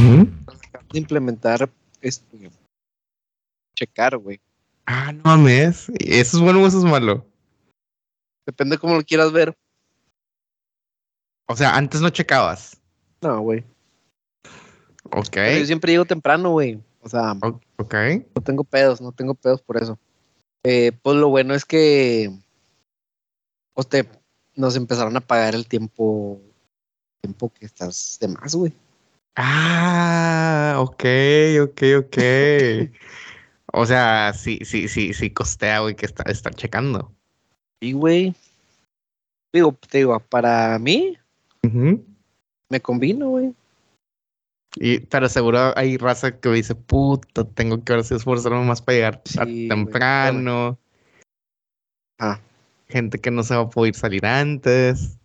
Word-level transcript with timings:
de 0.00 0.98
implementar 0.98 1.70
este 2.00 2.50
checar, 3.74 4.16
güey. 4.16 4.40
Ah, 4.86 5.12
no 5.12 5.22
mames. 5.24 5.90
¿Eso 5.98 6.36
es 6.36 6.42
bueno 6.42 6.62
o 6.62 6.66
eso 6.66 6.78
es 6.78 6.84
malo? 6.84 7.26
Depende 8.46 8.78
cómo 8.78 8.96
lo 8.96 9.02
quieras 9.02 9.32
ver. 9.32 9.56
O 11.46 11.56
sea, 11.56 11.76
antes 11.76 12.00
no 12.00 12.10
checabas. 12.10 12.80
No, 13.20 13.40
güey. 13.40 13.64
Ok. 15.12 15.36
yo 15.58 15.66
siempre 15.66 15.92
llego 15.92 16.04
temprano, 16.04 16.50
güey. 16.50 16.80
O 17.00 17.08
sea, 17.08 17.32
ok. 17.76 17.94
No 18.34 18.42
tengo 18.42 18.64
pedos, 18.64 19.00
no 19.00 19.12
tengo 19.12 19.34
pedos 19.34 19.62
por 19.62 19.76
eso. 19.76 19.98
Eh, 20.62 20.92
pues 21.02 21.16
lo 21.16 21.28
bueno 21.28 21.54
es 21.54 21.64
que 21.64 22.30
pues 23.72 23.88
te, 23.88 24.06
nos 24.56 24.76
empezaron 24.76 25.16
a 25.16 25.20
pagar 25.20 25.54
el 25.54 25.66
tiempo, 25.66 26.40
tiempo 27.22 27.50
que 27.52 27.64
estás 27.64 28.18
de 28.20 28.28
más, 28.28 28.54
güey. 28.54 28.74
Ah, 29.36 30.76
ok, 30.78 31.04
ok, 31.62 31.82
ok. 31.98 32.16
o 33.72 33.86
sea, 33.86 34.32
sí, 34.34 34.58
sí, 34.64 34.88
sí, 34.88 35.12
sí 35.14 35.30
costea, 35.30 35.80
güey, 35.80 35.94
que 35.94 36.06
está, 36.06 36.22
estar 36.30 36.54
checando. 36.54 37.14
Sí, 37.80 37.92
güey. 37.92 38.34
Digo, 39.52 39.76
te 39.88 39.98
digo, 39.98 40.20
para 40.20 40.78
mí, 40.78 41.18
me 42.68 42.80
combino, 42.80 43.30
güey. 43.30 43.54
Y, 44.76 45.00
pero 45.00 45.28
seguro 45.28 45.76
hay 45.76 45.96
raza 45.96 46.38
que 46.38 46.48
dice, 46.50 46.74
puta, 46.76 47.44
tengo 47.44 47.82
que 47.82 47.92
ahora 47.92 48.04
sí 48.04 48.14
esforzarme 48.14 48.64
más 48.64 48.80
para 48.80 48.96
llegar 48.96 49.22
temprano. 49.68 50.78
Ah. 52.20 52.38
Gente 52.88 53.20
que 53.20 53.30
no 53.30 53.42
se 53.42 53.54
va 53.54 53.62
a 53.62 53.70
poder 53.70 53.94
salir 53.94 54.26
antes. 54.26 55.19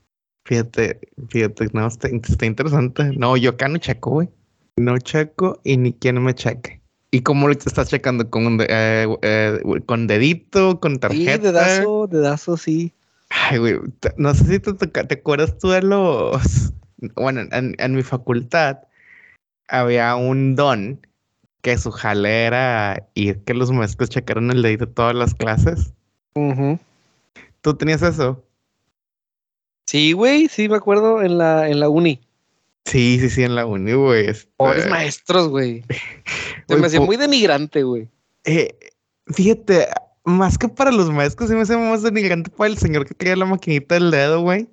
Fíjate, 0.45 0.99
fíjate, 1.29 1.67
no, 1.73 1.87
está, 1.87 2.09
interesante. 2.09 3.11
No, 3.17 3.35
yo 3.35 3.51
acá 3.51 3.67
no 3.67 3.77
checo, 3.77 4.11
güey. 4.11 4.29
No 4.77 4.97
checo 4.99 5.59
y 5.63 5.77
ni 5.77 5.93
quien 5.93 6.21
me 6.23 6.33
cheque. 6.33 6.81
¿Y 7.11 7.21
cómo 7.21 7.47
lo 7.47 7.53
estás 7.53 7.89
checando? 7.89 8.29
¿Con, 8.29 8.59
eh, 8.61 9.07
eh, 9.21 9.59
con 9.85 10.05
dedito? 10.07 10.79
¿Con 10.79 10.99
tarjeta? 10.99 11.37
Sí, 11.37 11.39
dedazo, 11.39 12.07
dedazo, 12.07 12.57
sí. 12.57 12.93
Ay, 13.29 13.57
güey, 13.57 13.79
no 14.17 14.33
sé 14.33 14.45
si 14.45 14.59
te, 14.59 14.73
te 14.73 15.15
acuerdas 15.15 15.57
tú 15.57 15.69
de 15.69 15.81
los... 15.81 16.73
Bueno, 17.15 17.41
en, 17.51 17.75
en 17.77 17.95
mi 17.95 18.03
facultad 18.03 18.79
había 19.67 20.15
un 20.15 20.55
don 20.55 20.99
que 21.61 21.77
su 21.79 21.89
jale 21.89 22.45
era 22.45 23.07
ir 23.15 23.39
que 23.39 23.55
los 23.55 23.71
maestros 23.71 24.09
checaron 24.09 24.51
el 24.51 24.61
dedito 24.61 24.85
de 24.85 24.93
todas 24.93 25.15
las 25.15 25.33
clases. 25.33 25.93
¿Tú 27.61 27.73
tenías 27.73 28.03
eso? 28.03 28.43
Sí, 29.85 30.13
güey, 30.13 30.47
sí 30.47 30.67
me 30.67 30.77
acuerdo 30.77 31.21
en 31.21 31.37
la, 31.37 31.69
en 31.69 31.79
la 31.79 31.89
uni. 31.89 32.19
Sí, 32.85 33.17
sí, 33.19 33.29
sí, 33.29 33.43
en 33.43 33.55
la 33.55 33.65
uni, 33.65 33.93
güey. 33.93 34.27
Este 34.27 34.51
Pobres 34.57 34.89
maestros, 34.89 35.49
güey. 35.49 35.83
Se 36.67 36.75
me 36.75 36.87
hacía 36.87 37.01
muy 37.01 37.17
denigrante, 37.17 37.83
güey. 37.83 38.07
Eh, 38.43 38.77
fíjate, 39.27 39.87
más 40.23 40.57
que 40.57 40.67
para 40.67 40.91
los 40.91 41.11
maestros, 41.11 41.49
se 41.49 41.55
me 41.55 41.61
hace 41.61 41.77
más 41.77 42.01
denigrante 42.01 42.49
para 42.49 42.69
el 42.69 42.77
señor 42.77 43.05
que 43.05 43.13
traía 43.13 43.35
la 43.35 43.45
maquinita 43.45 43.95
del 43.95 44.11
dedo, 44.11 44.41
güey. 44.41 44.67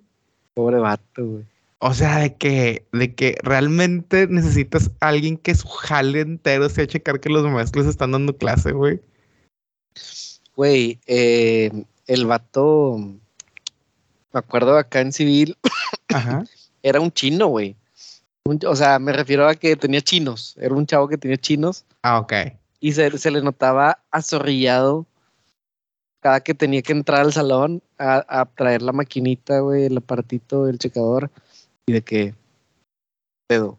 Pobre 0.55 0.79
vato, 0.79 1.25
güey. 1.25 1.45
O 1.79 1.93
sea, 1.95 2.19
de 2.19 2.35
que, 2.37 2.87
de 2.93 3.15
que 3.15 3.37
realmente 3.43 4.27
necesitas 4.29 4.91
a 5.01 5.09
alguien 5.09 5.37
que 5.37 5.55
su 5.55 5.67
jale 5.69 6.21
entero 6.21 6.69
sea 6.69 6.87
checar 6.87 7.21
que 7.21 7.29
los 7.29 7.45
maestros 7.45 7.87
están 7.87 8.13
dando 8.13 8.37
clase, 8.37 8.73
güey. 8.73 9.01
Güey, 10.55 11.01
eh, 11.07 11.85
el 12.07 12.27
vato, 12.27 12.99
me 14.33 14.39
acuerdo 14.39 14.77
acá 14.77 15.01
en 15.01 15.13
civil, 15.13 15.57
Ajá. 16.09 16.45
era 16.83 17.01
un 17.01 17.13
chino, 17.13 17.49
güey. 17.49 17.77
o 18.45 18.77
sea, 18.77 18.99
me 18.99 19.13
refiero 19.13 19.49
a 19.49 19.55
que 19.55 19.77
tenía 19.77 20.01
chinos. 20.01 20.55
Era 20.59 20.75
un 20.75 20.87
chavo 20.87 21.09
que 21.09 21.19
tenía 21.19 21.37
chinos. 21.37 21.85
Ah, 22.03 22.19
ok. 22.19 22.33
Y 22.81 22.93
se, 22.93 23.17
se 23.19 23.31
le 23.31 23.43
notaba 23.43 24.03
azorrillado 24.11 25.07
cada 26.21 26.41
que 26.41 26.55
tenía 26.55 26.83
que 26.83 26.93
entrar 26.93 27.21
al 27.21 27.33
salón 27.33 27.83
a, 27.99 28.25
a 28.29 28.45
traer 28.47 28.81
la 28.83 28.93
maquinita, 28.93 29.61
güey, 29.61 29.87
el 29.87 29.97
aparatito, 29.97 30.69
el 30.69 30.79
checador. 30.79 31.31
Y 31.87 31.93
de 31.93 32.03
que, 32.03 32.35
pedo. 33.49 33.79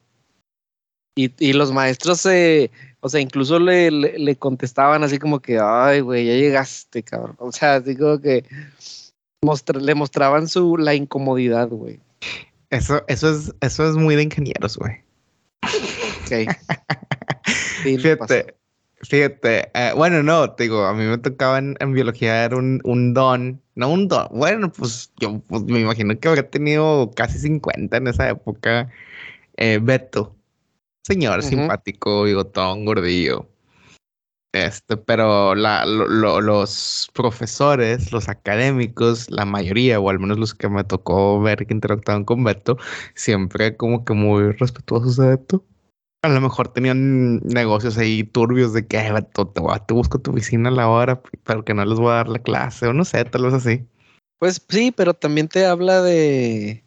Y, 1.16 1.32
y 1.40 1.54
los 1.54 1.72
maestros 1.72 2.20
se, 2.22 2.70
o 3.00 3.08
sea, 3.08 3.22
incluso 3.22 3.60
le, 3.60 3.92
le, 3.92 4.36
contestaban 4.36 5.04
así 5.04 5.20
como 5.20 5.40
que, 5.40 5.60
ay, 5.62 6.02
güey, 6.02 6.26
ya 6.26 6.34
llegaste, 6.34 7.04
cabrón. 7.04 7.36
O 7.40 7.52
sea, 7.52 7.80
digo 7.80 8.20
que 8.20 8.46
le 9.82 9.96
mostraban 9.96 10.48
su, 10.48 10.78
la 10.78 10.96
incomodidad, 10.96 11.70
güey. 11.70 12.00
Eso, 12.70 13.04
eso 13.08 13.30
es, 13.30 13.54
eso 13.62 13.90
es 13.90 13.96
muy 13.96 14.16
de 14.16 14.24
ingenieros, 14.24 14.78
güey. 14.78 14.94
Ok. 16.24 16.50
fíjate, 17.84 18.56
fíjate, 19.02 19.70
eh, 19.74 19.92
bueno, 19.96 20.24
no, 20.24 20.52
te 20.52 20.64
digo, 20.64 20.86
a 20.86 20.94
mí 20.94 21.04
me 21.04 21.18
tocaba 21.18 21.60
en, 21.60 21.94
biología 21.94 22.46
era 22.46 22.58
un, 22.58 22.82
un, 22.84 23.14
don, 23.14 23.62
no 23.76 23.92
un 23.92 24.08
don, 24.08 24.28
bueno, 24.32 24.72
pues 24.72 25.12
yo 25.20 25.40
pues, 25.48 25.64
me 25.64 25.82
imagino 25.82 26.18
que 26.20 26.28
habría 26.28 26.50
tenido 26.50 27.12
casi 27.16 27.40
50 27.40 27.98
en 27.98 28.08
esa 28.08 28.30
época, 28.30 28.90
eh, 29.58 29.80
Beto. 29.82 30.36
Señor 31.04 31.44
simpático, 31.44 32.24
bigotón, 32.24 32.86
gordillo. 32.86 33.53
Este, 34.54 34.98
pero 34.98 35.56
la, 35.56 35.84
los 35.86 37.10
profesores, 37.14 38.12
los 38.12 38.30
académicos, 38.30 39.30
la 39.32 39.46
mayoría, 39.46 40.00
o 40.00 40.12
al 40.12 40.20
menos 40.20 40.38
los 40.38 40.54
que 40.54 40.70
me 40.70 40.84
tocó 40.84 41.42
ver 41.42 41.66
que 41.66 41.74
interactuaban 41.74 42.24
con 42.24 42.44
Beto, 42.44 42.78
siempre 43.16 43.76
como 43.76 44.06
que 44.06 44.14
muy 44.14 44.52
respetuosos 44.52 45.18
de 45.18 45.30
Beto. 45.30 45.66
A 46.22 46.30
lo 46.30 46.40
mejor 46.40 46.68
tenían 46.68 47.40
negocios 47.40 47.98
ahí 47.98 48.24
turbios 48.24 48.74
de 48.74 48.86
que, 48.86 49.12
Beto, 49.12 49.48
te, 49.48 49.62
te 49.88 49.94
busco 49.94 50.20
tu 50.20 50.32
oficina 50.32 50.70
a 50.70 50.74
la 50.74 50.88
hora, 50.88 51.20
pero 51.44 51.66
que 51.66 51.74
no 51.74 51.84
les 51.84 51.98
voy 51.98 52.12
a 52.12 52.16
dar 52.18 52.30
la 52.30 52.40
clase, 52.40 52.86
o 52.86 52.94
no 52.94 53.06
sé, 53.06 53.26
tal 53.26 53.46
vez 53.46 53.56
así. 53.56 53.84
Pues 54.38 54.64
sí, 54.70 54.94
pero 54.96 55.16
también 55.16 55.48
te 55.48 55.66
habla 55.66 56.04
de, 56.04 56.84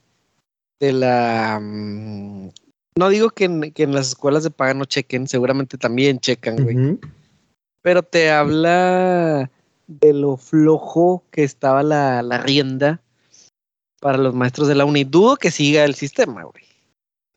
de 0.78 0.92
la 0.92 1.58
mm, 1.60 2.50
no 2.96 3.08
digo 3.08 3.30
que 3.30 3.44
en, 3.44 3.92
las 3.92 4.08
escuelas 4.08 4.44
de 4.44 4.50
paga 4.50 4.72
no 4.72 4.84
chequen, 4.84 5.26
seguramente 5.26 5.76
también 5.76 6.18
checan, 6.20 6.62
güey. 6.62 6.98
Pero 7.86 8.02
te 8.02 8.32
habla 8.32 9.48
de 9.86 10.12
lo 10.12 10.36
flojo 10.36 11.22
que 11.30 11.44
estaba 11.44 11.84
la, 11.84 12.20
rienda 12.38 13.00
para 14.00 14.18
los 14.18 14.34
maestros 14.34 14.66
de 14.66 14.74
la 14.74 14.84
uni. 14.84 15.04
Dudo 15.04 15.36
que 15.36 15.52
siga 15.52 15.84
el 15.84 15.94
sistema, 15.94 16.42
güey. 16.42 16.64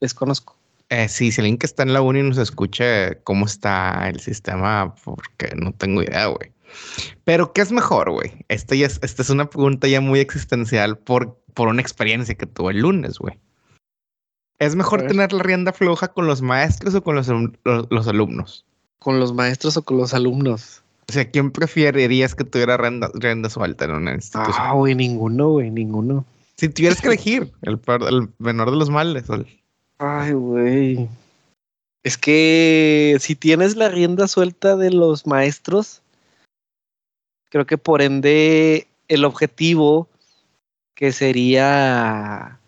Desconozco. 0.01 0.57
Eh, 0.89 1.07
sí, 1.07 1.31
si 1.31 1.39
alguien 1.39 1.59
que 1.59 1.67
está 1.67 1.83
en 1.83 1.93
la 1.93 2.01
uni 2.01 2.23
nos 2.23 2.39
escuche 2.39 3.21
cómo 3.25 3.45
está 3.45 4.09
el 4.09 4.19
sistema, 4.21 4.95
porque 5.03 5.53
no 5.55 5.71
tengo 5.71 6.01
idea, 6.01 6.25
güey. 6.25 6.51
Pero, 7.25 7.53
¿qué 7.53 7.61
es 7.61 7.71
mejor, 7.71 8.09
güey? 8.09 8.43
Esta, 8.47 8.73
ya 8.73 8.87
es, 8.87 8.99
esta 9.03 9.21
es 9.21 9.29
una 9.29 9.51
pregunta 9.51 9.87
ya 9.87 10.01
muy 10.01 10.19
existencial 10.19 10.97
por, 10.97 11.39
por 11.53 11.67
una 11.67 11.83
experiencia 11.83 12.33
que 12.33 12.47
tuve 12.47 12.71
el 12.71 12.79
lunes, 12.79 13.19
güey. 13.19 13.39
¿Es 14.57 14.75
mejor 14.75 15.05
tener 15.05 15.31
la 15.31 15.43
rienda 15.43 15.73
floja 15.73 16.07
con 16.07 16.25
los 16.25 16.41
maestros 16.41 16.95
o 16.95 17.03
con 17.03 17.15
los, 17.15 17.29
los, 17.63 18.07
alumnos? 18.07 18.65
Con 18.99 19.19
los 19.19 19.33
maestros 19.33 19.77
o 19.77 19.81
con 19.81 19.97
los 19.97 20.13
alumnos. 20.13 20.81
O 21.09 21.11
sea, 21.11 21.29
¿quién 21.29 21.51
preferirías 21.51 22.35
que 22.35 22.43
tuviera 22.43 22.77
rienda, 22.77 23.09
rienda 23.15 23.49
suelta 23.49 23.85
en 23.85 23.91
una 23.91 24.13
institución? 24.13 24.55
Ah, 24.59 24.73
güey, 24.73 24.93
ninguno, 24.93 25.49
güey, 25.49 25.71
ninguno. 25.71 26.25
Si 26.57 26.69
tuvieras 26.69 27.01
que 27.01 27.07
elegir 27.07 27.51
el, 27.61 27.79
el 28.07 28.29
menor 28.37 28.69
de 28.69 28.77
los 28.77 28.89
males. 28.89 29.25
Ay, 29.97 30.33
güey. 30.33 31.09
Es 32.03 32.17
que 32.17 33.17
si 33.19 33.35
tienes 33.35 33.75
la 33.75 33.89
rienda 33.89 34.27
suelta 34.27 34.75
de 34.75 34.91
los 34.91 35.25
maestros, 35.25 36.01
creo 37.49 37.65
que 37.65 37.77
por 37.77 38.01
ende 38.01 38.87
el 39.07 39.25
objetivo 39.25 40.07
que 40.95 41.11
sería 41.11 42.59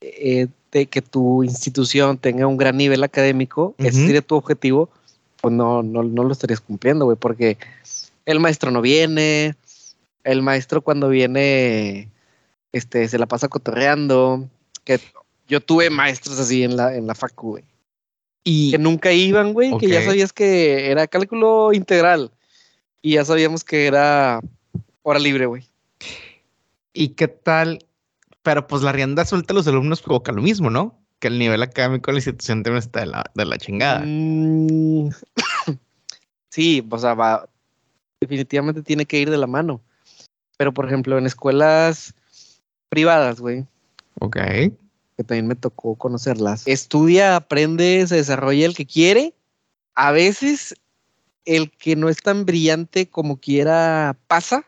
eh, 0.00 0.48
que 0.70 1.02
tu 1.02 1.42
institución 1.42 2.18
tenga 2.18 2.46
un 2.46 2.56
gran 2.56 2.76
nivel 2.76 3.02
académico, 3.02 3.74
ese 3.78 4.04
sería 4.04 4.20
tu 4.20 4.34
objetivo, 4.34 4.90
pues 5.46 5.54
no, 5.54 5.84
no, 5.84 6.02
no 6.02 6.24
lo 6.24 6.32
estarías 6.32 6.60
cumpliendo, 6.60 7.04
güey, 7.04 7.16
porque 7.16 7.56
el 8.24 8.40
maestro 8.40 8.72
no 8.72 8.80
viene, 8.80 9.54
el 10.24 10.42
maestro 10.42 10.82
cuando 10.82 11.08
viene, 11.08 12.08
este, 12.72 13.06
se 13.06 13.16
la 13.16 13.26
pasa 13.26 13.46
cotorreando, 13.46 14.50
que 14.82 14.98
yo 15.46 15.60
tuve 15.60 15.88
maestros 15.88 16.40
así 16.40 16.64
en 16.64 16.76
la, 16.76 16.96
en 16.96 17.06
la 17.06 17.14
facu, 17.14 17.50
güey. 17.50 17.64
Y 18.42 18.72
que 18.72 18.78
nunca 18.78 19.12
iban, 19.12 19.52
güey, 19.52 19.78
que 19.78 19.86
ya 19.86 20.04
sabías 20.04 20.32
que 20.32 20.90
era 20.90 21.06
cálculo 21.06 21.72
integral 21.72 22.32
y 23.00 23.12
ya 23.12 23.24
sabíamos 23.24 23.62
que 23.62 23.86
era 23.86 24.40
hora 25.04 25.20
libre, 25.20 25.46
güey. 25.46 25.62
¿Y 26.92 27.10
qué 27.10 27.28
tal 27.28 27.86
pero 28.42 28.66
pues 28.66 28.82
la 28.82 28.90
rienda 28.90 29.24
suelta 29.24 29.52
a 29.52 29.56
los 29.56 29.68
alumnos 29.68 30.02
provoca 30.02 30.32
lo 30.32 30.42
mismo, 30.42 30.70
¿no? 30.70 30.98
Que 31.18 31.28
el 31.28 31.38
nivel 31.38 31.62
académico 31.62 32.06
de 32.06 32.14
la 32.14 32.18
institución 32.18 32.62
también 32.62 32.78
está 32.78 33.00
de 33.00 33.06
la, 33.06 33.24
de 33.34 33.44
la 33.44 33.58
chingada. 33.58 34.02
Mm. 34.04 35.10
sí, 36.50 36.86
o 36.88 36.98
sea, 36.98 37.14
va, 37.14 37.48
definitivamente 38.20 38.82
tiene 38.82 39.06
que 39.06 39.18
ir 39.18 39.30
de 39.30 39.38
la 39.38 39.46
mano. 39.46 39.80
Pero, 40.58 40.72
por 40.72 40.86
ejemplo, 40.86 41.18
en 41.18 41.26
escuelas 41.26 42.14
privadas, 42.88 43.40
güey. 43.40 43.66
Ok. 44.20 44.36
que 44.36 45.24
también 45.24 45.46
me 45.46 45.54
tocó 45.54 45.94
conocerlas. 45.96 46.66
Estudia, 46.66 47.36
aprende, 47.36 48.06
se 48.06 48.16
desarrolla 48.16 48.66
el 48.66 48.74
que 48.74 48.86
quiere. 48.86 49.34
A 49.94 50.12
veces 50.12 50.74
el 51.44 51.70
que 51.70 51.96
no 51.96 52.08
es 52.08 52.18
tan 52.18 52.44
brillante 52.44 53.08
como 53.08 53.38
quiera 53.38 54.16
pasa, 54.26 54.66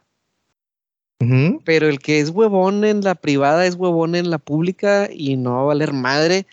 pero 1.64 1.88
el 1.88 1.98
que 1.98 2.20
es 2.20 2.30
huevón 2.30 2.84
en 2.84 3.02
la 3.02 3.16
privada 3.16 3.66
es 3.66 3.74
huevón 3.74 4.14
en 4.14 4.30
la 4.30 4.38
pública 4.38 5.08
y 5.12 5.36
no 5.36 5.54
va 5.54 5.60
a 5.60 5.64
valer 5.64 5.92
madre 5.92 6.46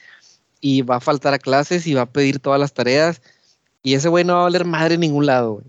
y 0.60 0.82
va 0.82 0.96
a 0.96 1.00
faltar 1.00 1.34
a 1.36 1.40
clases 1.40 1.86
y 1.86 1.94
va 1.94 2.02
a 2.02 2.12
pedir 2.12 2.40
todas 2.40 2.60
las 2.60 2.74
tareas 2.74 3.22
y 3.84 3.94
ese 3.94 4.10
güey 4.10 4.24
no 4.24 4.34
va 4.34 4.40
a 4.40 4.44
valer 4.44 4.66
madre 4.66 4.96
en 4.96 5.02
ningún 5.02 5.28
lado. 5.28 5.62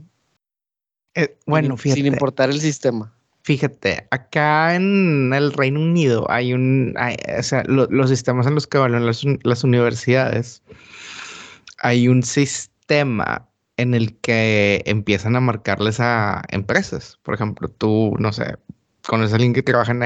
Eh, 1.15 1.37
bueno, 1.47 1.77
fíjate. 1.77 2.01
Sin 2.01 2.13
importar 2.13 2.49
el 2.49 2.61
sistema. 2.61 3.13
Fíjate, 3.43 4.09
acá 4.11 4.75
en 4.75 5.33
el 5.33 5.53
Reino 5.53 5.81
Unido 5.81 6.29
hay 6.31 6.53
un, 6.53 6.95
o 6.99 7.43
sea, 7.43 7.63
los 7.67 8.11
sistemas 8.11 8.47
en 8.47 8.55
los 8.55 8.67
que 8.67 8.79
valen 8.79 9.07
las, 9.07 9.23
las 9.45 9.63
universidades, 9.63 10.63
hay 11.79 12.09
un 12.09 12.23
sistema 12.23 13.49
en 13.77 13.95
el 13.95 14.17
que 14.19 14.83
empiezan 14.87 15.37
a 15.37 15.41
marcarles 15.41 16.01
a 16.01 16.43
empresas. 16.49 17.19
Por 17.23 17.35
ejemplo, 17.35 17.69
tú, 17.69 18.17
no 18.19 18.33
sé, 18.33 18.57
conoces 19.07 19.33
a 19.33 19.37
alguien 19.37 19.53
que 19.53 19.63
trabaja 19.63 19.93
en, 19.93 20.03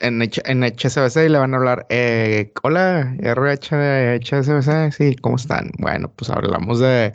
en, 0.00 0.22
en 0.22 0.64
HSBC 0.64 1.16
y 1.26 1.28
le 1.28 1.38
van 1.38 1.54
a 1.54 1.56
hablar, 1.56 1.86
eh, 1.88 2.52
hola, 2.62 3.14
RH, 3.20 4.20
HSBC, 4.20 4.92
sí, 4.92 5.16
¿cómo 5.16 5.36
están? 5.36 5.70
Bueno, 5.78 6.10
pues 6.16 6.30
hablamos 6.30 6.80
de, 6.80 7.12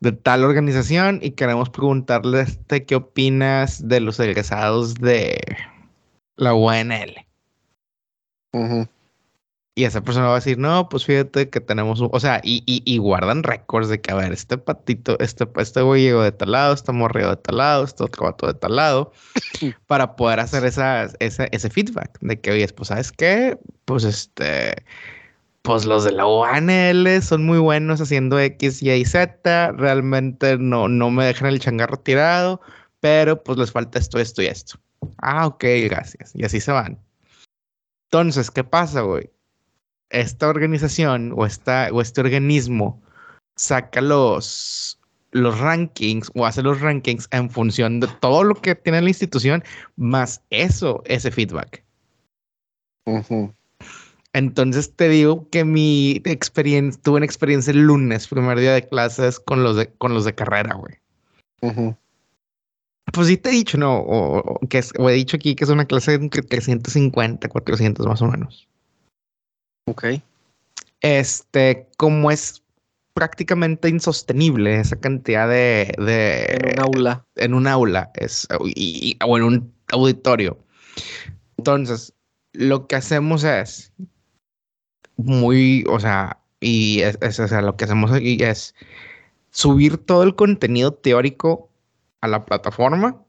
de 0.00 0.12
tal 0.12 0.44
organización 0.44 1.20
y 1.22 1.32
queremos 1.32 1.70
preguntarle 1.70 2.42
este, 2.42 2.84
qué 2.84 2.96
opinas 2.96 3.86
de 3.86 4.00
los 4.00 4.18
egresados 4.20 4.94
de 4.94 5.40
la 6.36 6.54
UNL. 6.54 7.14
Y 9.76 9.84
esa 9.84 10.02
persona 10.02 10.26
va 10.26 10.32
a 10.32 10.36
decir, 10.36 10.58
no, 10.58 10.88
pues 10.88 11.04
fíjate 11.04 11.48
que 11.48 11.60
tenemos, 11.60 12.00
o 12.02 12.20
sea, 12.20 12.40
y, 12.42 12.62
y, 12.66 12.98
guardan 12.98 13.44
récords 13.44 13.88
de 13.88 14.00
que, 14.00 14.10
a 14.10 14.16
ver, 14.16 14.32
este 14.32 14.58
patito, 14.58 15.16
este, 15.20 15.48
este 15.56 15.80
güey 15.82 16.02
llegó 16.02 16.22
de 16.22 16.32
tal 16.32 16.52
lado, 16.52 16.74
este 16.74 16.92
morrió 16.92 17.30
de 17.30 17.36
tal 17.36 17.58
lado, 17.58 17.84
este 17.84 18.02
otro 18.02 18.24
vato 18.24 18.48
de 18.48 18.54
tal 18.54 18.76
lado, 18.76 19.12
para 19.86 20.16
poder 20.16 20.40
hacer 20.40 20.64
esa, 20.64 21.04
ese, 21.20 21.48
ese 21.52 21.70
feedback 21.70 22.18
de 22.20 22.40
que, 22.40 22.50
oye, 22.50 22.68
pues, 22.68 22.88
¿sabes 22.88 23.12
qué? 23.12 23.58
Pues, 23.84 24.02
este, 24.04 24.74
pues 25.62 25.84
los 25.84 26.04
de 26.04 26.12
la 26.12 26.26
UNL 26.26 27.22
son 27.22 27.44
muy 27.44 27.58
buenos 27.58 28.00
haciendo 28.00 28.40
X, 28.40 28.82
Y 28.82 28.90
y 28.90 29.04
Z, 29.04 29.72
realmente 29.72 30.56
no, 30.58 30.88
no 30.88 31.10
me 31.10 31.24
dejan 31.26 31.48
el 31.48 31.60
changarro 31.60 31.98
tirado, 31.98 32.60
pero 33.00 33.42
pues 33.42 33.58
les 33.58 33.70
falta 33.70 33.98
esto, 33.98 34.18
esto 34.18 34.42
y 34.42 34.46
esto. 34.46 34.78
Ah, 35.18 35.46
ok, 35.46 35.64
gracias. 35.84 36.32
Y 36.34 36.44
así 36.44 36.60
se 36.60 36.72
van. 36.72 36.98
Entonces, 38.10 38.50
¿qué 38.50 38.64
pasa, 38.64 39.02
güey? 39.02 39.30
Esta 40.10 40.48
organización 40.48 41.32
o, 41.36 41.46
esta, 41.46 41.88
o 41.92 42.00
este 42.00 42.20
organismo 42.20 43.00
saca 43.56 44.00
los, 44.00 45.00
los 45.32 45.58
rankings 45.58 46.30
o 46.34 46.46
hace 46.46 46.62
los 46.62 46.80
rankings 46.80 47.28
en 47.30 47.50
función 47.50 48.00
de 48.00 48.08
todo 48.20 48.44
lo 48.44 48.54
que 48.54 48.74
tiene 48.74 49.00
la 49.00 49.08
institución, 49.08 49.62
más 49.96 50.42
eso, 50.50 51.02
ese 51.06 51.30
feedback. 51.30 51.84
Entonces 54.32 54.94
te 54.94 55.08
digo 55.08 55.48
que 55.50 55.64
mi 55.64 56.22
experiencia, 56.24 57.00
tuve 57.02 57.16
una 57.16 57.26
experiencia 57.26 57.72
el 57.72 57.80
lunes, 57.80 58.28
primer 58.28 58.58
día 58.60 58.74
de 58.74 58.86
clases 58.86 59.40
con 59.40 59.64
los 59.64 59.76
de, 59.76 59.92
con 59.94 60.14
los 60.14 60.24
de 60.24 60.34
carrera, 60.34 60.74
güey. 60.74 60.94
Pues 63.12 63.26
sí 63.26 63.36
te 63.36 63.48
he 63.48 63.52
dicho, 63.52 63.76
no, 63.76 63.98
o, 63.98 64.60
que 64.68 64.82
o 64.98 65.10
he 65.10 65.14
dicho 65.14 65.36
aquí 65.36 65.56
que 65.56 65.64
es 65.64 65.70
una 65.70 65.84
clase 65.84 66.16
de 66.16 66.28
350, 66.28 67.48
400 67.48 68.06
más 68.06 68.22
o 68.22 68.28
menos. 68.28 68.69
Ok. 69.86 70.04
Este, 71.00 71.88
como 71.96 72.30
es 72.30 72.62
prácticamente 73.14 73.88
insostenible 73.88 74.80
esa 74.80 74.96
cantidad 74.96 75.48
de, 75.48 75.94
en 75.98 76.72
un 76.72 76.80
aula. 76.80 77.26
En 77.36 77.54
un 77.54 77.66
aula 77.66 78.10
es, 78.14 78.46
o 78.50 79.36
en 79.36 79.42
un 79.44 79.74
auditorio. 79.92 80.58
Entonces, 81.58 82.14
lo 82.52 82.86
que 82.86 82.96
hacemos 82.96 83.44
es 83.44 83.92
muy, 85.16 85.84
o 85.88 86.00
sea, 86.00 86.38
y 86.60 87.00
es, 87.00 87.40
o 87.40 87.48
sea, 87.48 87.62
lo 87.62 87.76
que 87.76 87.84
hacemos 87.84 88.12
aquí 88.12 88.42
es 88.42 88.74
subir 89.50 89.98
todo 89.98 90.22
el 90.22 90.34
contenido 90.34 90.92
teórico 90.92 91.68
a 92.20 92.28
la 92.28 92.44
plataforma 92.44 93.22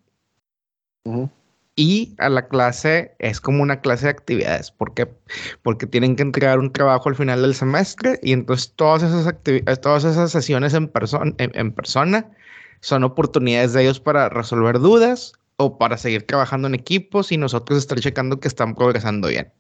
y 1.82 2.14
a 2.20 2.30
la 2.30 2.48
clase 2.48 3.16
es 3.18 3.42
como 3.42 3.64
una 3.64 3.82
clase 3.82 4.06
de 4.06 4.12
actividades. 4.12 4.70
¿Por 4.70 4.94
qué? 4.94 5.12
Porque 5.64 5.88
tienen 5.88 6.16
que 6.16 6.22
entregar 6.22 6.60
un 6.60 6.72
trabajo 6.72 7.10
al 7.10 7.16
final 7.16 7.42
del 7.42 7.56
semestre 7.56 8.20
y 8.22 8.34
entonces 8.34 8.72
todas 8.76 9.02
esas, 9.02 9.34
todas 9.82 10.04
esas 10.04 10.32
sesiones 10.32 10.76
en, 10.76 10.88
persona 10.88 11.34
en, 11.40 11.72
persona 11.72 12.30
son 12.82 13.04
oportunidades 13.04 13.74
de 13.74 13.82
ellos 13.82 14.00
para 14.00 14.30
resolver 14.30 14.78
dudas 14.78 15.34
o 15.58 15.80
para 15.80 15.98
seguir 15.98 16.28
trabajando 16.28 16.68
en 16.68 16.76
equipos 16.76 17.32
y 17.32 17.38
nosotros 17.38 17.80
estar 17.80 18.00
checando 18.00 18.40
que 18.40 18.48
están 18.48 18.76
progresando 18.76 19.30
bien. 19.30 19.52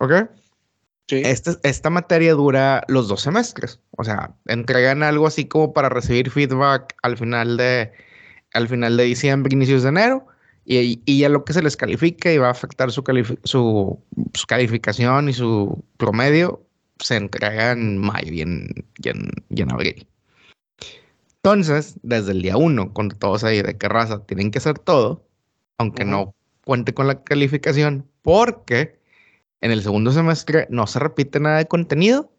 ¿Ok? 0.00 0.12
Sí. 1.06 1.20
Esta, 1.22 1.58
esta 1.64 1.90
materia 1.90 2.32
dura 2.32 2.82
los 2.88 3.08
dos 3.08 3.20
semestres. 3.20 3.78
O 3.90 4.04
sea, 4.04 4.34
entregan 4.46 5.02
algo 5.02 5.26
así 5.26 5.44
como 5.44 5.74
para 5.74 5.90
recibir 5.90 6.30
feedback 6.30 6.94
al 7.02 7.18
final 7.18 7.58
de, 7.58 7.92
al 8.54 8.68
final 8.68 8.96
de 8.96 9.04
diciembre, 9.04 9.54
inicios 9.54 9.82
de 9.82 9.90
enero, 9.90 10.26
y, 10.64 11.00
y 11.06 11.18
ya 11.20 11.30
lo 11.30 11.44
que 11.44 11.54
se 11.54 11.62
les 11.62 11.76
califica 11.76 12.30
y 12.30 12.36
va 12.36 12.48
a 12.48 12.50
afectar 12.50 12.92
su, 12.92 13.02
su, 13.44 14.46
calificación 14.46 15.30
y 15.30 15.32
su 15.32 15.82
promedio 15.96 16.62
se 16.98 17.16
entrega 17.16 17.72
en 17.72 17.96
mayo 17.96 18.32
y 18.32 18.42
en, 18.42 18.68
en, 19.02 19.72
abril. 19.72 20.06
Entonces, 21.36 21.98
desde 22.02 22.32
el 22.32 22.42
día 22.42 22.58
uno, 22.58 22.92
cuando 22.92 23.16
todos 23.16 23.44
ahí 23.44 23.62
de 23.62 23.78
qué 23.78 23.88
raza 23.88 24.26
tienen 24.26 24.50
que 24.50 24.58
hacer 24.58 24.78
todo, 24.78 25.24
aunque 25.78 26.04
no 26.04 26.34
cuente 26.64 26.92
con 26.92 27.06
la 27.06 27.22
calificación, 27.22 28.06
porque 28.20 28.98
en 29.62 29.70
el 29.70 29.82
segundo 29.82 30.10
semestre 30.12 30.66
no 30.68 30.86
se 30.86 30.98
repite 30.98 31.40
nada 31.40 31.58
de 31.58 31.66
contenido 31.66 32.30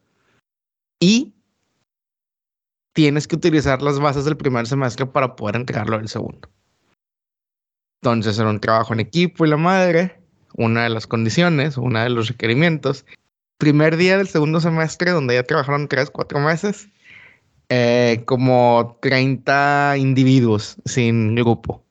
y 1.00 1.34
tienes 3.00 3.30
que 3.30 3.38
utilizar 3.38 3.82
las 3.82 3.98
bases 3.98 4.26
del 4.26 4.36
primer 4.36 4.68
semestre 4.68 5.06
para 5.06 5.38
poder 5.38 5.56
entregarlo 5.56 5.98
del 5.98 6.10
segundo. 6.10 6.50
Entonces 8.02 8.38
era 8.38 8.50
un 8.50 8.60
trabajo 8.60 8.92
en 8.92 9.00
equipo 9.00 9.46
y 9.46 9.50
la 9.50 9.56
madre, 9.56 10.20
una 10.56 10.84
de 10.84 10.90
las 10.90 11.08
condiciones, 11.08 11.78
una 11.78 12.04
de 12.04 12.10
los 12.10 12.28
requerimientos. 12.28 13.06
Primer 13.58 13.96
día 13.96 14.18
del 14.18 14.28
segundo 14.28 14.60
semestre, 14.60 15.12
donde 15.12 15.36
ya 15.36 15.44
trabajaron 15.44 15.88
tres, 15.88 16.10
cuatro 16.12 16.42
meses, 16.42 16.90
eh, 17.70 18.22
como 18.26 18.98
30 19.02 19.96
individuos 19.98 20.76
sin 20.84 21.36
grupo. 21.36 21.82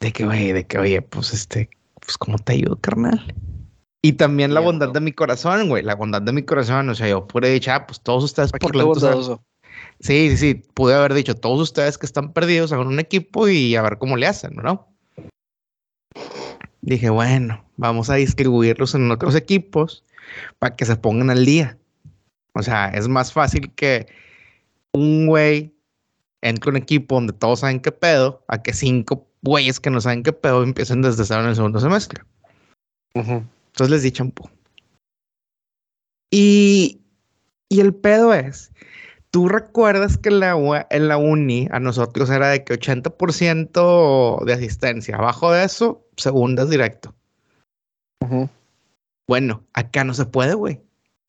De 0.00 0.12
que, 0.14 0.24
oye, 0.24 0.54
de 0.54 0.66
que, 0.66 0.78
oye, 0.78 1.02
pues 1.02 1.34
este, 1.34 1.68
pues, 2.00 2.16
¿cómo 2.16 2.38
te 2.38 2.54
ayudo, 2.54 2.76
carnal? 2.76 3.34
Y 4.04 4.14
también 4.14 4.52
la 4.52 4.60
bondad 4.60 4.88
de 4.90 5.00
mi 5.00 5.12
corazón, 5.12 5.68
güey, 5.68 5.84
la 5.84 5.94
bondad 5.94 6.20
de 6.20 6.32
mi 6.32 6.42
corazón. 6.42 6.88
O 6.88 6.94
sea, 6.94 7.08
yo 7.08 7.26
pude 7.28 7.48
decir, 7.48 7.70
ah, 7.70 7.86
pues 7.86 8.00
todos 8.00 8.24
ustedes 8.24 8.50
por 8.50 8.74
la 8.74 8.84
Sí, 10.00 10.30
sí, 10.30 10.36
sí, 10.36 10.54
pude 10.74 10.94
haber 10.94 11.14
dicho, 11.14 11.36
todos 11.36 11.60
ustedes 11.60 11.96
que 11.96 12.06
están 12.06 12.32
perdidos, 12.32 12.72
hagan 12.72 12.88
un 12.88 12.98
equipo 12.98 13.46
y 13.46 13.76
a 13.76 13.82
ver 13.82 13.98
cómo 13.98 14.16
le 14.16 14.26
hacen, 14.26 14.56
¿no? 14.56 14.88
Dije, 16.80 17.10
bueno, 17.10 17.64
vamos 17.76 18.10
a 18.10 18.14
distribuirlos 18.14 18.96
en 18.96 19.08
otros 19.12 19.36
equipos 19.36 20.04
para 20.58 20.74
que 20.74 20.84
se 20.84 20.96
pongan 20.96 21.30
al 21.30 21.44
día. 21.44 21.78
O 22.54 22.62
sea, 22.62 22.88
es 22.88 23.06
más 23.06 23.32
fácil 23.32 23.72
que 23.74 24.08
un 24.92 25.26
güey 25.26 25.72
entre 26.40 26.70
un 26.70 26.76
equipo 26.76 27.14
donde 27.14 27.32
todos 27.32 27.60
saben 27.60 27.78
qué 27.78 27.92
pedo, 27.92 28.44
a 28.48 28.60
que 28.62 28.72
cinco 28.72 29.28
güeyes 29.42 29.78
que 29.78 29.90
no 29.90 30.00
saben 30.00 30.24
qué 30.24 30.32
pedo 30.32 30.64
empiecen 30.64 31.02
desde 31.02 31.24
cero 31.24 31.42
en 31.42 31.50
el 31.50 31.54
segundo 31.54 31.78
semestre. 31.78 32.22
Ajá. 33.14 33.44
Entonces 33.72 33.90
les 33.90 34.02
di 34.02 34.12
champú. 34.12 34.48
Y, 36.30 37.00
y 37.68 37.80
el 37.80 37.94
pedo 37.94 38.32
es, 38.32 38.72
tú 39.30 39.48
recuerdas 39.48 40.18
que 40.18 40.28
en 40.28 40.40
la, 40.40 40.86
en 40.90 41.08
la 41.08 41.16
uni 41.16 41.68
a 41.70 41.80
nosotros 41.80 42.30
era 42.30 42.48
de 42.48 42.64
que 42.64 42.74
80% 42.74 44.44
de 44.44 44.52
asistencia. 44.52 45.16
Abajo 45.16 45.52
de 45.52 45.64
eso, 45.64 46.06
segundas 46.16 46.70
directo. 46.70 47.14
Bueno, 49.28 49.64
acá 49.72 50.04
no 50.04 50.14
se 50.14 50.26
puede, 50.26 50.54
güey. 50.54 50.80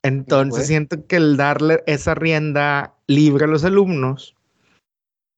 Entonces 0.03 0.67
siento 0.67 1.07
que 1.07 1.15
el 1.15 1.37
darle 1.37 1.83
esa 1.87 2.13
rienda 2.13 2.93
libre 3.07 3.45
a 3.45 3.47
los 3.47 3.63
alumnos 3.63 4.35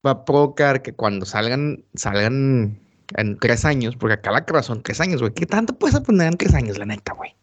va 0.06 0.12
a 0.12 0.26
provocar 0.26 0.82
que 0.82 0.94
cuando 0.94 1.26
salgan, 1.26 1.86
salgan 1.94 2.80
en 3.16 3.38
tres 3.38 3.66
años, 3.66 3.96
porque 3.96 4.16
acá 4.16 4.32
la 4.32 4.46
carrera 4.46 4.64
son 4.64 4.82
tres 4.82 5.00
años, 5.00 5.22
güey. 5.22 5.34
¿Qué 5.34 5.46
tanto 5.46 5.78
puedes 5.78 5.96
aprender 5.96 6.28
en 6.28 6.38
tres 6.38 6.54
años, 6.54 6.78
la 6.78 6.86
neta, 6.86 7.14
güey? 7.14 7.36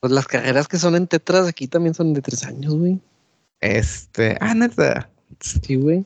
Pues 0.00 0.12
las 0.12 0.26
carreras 0.26 0.68
que 0.68 0.78
son 0.78 0.96
en 0.96 1.06
tetras 1.06 1.46
aquí 1.46 1.68
también 1.68 1.94
son 1.94 2.12
de 2.12 2.22
tres 2.22 2.44
años, 2.44 2.74
güey. 2.74 3.00
Este, 3.60 4.36
ah, 4.40 4.54
neta. 4.54 5.08
Sí, 5.40 5.76
güey. 5.76 6.04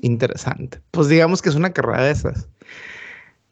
Interesante. 0.00 0.80
Pues 0.90 1.08
digamos 1.08 1.42
que 1.42 1.48
es 1.48 1.54
una 1.54 1.72
carrera 1.72 2.04
de 2.04 2.10
esas. 2.12 2.48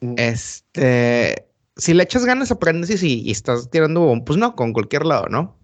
Mm. 0.00 0.14
Este, 0.16 1.46
si 1.76 1.94
le 1.94 2.02
echas 2.02 2.24
ganas, 2.24 2.50
aprendes 2.50 2.90
y 2.90 2.98
si 2.98 3.30
estás 3.30 3.70
tirando 3.70 4.00
bombón, 4.00 4.24
pues 4.24 4.38
no, 4.38 4.54
con 4.54 4.72
cualquier 4.72 5.06
lado, 5.06 5.28
¿no? 5.28 5.56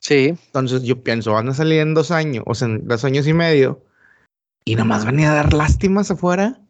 Sí. 0.00 0.34
Entonces 0.46 0.82
yo 0.82 1.02
pienso, 1.02 1.32
van 1.32 1.48
a 1.48 1.54
salir 1.54 1.80
en 1.80 1.94
dos 1.94 2.10
años, 2.10 2.44
o 2.46 2.54
sea, 2.54 2.68
en 2.68 2.86
dos 2.86 3.04
años 3.04 3.26
y 3.26 3.32
medio, 3.32 3.82
y 4.64 4.74
nomás 4.74 5.04
van 5.04 5.20
a 5.20 5.32
dar 5.32 5.52
lástimas 5.52 6.10
afuera. 6.10 6.60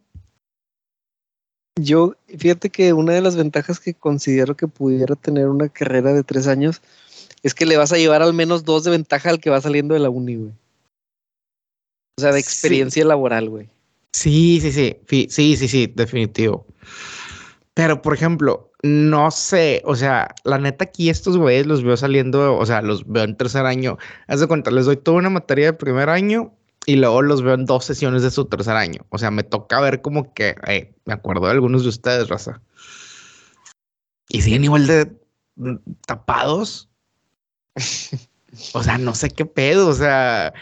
Yo, 1.79 2.15
fíjate 2.39 2.71
que 2.71 2.93
una 2.95 3.13
de 3.13 3.21
las 3.21 3.37
ventajas 3.37 3.81
que 3.81 3.93
considero 3.93 4.57
que 4.57 4.67
pudiera 4.67 5.15
tener 5.15 5.49
una 5.49 5.69
carrera 5.69 6.15
de 6.15 6.23
tres 6.23 6.47
años 6.47 6.81
es 7.43 7.55
que 7.55 7.67
le 7.67 7.77
vas 7.77 7.93
a 7.93 7.99
llevar 7.99 8.23
al 8.23 8.33
menos 8.33 8.65
dos 8.65 8.85
de 8.85 8.91
ventaja 8.91 9.29
al 9.29 9.41
que 9.41 9.51
va 9.51 9.61
saliendo 9.61 9.95
de 9.95 10.01
la 10.01 10.09
uni, 10.09 10.37
güey. 10.37 10.53
O 12.19 12.23
sea, 12.23 12.33
de 12.33 12.41
experiencia 12.41 13.05
laboral, 13.05 13.51
güey. 13.51 13.69
Sí, 14.15 14.59
sí, 14.63 14.73
sí, 14.73 14.97
sí, 15.29 15.57
sí, 15.57 15.69
sí, 15.69 15.93
definitivo. 15.95 16.67
Pero, 17.75 18.01
por 18.01 18.15
ejemplo, 18.15 18.73
no 18.83 19.31
sé, 19.31 19.83
o 19.85 19.95
sea, 19.95 20.35
la 20.45 20.59
neta 20.59 20.85
aquí 20.85 21.11
estos 21.11 21.37
güeyes 21.37 21.67
los 21.67 21.83
veo 21.83 21.99
saliendo, 21.99 22.57
o 22.57 22.65
sea, 22.65 22.81
los 22.81 23.07
veo 23.07 23.25
en 23.25 23.37
tercer 23.37 23.67
año. 23.67 23.99
Haz 24.29 24.41
de 24.41 24.47
cuenta, 24.47 24.71
les 24.71 24.87
doy 24.87 24.97
toda 24.97 25.19
una 25.19 25.29
materia 25.29 25.67
de 25.67 25.73
primer 25.75 26.09
año 26.09 26.55
y 26.87 26.97
luego 26.97 27.21
los 27.21 27.43
veo 27.43 27.55
en 27.55 27.67
dos 27.67 27.85
sesiones 27.85 28.23
de 28.23 28.31
su 28.31 28.45
tercer 28.45 28.77
año. 28.77 29.05
O 29.11 29.19
sea, 29.19 29.33
me 29.33 29.43
toca 29.43 29.81
ver 29.81 30.01
como 30.01 30.33
que, 30.33 30.55
eh, 30.69 30.95
me 31.05 31.15
acuerdo 31.15 31.47
de 31.47 31.53
algunos 31.53 31.83
de 31.83 31.89
ustedes, 31.89 32.29
raza. 32.29 32.63
Y 34.29 34.43
siguen 34.43 34.65
igual 34.65 34.87
de 34.87 35.13
mm, 35.57 35.75
tapados. 36.07 36.89
o 38.73 38.83
sea, 38.83 38.99
no 38.99 39.15
sé 39.15 39.31
qué 39.31 39.45
pedo, 39.45 39.89
o 39.89 39.95
sea, 39.95 40.55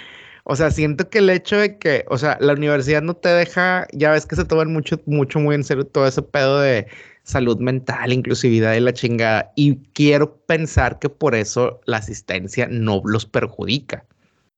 o 0.45 0.57
sea, 0.57 0.71
siento 0.71 1.09
que 1.09 1.19
el 1.19 1.31
hecho 1.31 1.57
de 1.59 1.79
que, 1.79 2.05
o 2.09 2.19
sea, 2.19 2.39
la 2.41 2.55
universidad 2.55 3.03
no 3.03 3.15
te 3.15 3.29
deja, 3.29 3.87
ya 3.93 4.11
ves 4.11 4.27
que 4.27 4.37
se 4.37 4.45
toman 4.45 4.73
mucho, 4.73 5.01
mucho, 5.07 5.39
muy 5.41 5.55
en 5.55 5.65
serio 5.65 5.87
todo 5.87 6.07
ese 6.07 6.23
pedo 6.23 6.61
de 6.61 6.87
salud 7.23 7.59
mental, 7.59 8.13
inclusividad 8.13 8.75
y 8.75 8.81
la 8.81 8.93
chingada. 8.93 9.53
Y 9.57 9.77
quiero 9.93 10.37
pensar 10.47 10.99
que 10.99 11.09
por 11.09 11.35
eso 11.35 11.81
la 11.87 11.99
asistencia 11.99 12.67
no 12.71 13.03
los 13.05 13.27
perjudica. 13.27 14.05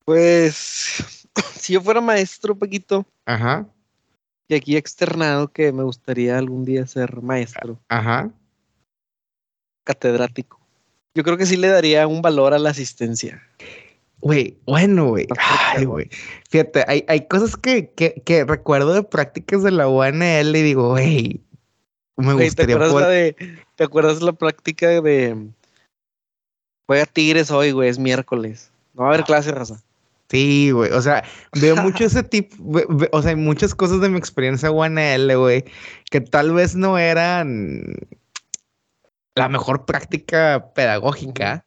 Pues, 0.04 1.15
si 1.58 1.74
yo 1.74 1.80
fuera 1.80 2.00
maestro, 2.00 2.54
Paquito. 2.56 3.06
Ajá. 3.24 3.66
Y 4.48 4.54
aquí 4.54 4.76
externado 4.76 5.48
que 5.48 5.72
me 5.72 5.82
gustaría 5.82 6.38
algún 6.38 6.64
día 6.64 6.86
ser 6.86 7.22
maestro. 7.22 7.78
Ajá. 7.88 8.30
Catedrático. 9.84 10.60
Yo 11.14 11.24
creo 11.24 11.36
que 11.36 11.46
sí 11.46 11.56
le 11.56 11.68
daría 11.68 12.06
un 12.06 12.22
valor 12.22 12.54
a 12.54 12.58
la 12.58 12.70
asistencia. 12.70 13.42
Güey, 14.20 14.58
bueno, 14.66 15.08
güey. 15.08 15.26
Ay, 15.38 15.84
güey. 15.84 16.08
Fíjate, 16.48 16.84
hay, 16.86 17.04
hay 17.08 17.26
cosas 17.26 17.56
que, 17.56 17.90
que, 17.90 18.22
que, 18.24 18.44
recuerdo 18.44 18.94
de 18.94 19.02
prácticas 19.02 19.62
de 19.62 19.70
la 19.70 19.88
UNL 19.88 20.54
y 20.56 20.62
digo, 20.62 20.90
güey, 20.90 21.40
me 22.16 22.32
gustaría 22.32 22.76
¿te 22.78 22.84
acuerdas, 22.84 22.94
la 22.94 23.08
de, 23.08 23.36
¿Te 23.76 23.84
acuerdas 23.84 24.22
la 24.22 24.32
práctica 24.32 24.88
de 24.88 25.50
juega 26.86 27.06
Tigres 27.06 27.50
hoy, 27.50 27.72
güey? 27.72 27.90
Es 27.90 27.98
miércoles. 27.98 28.70
No 28.94 29.02
va 29.02 29.08
a 29.08 29.10
haber 29.10 29.22
ah. 29.22 29.26
clase, 29.26 29.52
raza. 29.52 29.82
Sí, 30.28 30.70
güey. 30.70 30.90
O 30.92 31.00
sea, 31.00 31.24
veo 31.60 31.76
mucho 31.82 32.04
ese 32.04 32.22
tipo, 32.22 32.56
o 33.12 33.22
sea, 33.22 33.30
hay 33.30 33.36
muchas 33.36 33.74
cosas 33.74 34.00
de 34.00 34.08
mi 34.08 34.18
experiencia 34.18 34.70
UNL, 34.70 35.36
güey, 35.36 35.64
que 36.10 36.20
tal 36.20 36.52
vez 36.52 36.74
no 36.74 36.98
eran 36.98 37.94
la 39.34 39.48
mejor 39.48 39.84
práctica 39.84 40.72
pedagógica. 40.74 41.64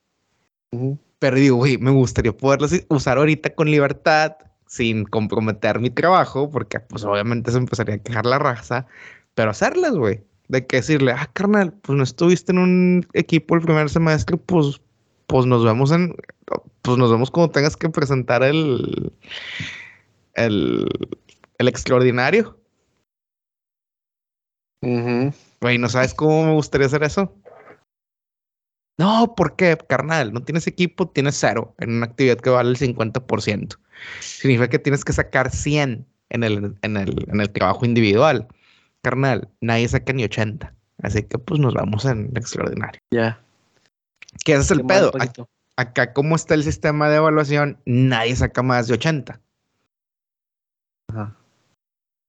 Pero 1.20 1.36
digo, 1.36 1.58
güey, 1.58 1.78
me 1.78 1.92
gustaría 1.92 2.36
poderlas 2.36 2.74
usar 2.90 3.18
ahorita 3.18 3.54
con 3.56 3.72
libertad, 3.72 4.34
sin 4.68 5.04
comprometer 5.06 5.80
mi 5.80 5.90
trabajo, 5.90 6.50
porque 6.50 6.80
pues 6.80 7.04
obviamente 7.04 7.52
se 7.52 7.58
empezaría 7.58 7.96
a 7.96 7.98
quejar 7.98 8.26
la 8.26 8.40
raza, 8.40 8.86
pero 9.34 9.52
hacerlas, 9.52 9.94
güey. 9.94 10.24
De 10.48 10.66
que 10.66 10.78
decirle, 10.78 11.12
ah, 11.12 11.30
carnal, 11.34 11.74
pues 11.74 11.98
no 11.98 12.04
estuviste 12.04 12.52
en 12.52 12.60
un 12.60 13.08
equipo 13.14 13.56
el 13.56 13.62
primer 13.62 13.90
semestre, 13.90 14.38
pues, 14.38 14.82
pues 15.30 15.46
nos 15.46 15.64
vemos 15.64 15.92
en, 15.92 16.16
pues 16.82 16.98
nos 16.98 17.12
vemos 17.12 17.30
cuando 17.30 17.52
tengas 17.52 17.78
que 17.78 17.88
presentar 17.88 18.42
el, 18.42 19.14
el, 20.34 20.88
el 21.60 21.68
extraordinario. 21.68 22.58
Güey, 24.82 25.78
¿no 25.78 25.88
sabes 25.88 26.16
cómo 26.16 26.46
me 26.46 26.54
gustaría 26.54 26.88
hacer 26.88 27.04
eso? 27.04 27.32
No, 28.98 29.36
¿por 29.36 29.56
qué, 29.56 29.78
carnal? 29.88 30.34
No 30.34 30.42
tienes 30.42 30.66
equipo, 30.66 31.08
tienes 31.08 31.36
cero 31.40 31.76
en 31.78 31.98
una 31.98 32.08
actividad 32.08 32.38
que 32.38 32.50
vale 32.50 32.72
el 32.72 32.78
50%. 32.78 33.78
Significa 34.20 34.68
que 34.68 34.80
tienes 34.80 35.06
que 35.06 35.14
sacar 35.14 35.52
100 35.52 36.08
en 36.30 36.44
el, 36.44 36.76
en 36.82 36.98
el, 36.98 37.26
en 37.30 37.40
el 37.40 37.52
trabajo 37.52 37.86
individual. 37.86 38.48
Carnal, 39.04 39.48
nadie 39.62 39.88
saca 39.88 40.12
ni 40.12 40.24
80. 40.24 40.74
Así 41.04 41.22
que 41.22 41.38
pues 41.38 41.60
nos 41.60 41.76
vamos 41.76 42.04
en 42.06 42.36
extraordinario. 42.36 43.00
Ya. 43.12 43.40
¿Qué 44.44 44.54
es 44.54 44.72
el 44.72 44.86
pedo? 44.86 45.12
Acá, 45.76 46.14
¿cómo 46.14 46.36
está 46.36 46.56
el 46.56 46.64
sistema 46.64 47.10
de 47.10 47.18
evaluación? 47.18 47.80
Nadie 47.86 48.36
saca 48.36 48.62
más 48.62 48.88
de 48.88 48.96
80. 48.96 49.40
Ajá. 51.08 51.36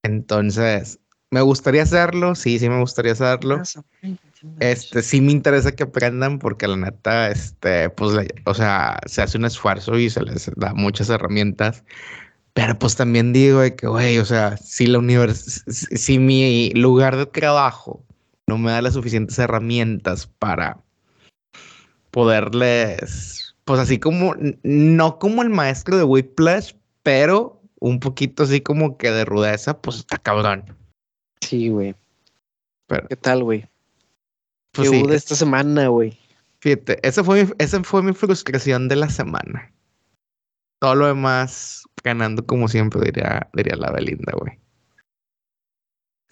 Entonces, 0.02 1.00
¿me 1.30 1.40
gustaría 1.40 1.82
hacerlo? 1.82 2.34
Sí, 2.34 2.58
sí 2.58 2.68
me 2.68 2.80
gustaría 2.80 3.12
hacerlo. 3.12 3.60
Este, 4.60 5.02
sí 5.02 5.20
me 5.20 5.32
interesa 5.32 5.72
que 5.72 5.82
aprendan 5.82 6.38
porque 6.38 6.66
la 6.66 6.76
neta, 6.76 7.28
este, 7.28 7.90
pues, 7.90 8.12
o 8.46 8.54
sea, 8.54 8.98
se 9.06 9.22
hace 9.22 9.36
un 9.36 9.44
esfuerzo 9.44 9.98
y 9.98 10.08
se 10.08 10.22
les 10.22 10.50
da 10.56 10.72
muchas 10.72 11.10
herramientas. 11.10 11.84
Pero 12.54 12.78
pues 12.78 12.96
también 12.96 13.32
digo 13.32 13.60
de 13.60 13.74
que, 13.76 13.86
güey, 13.86 14.18
o 14.18 14.24
sea, 14.24 14.56
si 14.56 14.86
la 14.86 14.98
universidad, 14.98 15.72
si 15.72 16.18
mi 16.18 16.70
lugar 16.70 17.16
de 17.16 17.26
trabajo 17.26 18.04
no 18.46 18.58
me 18.58 18.72
da 18.72 18.82
las 18.82 18.94
suficientes 18.94 19.38
herramientas 19.38 20.26
para 20.26 20.82
poderles, 22.10 23.54
pues 23.64 23.80
así 23.80 23.98
como, 23.98 24.34
no 24.62 25.18
como 25.18 25.42
el 25.42 25.50
maestro 25.50 25.96
de 25.96 26.04
Whiplash, 26.04 26.74
pero 27.02 27.60
un 27.80 28.00
poquito 28.00 28.42
así 28.42 28.60
como 28.60 28.96
que 28.96 29.10
de 29.10 29.24
rudeza, 29.24 29.80
pues 29.80 29.98
está 29.98 30.18
cabrón. 30.18 30.76
Sí, 31.40 31.68
güey. 31.68 31.94
¿Qué 33.08 33.16
tal, 33.16 33.44
güey? 33.44 33.68
Pues 34.72 34.90
de 34.90 35.14
esta 35.14 35.34
semana, 35.34 35.88
güey. 35.88 36.18
Fíjate, 36.60 37.06
esa 37.06 37.24
fue, 37.24 37.44
mi, 37.44 37.52
esa 37.58 37.82
fue 37.82 38.02
mi 38.02 38.12
frustración 38.12 38.88
de 38.88 38.96
la 38.96 39.08
semana. 39.08 39.72
Todo 40.80 40.94
lo 40.94 41.06
demás 41.06 41.84
ganando 42.04 42.44
como 42.44 42.68
siempre, 42.68 43.00
diría, 43.02 43.48
diría 43.54 43.76
la 43.76 43.90
Belinda, 43.92 44.32
güey. 44.38 44.58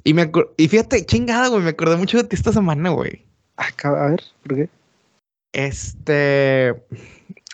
Y, 0.05 0.15
me 0.15 0.31
y 0.57 0.69
fíjate, 0.69 1.05
chingada, 1.05 1.49
güey, 1.49 1.63
me 1.63 1.71
acordé 1.71 1.97
mucho 1.97 2.19
de 2.19 2.25
ti 2.25 2.37
esta 2.37 2.53
semana, 2.53 2.91
güey. 2.91 3.27
Ah, 3.57 3.71
a 3.85 4.11
ver, 4.11 4.23
¿por 4.43 4.57
qué? 4.57 4.69
Este. 5.53 6.75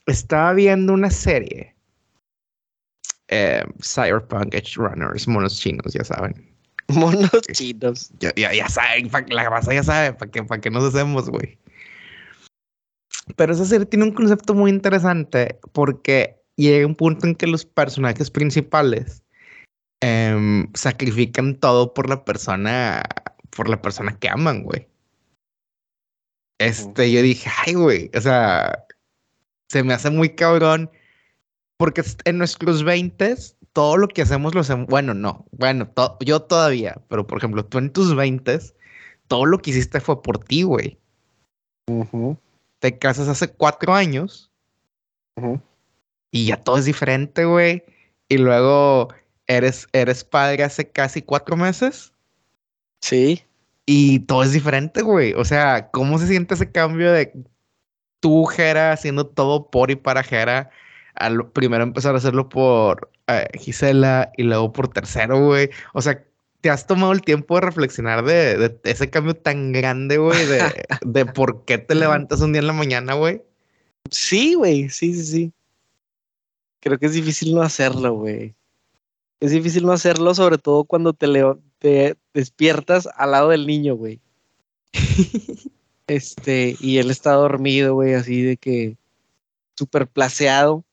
Estaba 0.07 0.53
viendo 0.53 0.93
una 0.93 1.11
serie. 1.11 1.75
Eh, 3.29 3.65
Cyberpunk 3.81 4.55
Edge 4.55 4.77
Runners, 4.77 5.27
monos 5.27 5.59
chinos, 5.59 5.93
ya 5.95 6.05
saben. 6.05 6.55
Monos 6.89 7.31
chinos. 7.53 8.13
Ya, 8.21 8.33
ya, 8.35 8.69
saben, 8.69 9.11
la 9.29 9.49
raza 9.49 9.73
ya 9.73 9.83
sabe, 9.83 10.13
¿para 10.13 10.31
qué, 10.31 10.43
para 10.43 10.61
qué 10.61 10.71
nos 10.71 10.85
hacemos, 10.85 11.31
güey? 11.31 11.59
Pero 13.37 13.55
esa 13.55 13.65
serie 13.65 13.87
tiene 13.87 14.05
un 14.05 14.13
concepto 14.13 14.55
muy 14.55 14.71
interesante 14.71 15.59
porque 15.73 16.37
llega 16.57 16.87
un 16.87 16.95
punto 16.95 17.27
en 17.27 17.35
que 17.35 17.47
los 17.47 17.65
personajes 17.65 18.31
principales 18.31 19.23
em, 20.03 20.71
sacrifican 20.75 21.59
todo 21.59 21.95
por 21.95 22.09
la 22.09 22.25
persona, 22.25 23.03
por 23.57 23.69
la 23.69 23.81
persona 23.81 24.19
que 24.19 24.29
aman, 24.29 24.63
güey. 24.63 24.87
Este, 26.59 27.11
yo 27.11 27.23
dije, 27.23 27.51
ay, 27.67 27.75
güey, 27.75 28.11
o 28.17 28.21
sea, 28.21 28.87
se 29.69 29.83
me 29.83 29.95
hace 29.95 30.11
muy 30.11 30.31
cabrón 30.31 30.91
porque 31.77 32.03
en 32.25 32.39
nuestros 32.39 32.85
20 32.85 33.35
todo 33.73 33.97
lo 33.97 34.09
que 34.09 34.23
hacemos 34.23 34.55
lo 34.55 34.61
hacemos, 34.61 34.87
bueno, 34.87 35.15
no, 35.15 35.47
bueno, 35.51 35.91
yo 36.21 36.43
todavía, 36.43 37.01
pero 37.09 37.27
por 37.27 37.39
ejemplo, 37.39 37.65
tú 37.65 37.79
en 37.79 37.93
tus 37.93 38.15
20 38.15 38.61
todo 39.27 39.47
lo 39.47 39.59
que 39.59 39.71
hiciste 39.71 40.01
fue 40.01 40.23
por 40.23 40.39
ti, 40.39 40.63
güey. 40.63 40.99
Te 42.79 42.99
casas 42.99 43.29
hace 43.29 43.49
cuatro 43.49 43.95
años 43.95 44.51
y 46.31 46.47
ya 46.47 46.57
todo 46.57 46.79
es 46.79 46.85
diferente, 46.85 47.45
güey. 47.45 47.85
Y 48.29 48.39
luego 48.39 49.09
eres, 49.47 49.89
eres 49.93 50.25
padre 50.25 50.65
hace 50.65 50.89
casi 50.89 51.23
cuatro 51.23 51.57
meses. 51.57 52.13
Sí. 53.01 53.43
Y 53.87 54.21
todo 54.21 54.43
es 54.43 54.53
diferente, 54.53 55.03
güey. 55.03 55.35
O 55.35 55.45
sea, 55.45 55.91
¿cómo 55.91 56.19
se 56.19 56.26
siente 56.26 56.55
ese 56.55 56.71
cambio 56.71 57.12
de 57.12 57.33
tú, 58.21 58.45
Jera, 58.47 58.93
haciendo 58.93 59.26
todo 59.26 59.71
por 59.71 59.91
y 59.91 59.97
para 59.97 60.23
Jera? 60.23 60.71
Al 61.14 61.50
primero 61.50 61.85
empezar 61.85 62.14
a 62.14 62.19
hacerlo 62.19 62.49
por 62.49 63.11
eh, 63.29 63.47
Gisela 63.59 64.33
y 64.37 64.45
luego 64.45 64.73
por 64.73 64.88
tercero, 64.88 65.45
güey. 65.45 65.71
O 65.93 66.00
sea, 66.03 66.25
¿te 66.61 66.71
has 66.71 66.87
tomado 66.87 67.12
el 67.12 67.23
tiempo 67.23 67.57
de 67.57 67.61
reflexionar 67.61 68.25
de, 68.25 68.81
ese 68.85 69.11
cambio 69.11 69.35
tan 69.35 69.73
grande, 69.73 70.17
güey? 70.19 70.47
De, 70.47 70.62
de 71.05 71.26
por 71.26 71.64
qué 71.67 71.79
te 71.79 71.95
levantas 71.95 72.41
un 72.41 72.53
día 72.53 72.61
en 72.61 72.67
la 72.67 72.73
mañana, 72.73 73.14
güey. 73.14 73.43
Sí, 74.11 74.55
güey, 74.55 74.88
sí, 74.91 75.14
sí, 75.14 75.25
sí. 75.25 75.53
Creo 76.81 76.99
que 76.99 77.07
es 77.07 77.14
difícil 77.14 77.55
no 77.55 77.62
hacerlo, 77.62 78.14
güey. 78.14 78.55
Es 79.41 79.50
difícil 79.50 79.85
no 79.85 79.93
hacerlo, 79.93 80.35
sobre 80.35 80.59
todo 80.59 80.85
cuando 80.85 81.12
te, 81.12 81.26
te 81.85 82.17
despiertas 82.33 83.07
al 83.14 83.33
lado 83.33 83.50
del 83.50 83.67
niño, 83.67 83.95
güey. 83.95 84.19
Este, 86.07 86.76
y 86.81 86.99
él 86.99 87.11
está 87.11 87.33
dormido, 87.33 87.95
güey, 87.95 88.12
así 88.12 88.43
de 88.43 88.59
que 88.59 88.99
súper 89.75 90.07
placeado, 90.07 90.85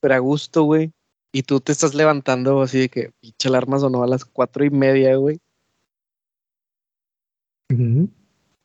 pero 0.00 0.16
a 0.16 0.18
gusto, 0.18 0.64
güey. 0.64 0.92
Y 1.30 1.44
tú 1.44 1.60
te 1.60 1.70
estás 1.70 1.94
levantando 1.94 2.60
así 2.60 2.80
de 2.80 2.88
que 2.88 3.12
pinche 3.20 3.48
alarma 3.48 3.78
sonó 3.78 4.02
a 4.02 4.08
las 4.08 4.24
cuatro 4.24 4.64
y 4.64 4.70
media, 4.70 5.14
güey. 5.14 5.38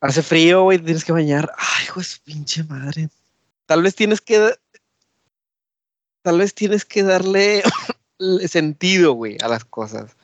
Hace 0.02 0.24
frío, 0.24 0.64
güey, 0.64 0.80
tienes 0.80 1.06
que 1.06 1.12
bañar. 1.12 1.52
Ay, 1.56 1.86
hijo 1.86 2.00
de 2.00 2.06
su 2.06 2.22
pinche 2.24 2.64
madre. 2.64 3.10
Tal 3.68 3.84
vez 3.84 3.94
tienes 3.94 4.20
que. 4.20 4.56
Tal 6.24 6.40
vez 6.40 6.56
tienes 6.56 6.86
que 6.86 7.04
darle 7.04 7.62
sentido, 8.48 9.14
güey, 9.14 9.38
a 9.44 9.48
las 9.48 9.64
cosas. 9.64 10.18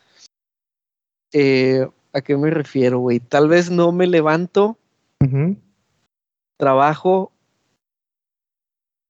Eh, 1.34 1.88
¿A 2.12 2.22
qué 2.22 2.36
me 2.38 2.50
refiero, 2.50 3.00
güey? 3.00 3.20
Tal 3.20 3.48
vez 3.48 3.70
no 3.70 3.92
me 3.92 4.08
levanto, 4.08 4.78
trabajo, 6.58 7.32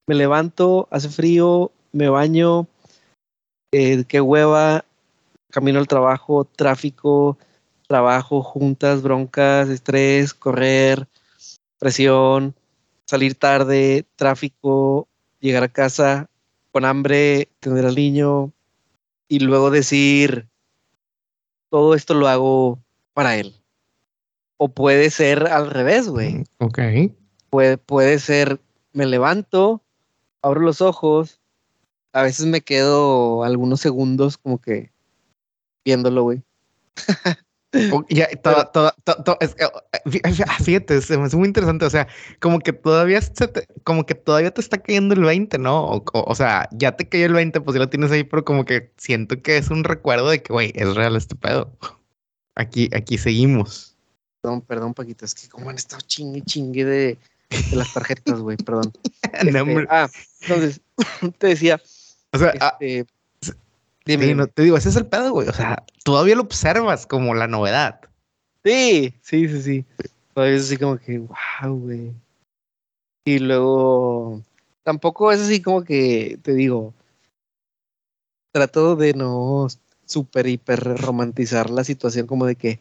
me 0.07 0.15
levanto, 0.15 0.87
hace 0.91 1.07
frío, 1.09 1.71
me 1.93 2.09
baño, 2.09 2.67
eh, 3.71 4.03
qué 4.05 4.19
hueva, 4.19 4.83
camino 5.49 5.79
al 5.79 5.87
trabajo, 5.87 6.43
tráfico, 6.43 7.37
trabajo, 7.87 8.43
juntas, 8.43 9.01
broncas, 9.01 9.69
estrés, 9.69 10.33
correr, 10.33 11.07
presión, 11.79 12.53
salir 13.05 13.35
tarde, 13.35 14.05
tráfico, 14.17 15.07
llegar 15.39 15.63
a 15.63 15.69
casa 15.69 16.29
con 16.71 16.83
hambre, 16.83 17.47
tener 17.59 17.85
al 17.85 17.95
niño 17.95 18.51
y 19.29 19.39
luego 19.39 19.71
decir, 19.71 20.48
todo 21.69 21.95
esto 21.95 22.13
lo 22.13 22.27
hago 22.27 22.79
para 23.13 23.37
él. 23.37 23.55
O 24.57 24.69
puede 24.69 25.09
ser 25.09 25.47
al 25.47 25.69
revés, 25.69 26.07
güey. 26.07 26.43
Ok. 26.59 26.79
Puede, 27.49 27.77
puede 27.77 28.19
ser, 28.19 28.59
me 28.93 29.05
levanto, 29.05 29.81
abro 30.41 30.61
los 30.61 30.81
ojos, 30.81 31.39
a 32.13 32.23
veces 32.23 32.45
me 32.45 32.61
quedo 32.61 33.43
algunos 33.43 33.79
segundos 33.81 34.37
como 34.37 34.59
que 34.59 34.91
viéndolo, 35.85 36.23
güey. 36.23 36.43
O- 37.91 38.03
ya, 38.09 38.27
todo- 38.43 38.65
todo- 38.73 38.93
todo- 39.23 39.37
es 39.41 39.55
eh, 39.59 39.67
fí- 40.05 40.63
fíjate, 40.63 40.95
hace 40.95 41.17
muy 41.37 41.47
interesante. 41.47 41.85
O 41.85 41.89
sea, 41.89 42.07
como 42.39 42.59
que 42.59 42.73
todavía 42.73 43.21
se 43.21 43.47
te, 43.47 43.67
como 43.83 44.05
que 44.05 44.15
todavía 44.15 44.51
te 44.51 44.61
está 44.61 44.77
cayendo 44.79 45.13
el 45.13 45.21
20, 45.21 45.57
¿no? 45.59 45.83
O, 45.85 45.95
o- 46.13 46.31
o 46.31 46.35
sea, 46.35 46.67
ya 46.71 46.95
te 46.95 47.07
cayó 47.07 47.25
el 47.27 47.33
20, 47.33 47.61
pues 47.61 47.75
ya 47.75 47.79
lo 47.79 47.89
tienes 47.89 48.11
ahí, 48.11 48.23
pero 48.23 48.43
como 48.43 48.65
que 48.65 48.91
siento 48.97 49.41
que 49.41 49.57
es 49.57 49.69
un 49.69 49.83
recuerdo 49.83 50.29
de 50.29 50.41
que, 50.41 50.51
güey, 50.51 50.71
es 50.75 50.95
real 50.95 51.15
este 51.15 51.35
pedo. 51.35 51.71
Aquí, 52.55 52.89
aquí 52.93 53.17
seguimos. 53.17 53.95
Perdón, 54.41 54.61
perdón, 54.61 54.93
Paquito, 54.93 55.25
es 55.25 55.35
que 55.35 55.47
como 55.49 55.69
han 55.69 55.75
estado 55.75 56.01
chingue 56.01 56.41
chingue 56.41 56.85
de, 56.85 57.17
de 57.49 57.75
las 57.75 57.93
tarjetas, 57.93 58.39
güey, 58.39 58.57
perdón. 58.57 58.91
Este, 59.31 59.87
ah, 59.89 60.09
entonces, 60.41 60.81
te 61.37 61.47
decía, 61.47 61.79
o 62.31 62.37
sea, 62.37 62.53
ah, 62.59 62.77
este, 62.79 63.05
dime, 64.11 64.23
sí, 64.23 64.29
dime. 64.29 64.41
no, 64.41 64.47
te 64.47 64.63
digo, 64.63 64.77
ese 64.77 64.89
es 64.89 64.95
el 64.95 65.05
pedo, 65.05 65.31
güey. 65.31 65.47
O 65.47 65.53
sea, 65.53 65.83
todavía 66.03 66.35
lo 66.35 66.41
observas 66.41 67.05
como 67.05 67.33
la 67.35 67.47
novedad. 67.47 68.01
Sí, 68.63 69.13
sí, 69.21 69.47
sí, 69.47 69.61
sí. 69.61 69.85
Todavía 70.33 70.57
es 70.57 70.63
así 70.63 70.77
como 70.77 70.97
que, 70.97 71.19
wow, 71.19 71.79
güey. 71.79 72.13
Y 73.25 73.39
luego, 73.39 74.41
tampoco 74.83 75.31
es 75.31 75.41
así 75.41 75.61
como 75.61 75.83
que, 75.83 76.39
te 76.41 76.53
digo, 76.53 76.93
trato 78.51 78.95
de 78.95 79.13
no 79.13 79.67
super 80.05 80.47
hiper 80.47 80.79
romantizar 80.97 81.69
la 81.69 81.83
situación 81.83 82.25
como 82.25 82.45
de 82.45 82.55
que, 82.55 82.79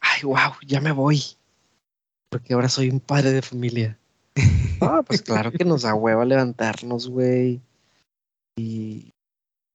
ay, 0.00 0.22
wow, 0.22 0.54
ya 0.66 0.80
me 0.80 0.92
voy. 0.92 1.22
Porque 2.30 2.54
ahora 2.54 2.68
soy 2.68 2.88
un 2.88 3.00
padre 3.00 3.32
de 3.32 3.42
familia. 3.42 3.98
Ah, 4.84 5.04
pues 5.06 5.22
claro 5.22 5.52
que 5.52 5.64
nos 5.64 5.82
da 5.82 5.94
hueva 5.94 6.24
levantarnos, 6.24 7.08
güey. 7.08 7.60
Y, 8.56 9.11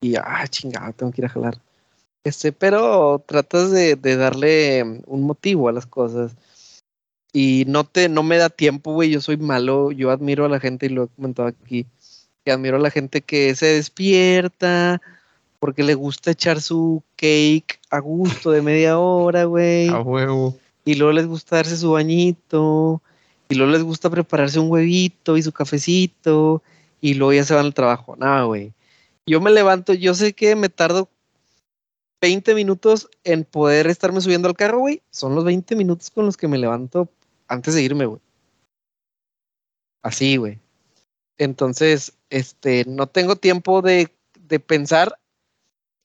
y, 0.02 0.16
ah, 0.16 0.46
chingado, 0.48 0.94
tengo 0.94 1.12
que 1.12 1.22
ir 1.22 1.26
a 1.26 1.30
jalar. 1.30 1.58
Este, 2.24 2.52
pero 2.52 3.24
tratas 3.26 3.72
de, 3.72 3.96
de 3.96 4.16
darle 4.18 4.84
mm, 4.84 5.02
un 5.08 5.24
motivo 5.24 5.70
a 5.70 5.72
las 5.72 5.86
cosas. 5.86 6.36
Y 7.34 7.66
no 7.68 7.84
te, 7.84 8.10
no 8.10 8.24
me 8.24 8.38
da 8.38 8.50
tiempo, 8.50 8.94
güey. 8.94 9.12
Yo 9.12 9.22
soy 9.22 9.38
malo. 9.38 9.92
Yo 9.92 10.12
admiro 10.12 10.46
a 10.46 10.50
la 10.50 10.60
gente, 10.60 10.88
y 10.88 10.90
lo 10.90 11.06
he 11.06 11.08
comentado 11.08 11.48
aquí, 11.48 11.86
que 12.44 12.52
admiro 12.52 12.78
a 12.78 12.82
la 12.82 12.92
gente 12.92 13.22
que 13.22 13.56
se 13.56 13.68
despierta 13.68 15.02
porque 15.60 15.84
le 15.84 15.96
gusta 15.96 16.32
echar 16.32 16.62
su 16.62 17.04
cake 17.16 17.80
a 17.90 18.00
gusto 18.00 18.52
de 18.52 18.62
media 18.62 19.00
hora, 19.00 19.46
güey. 19.46 19.90
A 19.90 20.02
huevo. 20.02 20.56
Y 20.86 20.96
luego 20.96 21.14
les 21.14 21.28
gusta 21.28 21.58
darse 21.58 21.78
su 21.78 21.92
bañito. 21.92 23.02
Y 23.50 23.56
luego 23.56 23.72
les 23.72 23.84
gusta 23.84 24.10
prepararse 24.10 24.60
un 24.60 24.70
huevito 24.70 25.38
y 25.38 25.44
su 25.44 25.52
cafecito. 25.52 26.62
Y 27.02 27.16
luego 27.16 27.34
ya 27.34 27.44
se 27.44 27.54
van 27.54 27.66
al 27.66 27.74
trabajo. 27.74 28.16
Nada, 28.18 28.44
güey. 28.44 28.74
Yo 29.28 29.42
me 29.42 29.52
levanto, 29.52 29.94
yo 29.94 30.14
sé 30.14 30.34
que 30.34 30.56
me 30.56 30.70
tardo 30.70 31.10
20 32.22 32.56
minutos 32.56 33.10
en 33.26 33.44
poder 33.44 33.88
estarme 33.88 34.22
subiendo 34.22 34.48
al 34.48 34.56
carro, 34.56 34.80
güey. 34.80 35.02
Son 35.12 35.36
los 35.36 35.44
20 35.44 35.76
minutos 35.76 36.10
con 36.10 36.26
los 36.26 36.38
que 36.38 36.48
me 36.48 36.58
levanto 36.58 37.10
antes 37.48 37.76
de 37.76 37.84
irme, 37.84 38.06
güey. 38.06 38.22
Así, 40.02 40.38
güey. 40.38 40.60
Entonces, 41.38 42.14
este, 42.30 42.86
no 42.88 43.08
tengo 43.08 43.36
tiempo 43.36 43.82
de, 43.82 44.10
de 44.40 44.60
pensar 44.60 45.20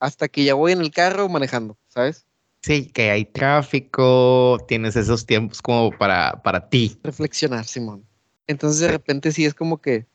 hasta 0.00 0.28
que 0.28 0.42
ya 0.42 0.54
voy 0.54 0.72
en 0.72 0.80
el 0.80 0.90
carro 0.90 1.28
manejando, 1.28 1.76
¿sabes? 1.86 2.26
Sí, 2.60 2.86
que 2.86 3.10
hay 3.10 3.24
tráfico, 3.24 4.58
tienes 4.66 4.96
esos 4.96 5.26
tiempos 5.26 5.62
como 5.62 5.96
para, 5.96 6.42
para 6.42 6.68
ti. 6.68 6.98
reflexionar, 7.04 7.64
Simón. 7.66 8.04
Entonces 8.48 8.80
de 8.80 8.88
repente 8.88 9.30
sí 9.30 9.44
es 9.44 9.54
como 9.54 9.80
que 9.80 10.06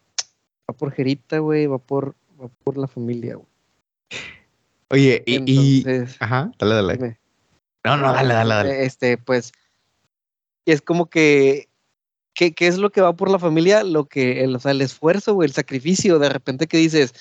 va 0.69 0.75
por 0.75 0.91
Jerita, 0.91 1.39
güey, 1.39 1.67
va 1.67 1.77
por, 1.77 2.15
va 2.39 2.49
por 2.63 2.77
la 2.77 2.87
familia, 2.87 3.35
güey. 3.35 3.47
Oye, 4.89 5.23
y, 5.25 5.83
Ajá, 6.19 6.51
dale, 6.57 6.75
dale. 6.75 6.93
dime, 6.93 7.19
No, 7.83 7.97
no, 7.97 8.13
dale, 8.13 8.33
dale, 8.33 8.53
dale. 8.53 8.85
este, 8.85 9.17
pues, 9.17 9.51
es 10.65 10.81
como 10.81 11.09
que, 11.09 11.67
¿qué, 12.33 12.53
qué 12.53 12.67
es 12.67 12.77
lo 12.77 12.89
que 12.91 13.01
va 13.01 13.13
por 13.13 13.29
la 13.29 13.39
familia? 13.39 13.83
Lo 13.83 14.05
que, 14.05 14.43
el, 14.43 14.55
o 14.55 14.59
sea, 14.59 14.71
el 14.71 14.81
esfuerzo, 14.81 15.33
güey, 15.33 15.47
el 15.47 15.53
sacrificio, 15.53 16.19
de 16.19 16.29
repente 16.29 16.67
que 16.67 16.77
dices, 16.77 17.13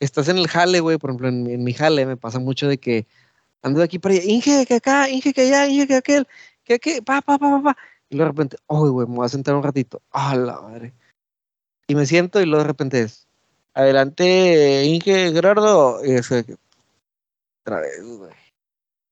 estás 0.00 0.28
en 0.28 0.38
el 0.38 0.48
jale, 0.48 0.80
güey, 0.80 0.98
por 0.98 1.10
ejemplo, 1.10 1.28
en, 1.28 1.46
en 1.46 1.64
mi 1.64 1.72
jale 1.72 2.04
me 2.04 2.16
pasa 2.16 2.38
mucho 2.38 2.68
de 2.68 2.78
que 2.78 3.06
ando 3.62 3.78
de 3.78 3.84
aquí 3.84 3.98
para 3.98 4.14
allá, 4.14 4.24
Inge, 4.24 4.66
que 4.66 4.74
acá, 4.74 5.08
Inge, 5.08 5.32
que 5.32 5.42
allá, 5.42 5.66
Inge, 5.66 5.86
que 5.86 5.94
aquel, 5.94 6.28
que 6.64 6.74
aquí, 6.74 7.00
pa, 7.00 7.22
pa, 7.22 7.38
pa, 7.38 7.50
pa, 7.50 7.62
pa. 7.62 7.76
Y 8.10 8.16
luego 8.16 8.32
de 8.32 8.32
repente, 8.32 8.56
oh, 8.66 8.90
güey, 8.90 9.06
me 9.06 9.16
voy 9.16 9.26
a 9.26 9.28
sentar 9.28 9.54
un 9.54 9.62
ratito. 9.62 10.02
¡Ah, 10.10 10.34
la 10.34 10.60
madre! 10.60 10.94
Y 11.86 11.94
me 11.94 12.06
siento 12.06 12.40
y 12.40 12.46
luego 12.46 12.62
de 12.62 12.68
repente 12.68 13.00
es, 13.00 13.27
adelante, 13.78 14.84
Inge 14.84 15.32
Gerardo. 15.32 16.00
Otra 17.64 17.80
vez, 17.80 18.02
güey. 18.02 18.32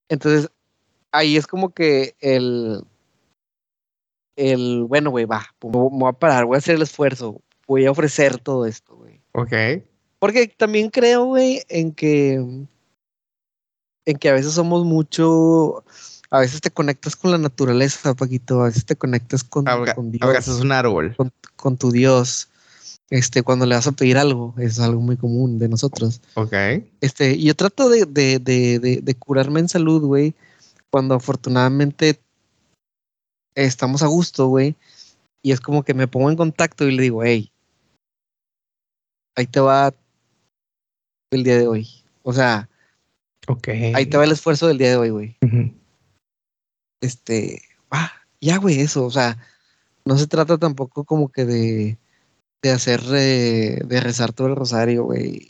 Entonces, 0.09 0.51
ahí 1.13 1.37
es 1.37 1.47
como 1.47 1.71
que 1.71 2.15
el, 2.21 2.85
el, 4.37 4.85
bueno, 4.85 5.11
güey, 5.11 5.25
va, 5.25 5.47
me 5.63 5.71
voy 5.71 6.09
a 6.09 6.13
parar, 6.13 6.45
voy 6.45 6.57
a 6.57 6.59
hacer 6.59 6.77
el 6.77 6.83
esfuerzo, 6.83 7.41
voy 7.67 7.87
a 7.87 7.91
ofrecer 7.91 8.39
todo 8.39 8.67
esto, 8.67 8.97
güey. 8.97 9.21
Ok. 9.33 9.53
Porque 10.19 10.49
también 10.49 10.91
creo, 10.91 11.27
güey, 11.27 11.63
en 11.69 11.93
que, 11.93 12.35
en 12.35 14.19
que 14.19 14.29
a 14.29 14.33
veces 14.33 14.53
somos 14.53 14.85
mucho, 14.85 15.85
a 16.31 16.41
veces 16.41 16.61
te 16.61 16.71
conectas 16.71 17.17
con 17.17 17.31
la 17.31 17.39
naturaleza, 17.39 18.15
Paquito, 18.15 18.63
a 18.63 18.67
veces 18.67 18.87
te 18.87 18.97
conectas 18.97 19.45
con, 19.45 19.69
Ahora, 19.69 19.95
con 19.95 20.11
Dios, 20.11 20.49
un 20.49 20.73
árbol. 20.73 21.15
con, 21.17 21.33
con 21.57 21.77
tu 21.77 21.91
Dios. 21.91 22.49
Este, 23.09 23.43
cuando 23.43 23.67
le 23.67 23.77
vas 23.77 23.87
a 23.87 23.93
pedir 23.93 24.19
algo, 24.19 24.55
es 24.59 24.81
algo 24.81 25.01
muy 25.01 25.17
común 25.17 25.59
de 25.59 25.69
nosotros. 25.69 26.21
Ok. 26.35 26.53
Este, 27.01 27.41
yo 27.41 27.55
trato 27.55 27.89
de, 27.89 28.05
de, 28.05 28.41
de, 28.41 28.79
de, 29.03 29.15
curarme 29.15 29.61
en 29.61 29.69
salud, 29.69 30.03
güey, 30.03 30.35
cuando 30.91 31.15
afortunadamente 31.15 32.21
estamos 33.55 34.03
a 34.03 34.09
gusto, 34.09 34.49
güey. 34.49 34.75
Y 35.43 35.53
es 35.53 35.61
como 35.61 35.85
que 35.85 35.95
me 35.95 36.09
pongo 36.09 36.31
en 36.31 36.37
contacto 36.37 36.89
y 36.89 36.97
le 36.97 37.03
digo, 37.03 37.23
hey, 37.23 37.53
ahí 39.37 39.47
te 39.47 39.61
va 39.61 39.95
el 41.31 41.45
día 41.45 41.59
de 41.59 41.69
hoy. 41.69 41.89
O 42.25 42.33
sea, 42.33 42.69
Ok. 43.47 43.69
ahí 43.95 44.07
te 44.07 44.17
va 44.17 44.25
el 44.25 44.33
esfuerzo 44.33 44.67
del 44.67 44.79
día 44.79 44.91
de 44.91 44.97
hoy, 44.97 45.11
güey. 45.11 45.37
Este, 47.01 47.63
ah, 47.93 48.11
ya, 48.41 48.57
güey, 48.57 48.81
eso. 48.81 49.05
O 49.05 49.11
sea, 49.13 49.39
no 50.05 50.19
se 50.19 50.27
trata 50.27 50.59
tampoco 50.59 51.05
como 51.05 51.29
que 51.29 51.45
de, 51.45 51.99
de 52.67 52.73
hacer, 52.73 53.01
eh, 53.15 53.81
de 53.85 54.01
rezar 54.01 54.33
todo 54.33 54.49
el 54.49 54.57
rosario, 54.57 55.05
güey. 55.05 55.49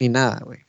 Ni 0.00 0.08
nada, 0.08 0.40
güey. 0.44 0.60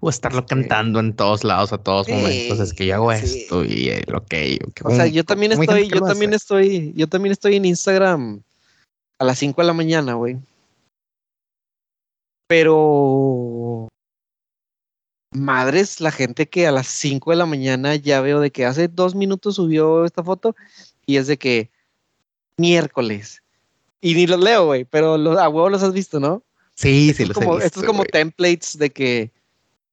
O 0.00 0.10
estarlo 0.10 0.40
Este- 0.40 0.54
cantando 0.54 1.00
en 1.00 1.14
todos 1.14 1.44
lados 1.44 1.72
a 1.72 1.78
todos 1.78 2.06
Sí, 2.06 2.12
momentos. 2.12 2.58
Es 2.60 2.72
que 2.74 2.86
yo 2.86 2.94
hago 2.96 3.12
sí. 3.14 3.40
esto 3.42 3.64
y 3.64 3.88
el 3.88 4.14
ok. 4.14 4.34
ok. 4.68 4.80
O 4.84 4.90
sea, 4.90 5.06
yo 5.06 5.24
también 5.24 5.52
estoy, 5.52 5.88
que 5.88 5.94
yo 5.94 6.00
lo 6.00 6.06
también 6.06 6.32
estoy, 6.32 6.92
yo 6.96 7.08
también 7.08 7.32
estoy 7.32 7.56
en 7.56 7.64
Instagram 7.64 8.42
a 9.18 9.24
las 9.24 9.38
5 9.38 9.60
de 9.60 9.66
la 9.66 9.72
mañana, 9.72 10.14
güey. 10.14 10.38
Pero 12.48 13.88
madres, 15.32 16.00
la 16.00 16.10
gente 16.10 16.48
que 16.48 16.66
a 16.66 16.72
las 16.72 16.88
5 16.88 17.30
de 17.30 17.36
la 17.36 17.46
mañana 17.46 17.94
ya 17.94 18.20
veo 18.20 18.40
de 18.40 18.50
que 18.50 18.66
hace 18.66 18.88
dos 18.88 19.14
minutos 19.14 19.54
subió 19.56 20.04
esta 20.04 20.24
foto 20.24 20.56
y 21.06 21.16
es 21.16 21.28
de 21.28 21.38
que 21.38 21.70
miércoles. 22.58 23.42
Y 24.00 24.14
ni 24.14 24.26
los 24.26 24.40
leo, 24.40 24.66
güey, 24.66 24.84
pero 24.84 25.18
los, 25.18 25.38
a 25.38 25.48
huevo 25.48 25.68
los 25.68 25.82
has 25.82 25.92
visto, 25.92 26.18
¿no? 26.20 26.42
Sí, 26.74 27.12
sí, 27.14 27.26
los 27.26 27.34
como, 27.36 27.52
he 27.52 27.54
visto, 27.56 27.66
Estos 27.66 27.84
como 27.84 27.98
güey. 27.98 28.08
templates 28.10 28.78
de 28.78 28.90
que 28.90 29.30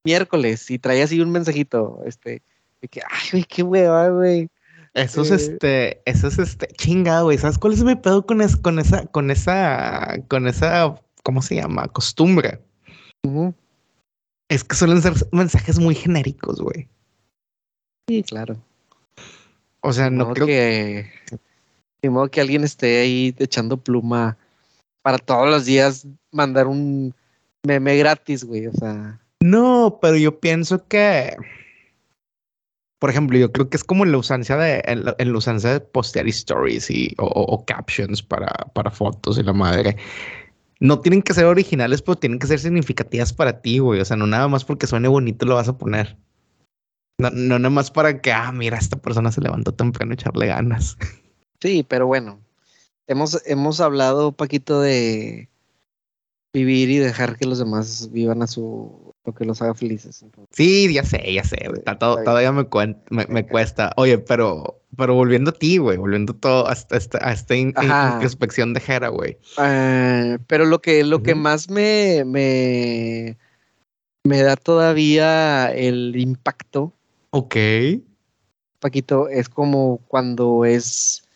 miércoles 0.06 0.72
y 0.72 0.80
trae 0.80 1.02
así 1.04 1.20
un 1.20 1.32
mensajito, 1.32 2.02
este, 2.06 2.42
de 2.82 2.88
que, 2.88 3.02
ay, 3.10 3.28
güey, 3.32 3.44
qué 3.44 3.64
hueva, 3.64 4.08
güey. 4.10 4.50
Esos, 4.94 5.30
eh, 5.32 5.36
este, 5.36 6.02
esos, 6.06 6.40
este, 6.40 6.68
chingado, 6.78 7.26
güey. 7.26 7.38
¿Sabes 7.38 7.58
cuál 7.58 7.74
es 7.74 7.84
mi 7.84 7.96
pedo 7.96 8.26
con, 8.26 8.42
es- 8.42 8.56
con 8.56 8.80
esa, 8.80 9.06
con 9.08 9.30
esa, 9.30 10.18
con 10.30 10.48
esa, 10.48 10.96
¿cómo 11.24 11.42
se 11.42 11.56
llama? 11.56 11.88
Costumbre. 11.90 12.62
Es 14.50 14.64
que 14.64 14.76
suelen 14.76 15.02
ser 15.02 15.14
mensajes 15.34 15.78
muy 15.80 15.94
genéricos, 15.94 16.62
güey. 16.62 16.88
Sí, 18.10 18.24
claro. 18.24 18.58
O 19.82 19.92
sea, 19.92 20.10
no 20.10 20.34
creo 20.34 20.48
que. 20.48 21.12
Ni 22.02 22.10
modo 22.10 22.30
que 22.30 22.42
alguien 22.42 22.64
esté 22.64 23.02
ahí 23.02 23.36
echando 23.40 23.78
pluma 23.78 24.38
para 25.02 25.18
todos 25.18 25.50
los 25.50 25.66
días 25.66 26.06
mandar 26.32 26.68
un 26.68 27.14
meme 27.64 27.98
gratis, 27.98 28.44
güey. 28.44 28.68
O 28.68 28.74
sea. 28.74 29.20
No, 29.42 30.00
pero 30.02 30.18
yo 30.18 30.40
pienso 30.40 30.88
que, 30.88 31.36
por 33.00 33.10
ejemplo, 33.10 33.38
yo 33.38 33.52
creo 33.52 33.70
que 33.70 33.78
es 33.78 33.84
como 33.84 34.06
la 34.06 34.18
usancia 34.18 34.58
de, 34.58 34.84
en 34.86 35.06
la, 35.06 35.16
en 35.18 35.32
la 35.32 35.38
usancia 35.38 35.72
de 35.72 35.80
postear 35.80 36.28
stories 36.28 36.90
y, 36.90 37.14
o 37.18 37.64
captions 37.66 38.22
para, 38.22 38.52
para 38.74 38.92
fotos 38.92 39.38
y 39.38 39.44
la 39.44 39.54
madre. 39.54 39.98
No 40.80 41.00
tienen 41.00 41.24
que 41.24 41.34
ser 41.34 41.46
originales, 41.46 42.02
pero 42.02 42.18
tienen 42.18 42.40
que 42.40 42.48
ser 42.48 42.60
significativas 42.60 43.34
para 43.34 43.62
ti, 43.62 43.80
güey. 43.80 44.00
O 44.00 44.06
sea, 44.06 44.18
no 44.18 44.28
nada 44.28 44.48
más 44.48 44.64
porque 44.64 44.88
suene 44.88 45.08
bonito 45.08 45.46
lo 45.46 45.56
vas 45.56 45.68
a 45.68 45.78
poner. 45.78 46.18
No, 47.20 47.32
no 47.32 47.58
nada 47.58 47.72
más 47.72 47.90
para 47.90 48.22
que, 48.22 48.32
ah, 48.32 48.52
mira, 48.52 48.78
esta 48.78 48.98
persona 48.98 49.32
se 49.32 49.42
levantó 49.42 49.74
temprano 49.74 50.12
a 50.12 50.14
echarle 50.14 50.48
ganas. 50.48 50.98
Sí, 51.62 51.86
pero 51.88 52.08
bueno. 52.08 52.40
Hemos, 53.08 53.42
hemos 53.46 53.80
hablado, 53.80 54.32
Paquito, 54.34 54.82
de 54.82 55.48
vivir 56.54 56.90
y 56.90 56.98
dejar 56.98 57.38
que 57.38 57.46
los 57.46 57.60
demás 57.60 58.10
vivan 58.12 58.42
a 58.42 58.48
su 58.48 59.14
lo 59.26 59.34
que 59.34 59.44
los 59.46 59.62
haga 59.62 59.74
felices. 59.76 60.22
Entonces, 60.24 60.48
Sí, 60.56 60.92
ya 60.94 61.04
sé, 61.04 61.34
ya 61.34 61.44
sé. 61.44 61.58
güey. 61.68 61.80
Está 61.80 61.98
todo- 62.00 62.12
Está 62.20 62.22
bien. 62.22 62.26
todavía 62.26 62.52
me, 62.54 62.70
cuen- 62.70 63.02
me, 63.10 63.26
me 63.28 63.46
cuesta. 63.46 63.92
Oye, 63.98 64.18
pero, 64.20 64.82
pero 64.96 65.16
volviendo 65.16 65.52
a 65.52 65.54
ti, 65.54 65.78
güey, 65.80 65.98
volviendo 65.98 66.34
todo 66.34 66.68
a 66.70 66.74
esta, 66.74 66.96
a 66.96 67.30
a 67.30 67.34
esta 67.34 67.56
in- 67.56 67.74
introspección 67.82 68.74
de 68.74 68.80
Jera, 68.80 69.10
güey. 69.10 69.38
Ah, 69.58 70.38
pero 70.48 70.64
lo 70.66 70.80
que, 70.82 71.04
lo 71.04 71.22
que 71.24 71.36
más 71.36 71.70
me, 71.70 72.24
me, 72.26 73.38
me 74.24 74.42
da 74.44 74.56
todavía 74.56 75.74
el 75.74 76.16
impacto 76.16 76.94
Ok. 77.32 77.56
Paquito, 78.80 79.28
es 79.28 79.50
como 79.50 79.98
cuando 80.08 80.64
es 80.64 81.27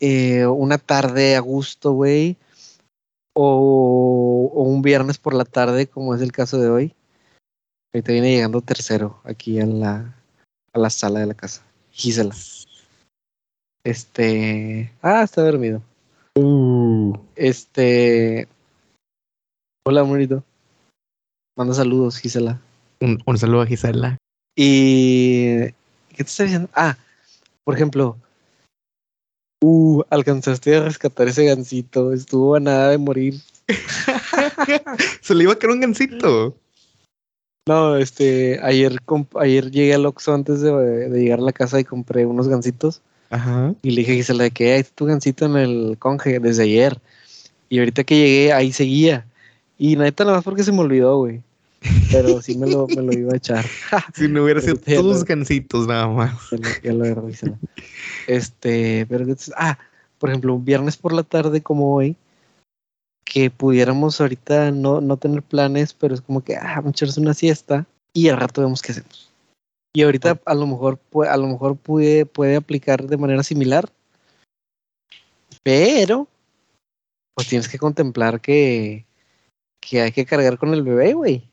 eh, 0.00 0.46
una 0.46 0.78
tarde 0.78 1.36
a 1.36 1.40
gusto, 1.40 1.92
güey, 1.92 2.36
o, 3.34 4.50
o 4.54 4.62
un 4.62 4.82
viernes 4.82 5.18
por 5.18 5.34
la 5.34 5.44
tarde, 5.44 5.86
como 5.86 6.14
es 6.14 6.20
el 6.20 6.32
caso 6.32 6.58
de 6.58 6.68
hoy. 6.68 6.94
Ahorita 7.94 8.12
viene 8.12 8.34
llegando 8.34 8.60
tercero 8.60 9.20
aquí 9.24 9.60
a 9.60 9.66
la, 9.66 10.14
a 10.72 10.78
la 10.78 10.90
sala 10.90 11.20
de 11.20 11.26
la 11.26 11.34
casa. 11.34 11.62
Gisela. 11.90 12.34
Este. 13.84 14.92
Ah, 15.02 15.22
está 15.22 15.42
dormido. 15.42 15.82
Uh. 16.36 17.18
Este. 17.36 18.48
Hola, 19.84 20.00
amorito. 20.02 20.42
Manda 21.56 21.74
saludos, 21.74 22.18
Gisela. 22.18 22.60
Un, 23.00 23.22
un 23.26 23.38
saludo 23.38 23.62
a 23.62 23.66
Gisela. 23.66 24.16
Y. 24.56 25.64
¿Qué 26.08 26.16
te 26.16 26.22
está 26.22 26.44
diciendo? 26.44 26.70
Ah, 26.74 26.96
por 27.64 27.74
ejemplo. 27.74 28.16
Uh, 29.62 30.02
alcanzaste 30.10 30.74
a 30.74 30.82
rescatar 30.82 31.28
ese 31.28 31.44
gancito. 31.44 32.12
Estuvo 32.12 32.56
a 32.56 32.60
nada 32.60 32.90
de 32.90 32.98
morir. 32.98 33.40
Se 35.20 35.36
le 35.36 35.44
iba 35.44 35.52
a 35.52 35.56
caer 35.56 35.72
un 35.72 35.80
gancito. 35.80 36.56
No, 37.68 37.96
este. 37.96 38.58
Ayer, 38.60 38.98
ayer 39.36 39.70
llegué 39.70 39.94
al 39.94 40.06
Oxxo 40.06 40.34
antes 40.34 40.62
de, 40.62 40.72
de 40.72 41.22
llegar 41.22 41.38
a 41.38 41.42
la 41.42 41.52
casa 41.52 41.78
y 41.78 41.84
compré 41.84 42.26
unos 42.26 42.48
gancitos. 42.48 43.02
Ajá. 43.30 43.72
Y 43.82 43.92
le 43.92 44.00
dije 44.00 44.12
a 44.12 44.16
Gisela 44.16 44.50
que 44.50 44.72
ahí 44.72 44.80
está 44.80 44.96
tu 44.96 45.06
gancito 45.06 45.46
en 45.46 45.56
el 45.56 45.96
conge 45.96 46.40
desde 46.40 46.64
ayer. 46.64 46.98
Y 47.68 47.78
ahorita 47.78 48.02
que 48.02 48.16
llegué, 48.16 48.52
ahí 48.52 48.72
seguía. 48.72 49.26
Y 49.78 49.94
neta, 49.94 50.24
nada 50.24 50.38
más 50.38 50.44
porque 50.44 50.64
se 50.64 50.72
me 50.72 50.80
olvidó, 50.80 51.18
güey. 51.18 51.40
Pero 52.10 52.40
sí 52.42 52.56
me 52.56 52.66
lo, 52.68 52.86
me 52.88 53.02
lo 53.02 53.12
iba 53.12 53.32
a 53.32 53.36
echar. 53.36 53.64
Si 54.14 54.28
no 54.28 54.44
hubiera 54.44 54.60
sido 54.60 54.74
Ahorita 54.74 54.92
ya 54.92 55.00
tus 55.00 55.24
gancitos 55.24 55.86
nada 55.86 56.08
más. 56.08 56.32
Ya 56.82 56.92
lo, 56.92 57.04
ya 57.04 57.14
lo. 57.14 57.58
Este, 58.26 59.06
pero 59.06 59.22
entonces, 59.22 59.52
ah, 59.56 59.78
por 60.18 60.30
ejemplo, 60.30 60.54
un 60.54 60.64
viernes 60.64 60.96
por 60.96 61.12
la 61.12 61.22
tarde 61.22 61.62
como 61.62 61.94
hoy, 61.94 62.16
que 63.24 63.50
pudiéramos 63.50 64.20
ahorita 64.20 64.70
no, 64.70 65.00
no 65.00 65.16
tener 65.16 65.42
planes, 65.42 65.94
pero 65.94 66.14
es 66.14 66.20
como 66.20 66.42
que, 66.42 66.56
ah, 66.56 66.74
vamos 66.76 66.88
a 66.88 66.90
echarse 66.90 67.20
una 67.20 67.34
siesta 67.34 67.86
y 68.12 68.28
al 68.28 68.38
rato 68.38 68.60
vemos 68.60 68.82
qué 68.82 68.92
hacemos. 68.92 69.32
Y 69.94 70.02
ahorita 70.02 70.40
a 70.44 70.54
lo 70.54 70.66
mejor, 70.66 71.00
a 71.28 71.36
lo 71.36 71.48
mejor 71.48 71.76
puede, 71.76 72.26
puede 72.26 72.56
aplicar 72.56 73.06
de 73.06 73.16
manera 73.16 73.42
similar, 73.42 73.90
pero 75.62 76.28
pues 77.34 77.48
tienes 77.48 77.68
que 77.68 77.78
contemplar 77.78 78.40
que, 78.40 79.06
que 79.80 80.02
hay 80.02 80.12
que 80.12 80.26
cargar 80.26 80.58
con 80.58 80.72
el 80.74 80.82
bebé, 80.82 81.14
güey. 81.14 81.51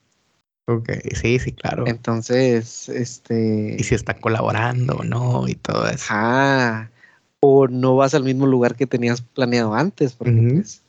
Ok, 0.70 0.90
sí, 1.16 1.40
sí, 1.40 1.52
claro. 1.52 1.88
Entonces, 1.88 2.90
este... 2.90 3.76
Y 3.80 3.84
si 3.84 3.96
está 3.96 4.14
colaborando 4.14 4.98
o 4.98 5.04
no 5.04 5.48
y 5.48 5.56
todo 5.56 5.88
eso. 5.88 6.06
Ajá. 6.14 6.92
O 7.40 7.68
no 7.68 7.96
vas 7.96 8.14
al 8.14 8.24
mismo 8.24 8.46
lugar 8.46 8.76
que 8.76 8.86
tenías 8.86 9.22
planeado 9.22 9.74
antes, 9.74 10.14
porque 10.14 10.32
Ujú. 10.36 10.56
pues, 10.58 10.84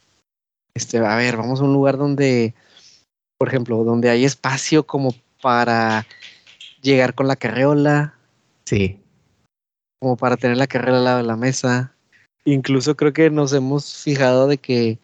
este, 0.75 0.99
a 0.99 1.17
ver, 1.17 1.39
vamos 1.39 1.61
a 1.61 1.65
un 1.65 1.73
lugar 1.73 1.97
donde, 1.97 2.53
por 3.39 3.49
ejemplo, 3.49 3.83
donde 3.85 4.11
hay 4.11 4.27
espacio 4.27 4.87
como 4.87 5.15
para 5.41 6.07
llegar 6.83 7.15
con 7.15 7.27
la 7.27 7.37
carreola, 7.37 8.15
Sí. 8.67 9.01
como 9.99 10.19
para 10.19 10.37
tener 10.37 10.59
la 10.59 10.67
carreola 10.67 10.99
al 10.99 11.05
lado 11.05 11.17
de 11.19 11.25
la 11.25 11.37
mesa. 11.37 11.95
Incluso 12.45 12.97
creo 12.97 13.15
que 13.15 13.31
nos 13.31 13.55
hemos 13.55 14.03
fijado 14.03 14.47
de 14.47 14.59
que, 14.59 14.99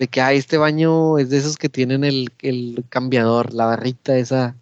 de 0.00 0.08
que 0.08 0.22
ah, 0.22 0.32
este 0.32 0.56
baño 0.56 1.18
es 1.18 1.28
de 1.28 1.36
esos 1.36 1.58
que 1.58 1.68
tienen 1.68 2.04
el, 2.04 2.32
el 2.40 2.82
cambiador, 2.88 3.52
la 3.52 3.66
barrita 3.66 4.16
esa. 4.16 4.56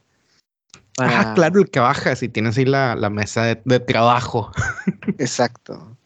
Ah, 0.98 1.32
claro, 1.36 1.60
el 1.60 1.70
que 1.70 1.78
bajas 1.78 2.24
y 2.24 2.28
tienes 2.28 2.58
ahí 2.58 2.64
la, 2.64 2.96
la 2.96 3.08
mesa 3.08 3.44
de, 3.44 3.60
de 3.64 3.78
trabajo. 3.78 4.50
Exacto. 5.18 5.96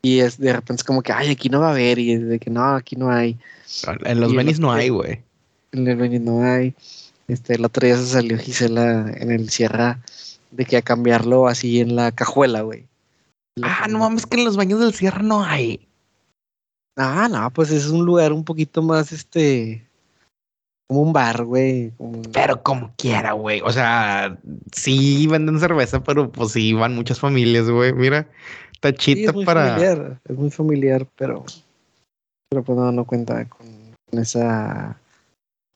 Y 0.00 0.20
es 0.20 0.38
de 0.38 0.54
repente 0.54 0.80
es 0.80 0.84
como 0.84 1.02
que, 1.02 1.12
ay, 1.12 1.30
aquí 1.30 1.50
no 1.50 1.60
va 1.60 1.68
a 1.68 1.70
haber, 1.72 1.98
y 1.98 2.12
es 2.12 2.26
de 2.26 2.38
que 2.38 2.48
no, 2.48 2.74
aquí 2.74 2.96
no 2.96 3.10
hay. 3.10 3.38
En 4.06 4.18
los 4.18 4.32
lo 4.32 4.42
no 4.42 4.72
hay, 4.72 4.88
güey. 4.88 5.20
En 5.72 5.86
el 5.86 5.98
baño 5.98 6.18
no 6.18 6.42
hay. 6.42 6.74
Este, 7.28 7.56
el 7.56 7.64
otro 7.66 7.86
día 7.86 7.98
se 7.98 8.06
salió 8.06 8.38
Gisela 8.38 9.12
en 9.14 9.30
el 9.30 9.50
Sierra 9.50 10.00
de 10.52 10.64
que 10.64 10.78
a 10.78 10.82
cambiarlo 10.82 11.48
así 11.48 11.80
en 11.80 11.96
la 11.96 12.12
cajuela, 12.12 12.62
güey. 12.62 12.86
Ah, 13.62 13.88
no 13.90 13.98
mames, 13.98 14.24
que 14.24 14.38
en 14.38 14.46
los 14.46 14.56
baños 14.56 14.80
del 14.80 14.94
cierre 14.94 15.22
no 15.22 15.44
hay. 15.44 15.86
Ah, 16.96 17.28
no, 17.30 17.50
pues 17.52 17.70
es 17.70 17.88
un 17.88 18.04
lugar 18.04 18.32
un 18.32 18.44
poquito 18.44 18.82
más, 18.82 19.12
este, 19.12 19.86
como 20.88 21.02
un 21.02 21.12
bar, 21.12 21.44
güey. 21.44 21.92
como- 21.96 22.20
Pero 22.32 22.62
como 22.62 22.92
quiera, 22.96 23.32
güey. 23.32 23.60
O 23.62 23.70
sea, 23.70 24.38
sí 24.72 25.26
venden 25.26 25.60
cerveza, 25.60 26.02
pero 26.02 26.30
pues 26.30 26.52
sí 26.52 26.72
van 26.72 26.94
muchas 26.94 27.20
familias, 27.20 27.68
güey. 27.70 27.92
Mira, 27.92 28.28
Sí, 28.72 28.78
tachita 28.80 29.30
es 29.30 29.34
muy 29.34 29.44
para. 29.44 29.66
familiar, 29.68 30.20
es 30.28 30.36
muy 30.36 30.50
familiar, 30.50 31.06
pero, 31.16 31.44
pero 32.50 32.64
pues 32.64 32.78
no, 32.78 32.90
no 32.92 33.04
cuenta 33.04 33.46
con, 33.48 33.66
con 34.10 34.18
esa, 34.20 34.98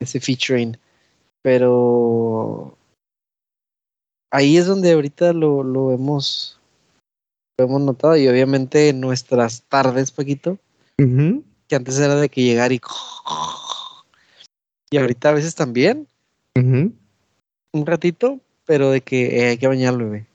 ese 0.00 0.20
featuring. 0.20 0.76
Pero 1.42 2.76
ahí 4.32 4.56
es 4.56 4.66
donde 4.66 4.92
ahorita 4.92 5.32
lo, 5.34 5.62
lo 5.62 5.92
hemos, 5.92 6.58
lo 7.58 7.66
hemos 7.66 7.80
notado 7.82 8.16
y 8.16 8.26
obviamente 8.26 8.88
en 8.88 9.00
nuestras 9.00 9.62
tardes, 9.68 10.10
Paquito, 10.10 10.58
Que 11.68 11.76
antes 11.76 11.98
era 11.98 12.16
de 12.16 12.28
que 12.28 12.42
llegar 12.42 12.72
y 12.72 12.80
y 14.90 14.96
ahorita 14.96 15.30
a 15.30 15.32
veces 15.32 15.54
también 15.54 16.06
un 17.72 17.86
ratito, 17.86 18.38
pero 18.64 18.90
de 18.90 19.00
que 19.00 19.40
eh, 19.40 19.48
hay 19.48 19.58
que 19.58 19.66
bañar 19.66 19.94
al 19.94 19.98
bebé. 19.98 20.26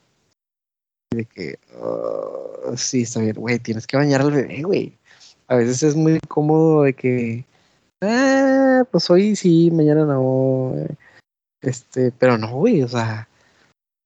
De 1.12 1.26
que 1.26 1.58
ah, 1.82 2.76
sí, 2.76 3.04
está 3.04 3.22
bien, 3.22 3.36
güey, 3.36 3.60
tienes 3.60 3.88
que 3.88 3.98
bañar 3.98 4.22
al 4.22 4.32
bebé, 4.32 4.62
güey. 4.64 4.98
A 5.48 5.56
veces 5.56 5.82
es 5.84 5.96
muy 5.96 6.20
cómodo 6.28 6.84
de 6.84 6.94
que 6.94 7.46
ah, 8.02 8.84
pues 8.92 9.10
hoy 9.10 9.36
sí, 9.36 9.72
mañana 9.72 10.06
no. 10.06 10.74
eh, 10.76 10.96
Este, 11.62 12.12
pero 12.12 12.38
no, 12.38 12.52
güey, 12.58 12.84
o 12.84 12.88
sea, 12.88 13.28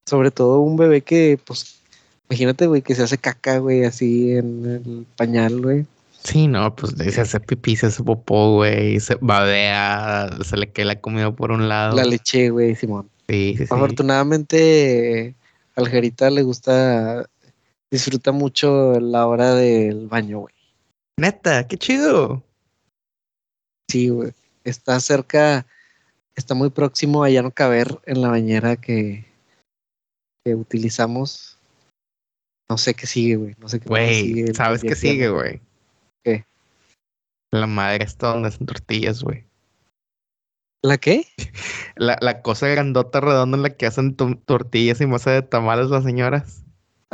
sobre 0.08 0.30
todo 0.30 0.60
un 0.60 0.76
bebé 0.76 1.02
que, 1.02 1.38
pues, 1.44 1.80
imagínate, 2.28 2.66
güey, 2.66 2.82
que 2.82 2.94
se 2.94 3.02
hace 3.02 3.18
caca, 3.18 3.58
güey, 3.58 3.84
así 3.84 4.32
en 4.36 4.66
el 4.66 5.06
pañal, 5.16 5.60
güey. 5.60 5.86
Sí, 6.24 6.48
no, 6.48 6.74
pues 6.74 6.94
se 6.96 7.20
hace 7.20 7.38
pipí, 7.38 7.76
se 7.76 7.86
hace 7.86 8.02
popó, 8.02 8.54
güey, 8.54 8.98
se 8.98 9.16
babea, 9.20 10.30
se 10.42 10.56
le 10.56 10.72
cae 10.72 10.86
la 10.86 10.98
comida 10.98 11.30
por 11.30 11.52
un 11.52 11.68
lado. 11.68 11.94
La 11.94 12.04
leche, 12.04 12.48
güey, 12.48 12.74
Simón. 12.74 13.10
Sí, 13.28 13.54
sí, 13.58 13.66
sí. 13.66 13.74
Afortunadamente, 13.74 15.34
al 15.76 15.88
Jerita 15.88 16.30
le 16.30 16.42
gusta, 16.42 17.28
disfruta 17.90 18.32
mucho 18.32 18.98
la 19.00 19.26
hora 19.26 19.54
del 19.54 20.08
baño, 20.08 20.40
güey. 20.40 20.54
Neta, 21.18 21.66
qué 21.68 21.76
chido. 21.76 22.42
Sí, 23.90 24.08
güey. 24.08 24.32
Está 24.64 24.98
cerca, 25.00 25.66
está 26.34 26.54
muy 26.54 26.70
próximo 26.70 27.22
a 27.22 27.28
ya 27.28 27.42
no 27.42 27.50
caber 27.50 27.98
en 28.06 28.22
la 28.22 28.30
bañera 28.30 28.76
que, 28.76 29.26
que 30.42 30.54
utilizamos. 30.54 31.58
No 32.70 32.78
sé 32.78 32.94
qué 32.94 33.06
sigue, 33.06 33.36
güey. 33.36 33.54
No 33.58 33.68
sé 33.68 33.78
qué 33.78 33.88
Güey, 33.90 34.54
¿sabes 34.54 34.80
qué 34.80 34.94
sigue, 34.94 35.28
güey? 35.28 35.60
¿Qué? 36.24 36.44
La 37.52 37.66
madre 37.66 38.04
está 38.04 38.28
donde 38.28 38.48
hacen 38.48 38.66
tortillas, 38.66 39.22
güey. 39.22 39.44
¿La 40.82 40.98
qué? 40.98 41.26
La, 41.96 42.18
la 42.20 42.42
cosa 42.42 42.66
grandota 42.68 43.20
redonda 43.20 43.56
en 43.56 43.62
la 43.62 43.70
que 43.70 43.86
hacen 43.86 44.16
to- 44.16 44.36
tortillas 44.44 45.00
y 45.00 45.06
masa 45.06 45.30
de 45.30 45.42
tamales 45.42 45.88
las 45.88 46.04
señoras. 46.04 46.62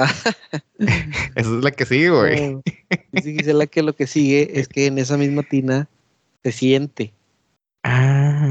Esa 0.78 0.94
es 1.34 1.46
la 1.46 1.70
que 1.70 1.84
sigue, 1.84 2.10
güey. 2.10 2.54
No. 2.54 2.62
Dice 3.12 3.32
Gisela 3.32 3.66
que 3.66 3.82
lo 3.82 3.94
que 3.94 4.06
sigue 4.06 4.58
es 4.58 4.66
que 4.66 4.86
en 4.86 4.98
esa 4.98 5.16
misma 5.16 5.42
tina 5.42 5.88
se 6.42 6.52
siente. 6.52 7.12
Ah. 7.84 8.48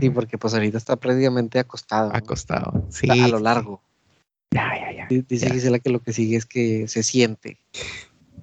Sí, 0.00 0.10
porque 0.10 0.38
pues 0.38 0.54
ahorita 0.54 0.78
está 0.78 0.96
prácticamente 0.96 1.58
acostado. 1.58 2.10
¿no? 2.10 2.16
Acostado. 2.16 2.86
Sí. 2.90 3.06
Está 3.06 3.12
a 3.22 3.26
sí, 3.26 3.30
lo 3.32 3.38
sí. 3.38 3.44
largo. 3.44 3.82
Ya, 4.54 4.70
ya, 4.80 4.92
ya. 4.92 5.06
Di- 5.08 5.24
Dice. 5.28 5.50
Gisela 5.50 5.78
que 5.78 5.90
lo 5.90 6.00
que 6.00 6.12
sigue 6.12 6.36
es 6.36 6.46
que 6.46 6.88
se 6.88 7.02
siente. 7.02 7.58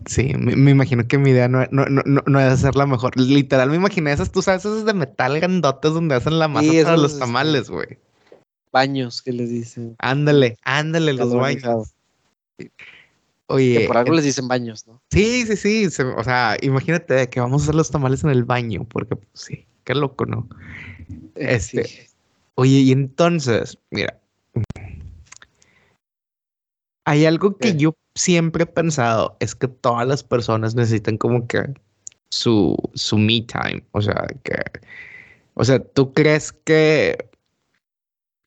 Sí, 0.05 0.33
me, 0.37 0.55
me 0.55 0.71
imagino 0.71 1.07
que 1.07 1.17
mi 1.17 1.31
idea 1.31 1.47
no, 1.47 1.65
no, 1.71 1.85
no, 1.85 2.03
no, 2.25 2.39
es 2.39 2.53
hacer 2.53 2.75
la 2.75 2.85
mejor. 2.85 3.17
Literal, 3.19 3.69
me 3.69 3.75
imaginé 3.75 4.11
esas, 4.11 4.31
tú 4.31 4.41
sabes, 4.41 4.63
esas 4.65 4.85
de 4.85 4.93
metal 4.93 5.39
grandotes 5.39 5.93
donde 5.93 6.15
hacen 6.15 6.37
la 6.37 6.47
masa 6.47 6.67
Sí, 6.71 6.83
para 6.83 6.97
los 6.97 7.13
este, 7.13 7.19
tamales, 7.25 7.69
güey. 7.69 7.97
Baños 8.71 9.21
que 9.21 9.31
les 9.31 9.49
dicen. 9.49 9.95
Ándale, 9.99 10.57
ándale, 10.63 11.13
los 11.13 11.33
baños. 11.33 11.93
Que 12.57 12.69
Oye, 13.47 13.87
por 13.87 13.97
algo 13.97 14.11
en- 14.11 14.15
les 14.17 14.25
dicen 14.25 14.47
baños, 14.47 14.85
¿no? 14.87 15.01
sí, 15.11 15.45
sí, 15.45 15.55
sí. 15.55 15.89
se- 15.89 16.03
o 16.03 16.23
sea, 16.23 16.57
imagínate 16.61 17.29
que 17.29 17.39
vamos 17.39 17.61
a 17.61 17.65
hacer 17.65 17.75
los 17.75 17.89
tamales 17.91 18.23
en 18.23 18.29
el 18.31 18.43
baño, 18.43 18.85
porque 18.85 19.15
pues, 19.15 19.29
sí, 19.33 19.65
qué 19.83 19.95
loco, 19.95 20.25
¿no? 20.25 20.47
Eh, 21.35 21.55
Este, 21.55 21.83
sí. 21.83 21.99
Oye, 22.55 22.79
y 22.79 22.91
entonces, 22.91 23.77
mira, 23.91 24.19
hay 27.05 27.25
algo 27.25 27.57
que 27.57 27.73
¿Qué? 27.73 27.77
yo 27.77 27.95
siempre 28.15 28.63
he 28.63 28.67
pensado, 28.67 29.37
es 29.39 29.55
que 29.55 29.67
todas 29.67 30.07
las 30.07 30.23
personas 30.23 30.75
necesitan 30.75 31.17
como 31.17 31.47
que 31.47 31.73
su, 32.29 32.75
su 32.95 33.17
me 33.17 33.41
time, 33.41 33.85
o 33.91 34.01
sea, 34.01 34.27
que, 34.43 34.55
o 35.55 35.63
sea, 35.63 35.79
¿tú 35.79 36.13
crees 36.13 36.51
que 36.51 37.29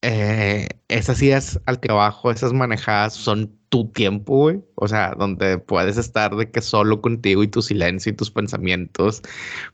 eh, 0.02 0.68
esas 0.88 1.20
idas 1.22 1.60
al 1.66 1.80
trabajo, 1.80 2.30
esas 2.30 2.52
manejadas 2.52 3.14
son 3.14 3.58
tu 3.68 3.88
tiempo, 3.90 4.36
güey? 4.36 4.62
O 4.76 4.88
sea, 4.88 5.14
donde 5.18 5.58
puedes 5.58 5.96
estar 5.98 6.34
de 6.36 6.50
que 6.50 6.60
solo 6.62 7.00
contigo 7.00 7.42
y 7.42 7.48
tu 7.48 7.62
silencio 7.62 8.12
y 8.12 8.16
tus 8.16 8.30
pensamientos. 8.30 9.22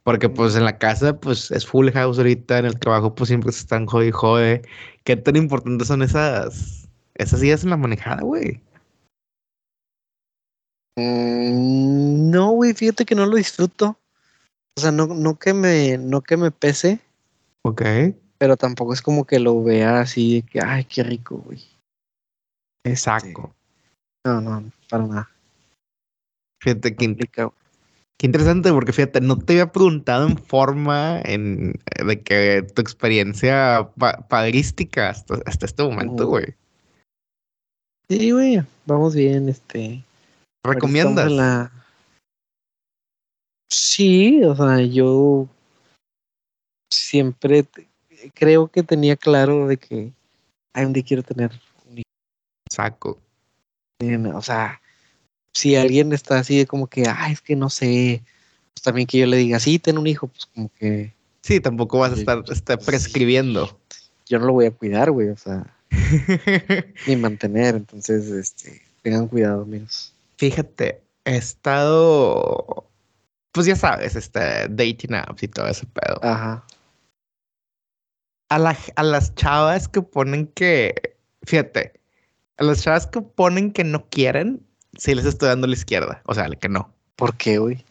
Porque 0.02 0.28
pues 0.28 0.56
en 0.56 0.64
la 0.64 0.78
casa 0.78 1.18
pues 1.20 1.50
es 1.50 1.66
full 1.66 1.90
house 1.90 2.18
ahorita, 2.18 2.58
en 2.58 2.66
el 2.66 2.78
trabajo 2.78 3.14
pues 3.14 3.28
siempre 3.28 3.52
se 3.52 3.60
están 3.60 3.86
jode 3.86 4.08
y 4.08 4.10
jode. 4.12 4.62
¿Qué 5.04 5.16
tan 5.16 5.36
importantes 5.36 5.88
son 5.88 6.02
esas, 6.02 6.88
esas 7.14 7.42
en 7.42 7.70
la 7.70 7.76
manejada, 7.76 8.22
güey? 8.22 8.60
Mm, 10.96 12.30
no, 12.30 12.50
güey, 12.52 12.74
fíjate 12.74 13.04
que 13.04 13.14
no 13.14 13.26
lo 13.26 13.36
disfruto. 13.36 13.98
O 14.76 14.80
sea, 14.80 14.90
no, 14.90 15.06
no 15.06 15.38
que 15.38 15.54
me, 15.54 15.98
no 15.98 16.20
que 16.20 16.36
me 16.36 16.50
pese, 16.50 17.00
Ok. 17.62 17.82
pero 18.38 18.56
tampoco 18.56 18.92
es 18.92 19.02
como 19.02 19.24
que 19.24 19.38
lo 19.38 19.62
vea 19.62 20.00
así 20.00 20.36
de 20.36 20.42
que, 20.42 20.60
ay, 20.60 20.84
qué 20.84 21.04
rico, 21.04 21.36
güey. 21.38 21.62
Exacto. 22.84 23.54
No, 24.26 24.40
no, 24.40 24.72
para 24.90 25.06
nada. 25.06 25.30
Fíjate 26.62 26.96
que 26.96 27.06
güey. 27.06 27.50
Qué 28.18 28.26
interesante, 28.26 28.72
porque 28.72 28.92
fíjate, 28.92 29.20
no 29.20 29.38
te 29.38 29.54
había 29.54 29.72
preguntado 29.72 30.28
en 30.28 30.38
forma 30.38 31.20
en, 31.24 31.74
de 32.06 32.22
que 32.22 32.62
tu 32.62 32.80
experiencia 32.80 33.90
pa- 33.98 34.26
padrística 34.28 35.10
hasta, 35.10 35.40
hasta 35.46 35.66
este 35.66 35.82
momento, 35.82 36.26
güey. 36.28 36.54
Sí, 38.08 38.30
güey, 38.30 38.62
vamos 38.86 39.14
bien, 39.14 39.48
este. 39.48 40.04
¿Recomiendas? 40.64 41.30
la- 41.30 41.70
Sí, 43.70 44.42
o 44.44 44.54
sea, 44.54 44.80
yo 44.80 45.48
siempre 46.92 47.62
te- 47.64 47.88
creo 48.34 48.68
que 48.68 48.82
tenía 48.82 49.16
claro 49.16 49.66
de 49.66 49.76
que 49.76 50.12
hay 50.72 50.84
donde 50.84 51.02
quiero 51.02 51.22
tener 51.22 51.50
un 51.86 52.02
Saco. 52.70 53.20
hijo. 54.00 54.36
O 54.38 54.42
sea, 54.42 54.80
si 55.52 55.76
alguien 55.76 56.12
está 56.12 56.38
así 56.38 56.58
de 56.58 56.66
como 56.66 56.86
que, 56.86 57.04
ay, 57.08 57.32
es 57.32 57.40
que 57.40 57.56
no 57.56 57.68
sé, 57.70 58.22
pues 58.74 58.82
también 58.82 59.06
que 59.06 59.18
yo 59.18 59.26
le 59.26 59.36
diga, 59.38 59.58
sí, 59.60 59.78
ten 59.78 59.98
un 59.98 60.06
hijo, 60.06 60.28
pues 60.28 60.46
como 60.46 60.70
que 60.78 61.12
Sí, 61.42 61.60
tampoco 61.60 61.98
vas 61.98 62.12
a 62.12 62.14
estar 62.16 62.42
este, 62.48 62.78
prescribiendo. 62.78 63.78
yo 64.26 64.38
no 64.38 64.46
lo 64.46 64.54
voy 64.54 64.66
a 64.66 64.70
cuidar, 64.70 65.10
güey, 65.10 65.28
o 65.28 65.36
sea, 65.36 65.76
ni 67.06 67.16
mantener, 67.16 67.74
entonces, 67.76 68.28
este, 68.30 68.80
tengan 69.02 69.28
cuidado, 69.28 69.62
amigos. 69.62 70.13
Fíjate, 70.36 71.02
he 71.24 71.36
estado, 71.36 72.88
pues 73.52 73.66
ya 73.66 73.76
sabes, 73.76 74.16
este, 74.16 74.68
dating 74.68 75.14
apps 75.14 75.42
y 75.42 75.48
todo 75.48 75.66
ese 75.68 75.86
pedo. 75.86 76.18
Ajá. 76.22 76.64
A, 78.50 78.58
la- 78.58 78.76
a 78.96 79.02
las 79.02 79.34
chavas 79.34 79.88
que 79.88 80.02
ponen 80.02 80.46
que, 80.48 81.16
fíjate, 81.44 82.00
a 82.58 82.64
las 82.64 82.82
chavas 82.82 83.06
que 83.06 83.20
ponen 83.22 83.72
que 83.72 83.84
no 83.84 84.08
quieren, 84.10 84.64
sí 84.96 85.14
les 85.14 85.24
estoy 85.24 85.48
dando 85.48 85.66
la 85.66 85.74
izquierda, 85.74 86.22
o 86.26 86.34
sea, 86.34 86.48
que 86.50 86.68
no. 86.68 86.92
¿Por 87.16 87.36
qué, 87.36 87.58
güey? 87.58 87.84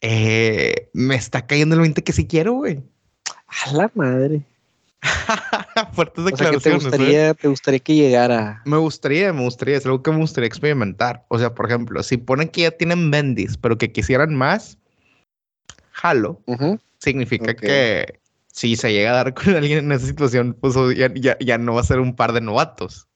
Eh, 0.00 0.90
me 0.92 1.14
está 1.14 1.46
cayendo 1.46 1.74
el 1.74 1.80
20 1.82 2.02
que 2.02 2.12
sí 2.12 2.26
quiero, 2.26 2.54
güey. 2.54 2.82
A 3.66 3.72
la 3.72 3.90
madre. 3.94 4.42
Fuertes 5.92 6.24
O 6.24 6.36
sea, 6.36 6.50
que 6.50 6.58
te 6.58 6.70
declaraciones. 6.70 6.84
¿eh? 6.84 6.88
gustaría, 6.88 7.34
te 7.34 7.48
gustaría 7.48 7.80
que 7.80 7.94
llegara. 7.94 8.62
Me 8.64 8.76
gustaría, 8.78 9.32
me 9.32 9.42
gustaría, 9.42 9.76
es 9.76 9.84
algo 9.86 10.02
que 10.02 10.10
me 10.10 10.18
gustaría 10.18 10.48
experimentar. 10.48 11.24
O 11.28 11.38
sea, 11.38 11.54
por 11.54 11.66
ejemplo, 11.66 12.02
si 12.02 12.16
ponen 12.16 12.48
que 12.48 12.62
ya 12.62 12.70
tienen 12.70 13.10
bendis, 13.10 13.56
pero 13.58 13.76
que 13.78 13.92
quisieran 13.92 14.34
más, 14.34 14.78
jalo. 15.92 16.40
Significa 16.98 17.54
que 17.54 18.18
si 18.48 18.76
se 18.76 18.92
llega 18.92 19.10
a 19.10 19.14
dar 19.24 19.34
con 19.34 19.54
alguien 19.56 19.78
en 19.86 19.92
esa 19.92 20.06
situación, 20.06 20.56
pues 20.58 20.76
o- 20.76 20.92
ya, 20.92 21.12
ya, 21.14 21.36
ya 21.38 21.58
no 21.58 21.74
va 21.74 21.80
a 21.80 21.84
ser 21.84 22.00
un 22.00 22.16
par 22.16 22.32
de 22.32 22.40
novatos. 22.40 23.06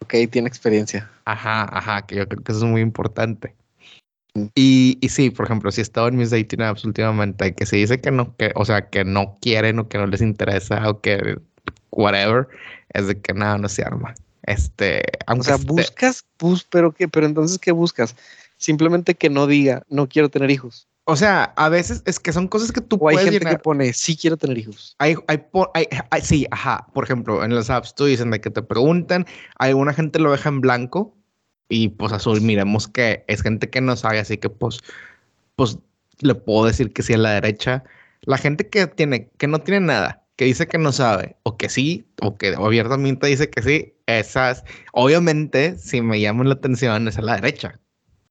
Ok, 0.00 0.14
tiene 0.30 0.48
experiencia. 0.48 1.10
Ajá, 1.24 1.68
ajá, 1.76 2.06
que 2.06 2.16
yo 2.16 2.28
creo 2.28 2.42
que 2.42 2.52
eso 2.52 2.64
es 2.64 2.70
muy 2.70 2.80
importante. 2.80 3.54
Y, 4.54 4.98
y 5.00 5.08
sí, 5.08 5.30
por 5.30 5.46
ejemplo, 5.46 5.70
si 5.70 5.80
he 5.80 5.82
estado 5.82 6.08
en 6.08 6.16
mis 6.16 6.30
dating 6.30 6.62
apps 6.62 6.84
últimamente, 6.84 7.54
que 7.54 7.66
se 7.66 7.76
dice 7.76 8.00
que 8.00 8.10
no, 8.10 8.36
que, 8.36 8.52
o 8.54 8.64
sea, 8.64 8.88
que 8.88 9.04
no 9.04 9.38
quieren 9.40 9.78
o 9.78 9.88
que 9.88 9.98
no 9.98 10.06
les 10.06 10.20
interesa 10.22 10.88
o 10.88 11.00
que 11.00 11.38
whatever, 11.90 12.48
es 12.92 13.06
de 13.06 13.20
que 13.20 13.34
nada, 13.34 13.58
no 13.58 13.68
se 13.68 13.82
arma. 13.82 14.14
Este, 14.44 15.00
O 15.26 15.32
aunque 15.32 15.44
sea, 15.46 15.56
esté- 15.56 15.66
buscas, 15.66 16.24
bus, 16.38 16.66
pero 16.70 16.92
qué, 16.92 17.08
pero 17.08 17.26
entonces 17.26 17.58
¿qué 17.58 17.72
buscas? 17.72 18.16
Simplemente 18.56 19.14
que 19.14 19.30
no 19.30 19.46
diga, 19.46 19.82
no 19.88 20.08
quiero 20.08 20.28
tener 20.30 20.50
hijos. 20.50 20.86
o 21.04 21.16
sea, 21.16 21.44
a 21.56 21.68
veces 21.70 22.02
es 22.06 22.18
que 22.20 22.32
son 22.32 22.48
cosas 22.48 22.70
que 22.72 22.80
tú 22.82 22.96
O 23.00 23.08
hay 23.08 23.14
puedes 23.16 23.30
gente 23.30 23.38
llenar. 23.40 23.56
que 23.56 23.62
pone, 23.62 23.92
sí 23.94 24.16
quiero 24.16 24.36
tener 24.36 24.58
hijos. 24.58 24.94
Hay, 24.98 25.16
hay, 25.26 25.42
hay- 25.74 25.86
hay- 26.10 26.20
sí, 26.22 26.46
ajá. 26.50 26.86
Por 26.92 27.04
ejemplo, 27.04 27.42
en 27.44 27.54
las 27.54 27.70
apps 27.70 27.94
tú 27.94 28.04
dicen 28.04 28.30
de 28.30 28.40
que 28.40 28.50
te 28.50 28.62
preguntan, 28.62 29.24
alguna 29.58 29.92
gente 29.94 30.18
lo 30.18 30.32
deja 30.32 30.48
en 30.50 30.60
blanco 30.60 31.14
y 31.68 31.88
pues 31.90 32.12
azul, 32.12 32.40
miremos 32.40 32.88
que 32.88 33.24
es 33.28 33.42
gente 33.42 33.70
que 33.70 33.80
no 33.80 33.96
sabe, 33.96 34.20
así 34.20 34.38
que 34.38 34.50
pues, 34.50 34.80
pues 35.56 35.78
le 36.20 36.34
puedo 36.34 36.66
decir 36.66 36.92
que 36.92 37.02
sí 37.02 37.14
a 37.14 37.18
la 37.18 37.32
derecha. 37.32 37.84
La 38.22 38.38
gente 38.38 38.68
que 38.68 38.86
tiene, 38.86 39.28
que 39.38 39.46
no 39.46 39.60
tiene 39.60 39.80
nada, 39.86 40.24
que 40.36 40.44
dice 40.46 40.66
que 40.66 40.78
no 40.78 40.92
sabe, 40.92 41.36
o 41.44 41.56
que 41.56 41.68
sí, 41.68 42.06
o 42.22 42.36
que 42.36 42.54
abiertamente 42.54 43.26
dice 43.26 43.50
que 43.50 43.62
sí, 43.62 43.94
esas, 44.06 44.64
obviamente, 44.92 45.76
si 45.78 46.00
me 46.02 46.20
llaman 46.20 46.48
la 46.48 46.54
atención 46.54 47.08
es 47.08 47.18
a 47.18 47.22
la 47.22 47.36
derecha, 47.36 47.80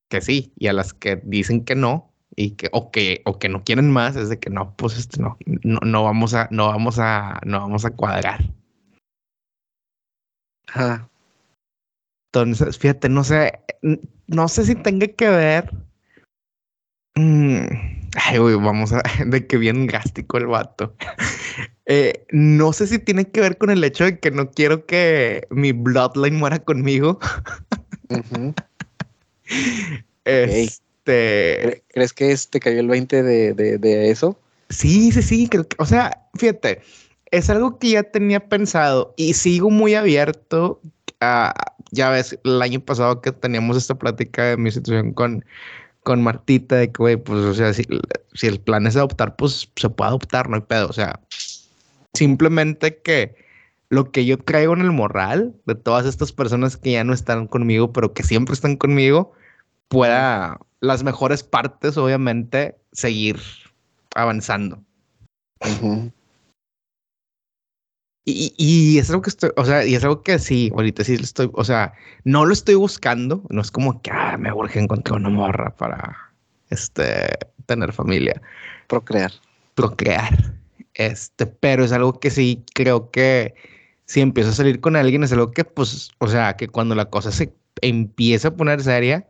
que 0.10 0.22
sí, 0.22 0.54
y 0.58 0.68
a 0.68 0.74
las 0.74 0.94
que 0.94 1.22
dicen 1.24 1.64
que 1.66 1.76
no, 1.76 2.12
y 2.36 2.52
que 2.52 2.70
o 2.72 2.92
que 2.92 3.22
o 3.26 3.40
que 3.40 3.50
no 3.50 3.64
quieren 3.64 3.92
más 3.92 4.16
es 4.16 4.30
de 4.30 4.40
que 4.40 4.52
no 4.52 4.76
pues 4.78 4.96
este 4.98 5.20
no 5.20 5.38
no, 5.64 5.80
no 5.84 6.04
vamos 6.04 6.36
a 6.36 6.48
no 6.52 6.68
vamos 6.68 7.00
a 7.00 7.40
no 7.44 7.60
vamos 7.60 7.84
a 7.84 7.92
cuadrar. 7.92 8.42
Entonces 12.44 12.78
fíjate 12.78 13.10
no 13.10 13.24
sé 13.24 13.60
no 14.28 14.48
sé 14.48 14.66
si 14.66 14.76
tenga 14.76 15.08
que 15.08 15.30
ver 15.30 15.72
Mm, 17.16 17.66
ay 18.16 18.38
güey 18.38 18.56
vamos 18.56 18.94
a 18.94 19.02
de 19.26 19.48
que 19.48 19.58
bien 19.58 19.88
gástico 19.88 20.38
el 20.38 20.48
vato. 20.48 20.94
Eh, 21.90 22.26
no 22.32 22.74
sé 22.74 22.86
si 22.86 23.00
tiene 23.00 23.30
que 23.32 23.40
ver 23.40 23.58
con 23.58 23.70
el 23.70 23.82
hecho 23.82 24.04
de 24.04 24.20
que 24.20 24.30
no 24.30 24.52
quiero 24.52 24.86
que 24.86 25.48
mi 25.50 25.72
bloodline 25.72 26.36
muera 26.36 26.60
conmigo. 26.60 27.18
Este 30.26 31.62
¿Cre- 31.64 31.84
¿Crees 31.88 32.14
que 32.14 32.32
es- 32.34 32.50
te 32.50 32.60
cayó 32.60 32.82
el 32.82 32.88
20 32.90 33.24
de, 33.24 33.54
de, 33.54 33.78
de 33.78 34.12
eso? 34.12 34.38
Sí, 34.70 35.14
sí, 35.14 35.22
sí, 35.22 35.48
creo 35.48 35.66
que, 35.66 35.78
o 35.80 35.86
sea, 35.86 36.28
fíjate, 36.36 36.82
es 37.32 37.50
algo 37.50 37.80
que 37.80 37.92
ya 37.92 38.04
tenía 38.04 38.50
pensado 38.50 39.14
y 39.16 39.34
sigo 39.36 39.70
muy 39.70 39.96
abierto 39.96 40.82
a, 41.20 41.54
ya 41.92 42.10
ves, 42.10 42.38
el 42.44 42.62
año 42.62 42.80
pasado 42.80 43.22
que 43.22 43.32
teníamos 43.32 43.78
esta 43.78 43.96
plática 43.96 44.44
de 44.46 44.58
mi 44.58 44.72
situación 44.72 45.14
con, 45.14 45.44
con 46.04 46.22
Martita, 46.22 46.76
de 46.76 46.92
que, 46.92 46.98
güey, 46.98 47.18
pues, 47.18 47.40
o 47.40 47.54
sea, 47.54 47.74
si, 47.74 47.86
el 48.42 48.60
plan 48.60 48.88
es 48.88 48.96
adoptar, 48.96 49.36
pues 49.36 49.70
se 49.76 49.90
puede 49.90 50.10
adoptar, 50.10 50.50
no 50.50 50.56
hay 50.56 50.62
pedo. 50.62 50.88
O 50.88 50.94
sea, 50.94 51.20
simplemente 52.14 53.02
que 53.02 53.36
lo 53.90 54.12
que 54.12 54.26
yo 54.26 54.38
traigo 54.38 54.74
en 54.74 54.82
el 54.82 54.92
moral 54.92 55.56
de 55.66 55.76
todas 55.76 56.06
estas 56.06 56.32
personas 56.32 56.78
que 56.78 56.92
ya 56.92 57.04
no 57.04 57.14
están 57.14 57.48
conmigo, 57.48 57.94
pero 57.94 58.14
que 58.14 58.24
siempre 58.24 58.54
están 58.54 58.76
conmigo, 58.76 59.34
pueda 59.88 60.60
las 60.80 61.04
mejores 61.04 61.44
partes, 61.44 61.98
obviamente, 61.98 62.78
seguir 62.92 63.40
avanzando. 64.16 64.82
Y, 68.30 68.54
y, 68.58 68.98
es 68.98 69.10
algo 69.10 69.22
que 69.22 69.30
estoy, 69.30 69.52
o 69.56 69.64
sea, 69.64 69.86
y 69.86 69.96
es 69.96 70.04
algo 70.04 70.22
que 70.22 70.38
sí, 70.38 70.70
ahorita 70.76 71.06
sí 71.06 71.16
lo 71.16 71.24
estoy, 71.24 71.50
o 71.54 71.64
sea, 71.64 71.94
no 72.26 72.46
lo 72.46 72.52
estoy 72.52 72.76
buscando, 72.76 73.42
no 73.50 73.62
es 73.62 73.72
como 73.72 74.02
que 74.02 74.12
ah, 74.12 74.36
me 74.38 74.52
urge 74.52 74.82
encontrar 74.82 75.22
una 75.22 75.30
morra 75.30 75.74
para 75.78 76.18
este 76.70 77.26
tener 77.68 77.94
familia. 77.94 78.42
Procrear. 78.88 79.32
Procrear. 79.76 80.54
Este, 80.94 81.46
pero 81.46 81.86
es 81.86 81.94
algo 81.94 82.20
que 82.20 82.30
sí 82.30 82.66
creo 82.74 83.12
que 83.12 83.56
si 84.06 84.20
empiezo 84.20 84.50
a 84.50 84.54
salir 84.54 84.82
con 84.82 84.98
alguien, 84.98 85.24
es 85.24 85.32
algo 85.32 85.52
que, 85.52 85.64
pues, 85.64 86.12
o 86.18 86.28
sea, 86.28 86.58
que 86.58 86.68
cuando 86.68 86.96
la 86.96 87.06
cosa 87.06 87.32
se 87.32 87.54
empieza 87.82 88.50
a 88.50 88.56
poner 88.56 88.82
seria, 88.82 89.26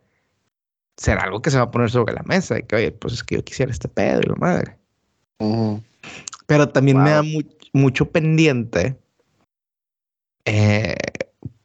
será 0.95 1.23
algo 1.23 1.41
que 1.43 1.51
se 1.51 1.57
va 1.57 1.65
a 1.65 1.71
poner 1.71 1.91
sobre 1.91 2.15
la 2.15 2.23
mesa. 2.23 2.55
De 2.55 2.63
que, 2.63 2.75
oye, 2.75 2.91
pues 2.93 3.13
es 3.13 3.23
que 3.23 3.35
yo 3.35 3.43
quisiera 3.43 3.71
este 3.71 3.89
pedo 3.89 4.21
y 4.21 4.29
la 4.29 4.35
madre. 4.35 4.77
Pero 6.47 6.69
también 6.69 7.03
me 7.03 7.11
da 7.11 7.21
mucho 7.21 7.56
pendiente. 8.11 8.97
Eh, 10.45 10.95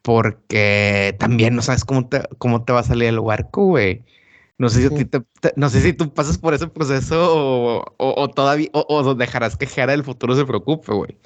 porque 0.02 1.14
también 1.18 1.54
no 1.54 1.62
sabes 1.62 1.84
cómo 1.84 2.08
te, 2.08 2.22
cómo 2.38 2.64
te 2.64 2.72
va 2.72 2.80
a 2.80 2.84
salir 2.84 3.08
el 3.08 3.20
barco, 3.20 3.66
güey. 3.66 4.04
No 4.58 4.68
sé 4.68 4.88
si 4.88 5.04
te, 5.04 5.22
no 5.56 5.70
sé 5.70 5.80
si 5.80 5.92
tú 5.92 6.12
pasas 6.12 6.38
por 6.38 6.54
ese 6.54 6.68
proceso 6.68 7.84
o, 7.96 8.30
todavía 8.30 8.68
o, 8.72 9.14
dejarás 9.14 9.56
que 9.56 9.66
Jara 9.66 9.92
del 9.92 10.04
futuro 10.04 10.36
se 10.36 10.44
preocupe, 10.44 10.92
güey. 10.92 11.16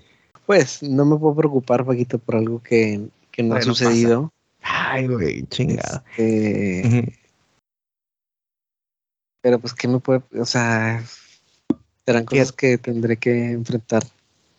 Pues 0.46 0.82
no 0.82 1.04
me 1.04 1.16
puedo 1.18 1.34
preocupar, 1.34 1.84
Paquito, 1.84 2.18
por 2.18 2.36
algo 2.36 2.62
que, 2.62 3.08
no 3.38 3.54
ha 3.54 3.62
sucedido. 3.62 4.32
Ay, 4.62 5.06
güey, 5.06 5.42
chingada. 5.48 6.04
Este, 6.16 7.12
pero 9.46 9.60
pues, 9.60 9.74
¿qué 9.74 9.86
me 9.86 10.00
puede...? 10.00 10.22
O 10.40 10.44
sea, 10.44 11.04
serán 12.04 12.24
cosas 12.24 12.52
que 12.52 12.78
tendré 12.78 13.16
que 13.16 13.52
enfrentar. 13.52 14.02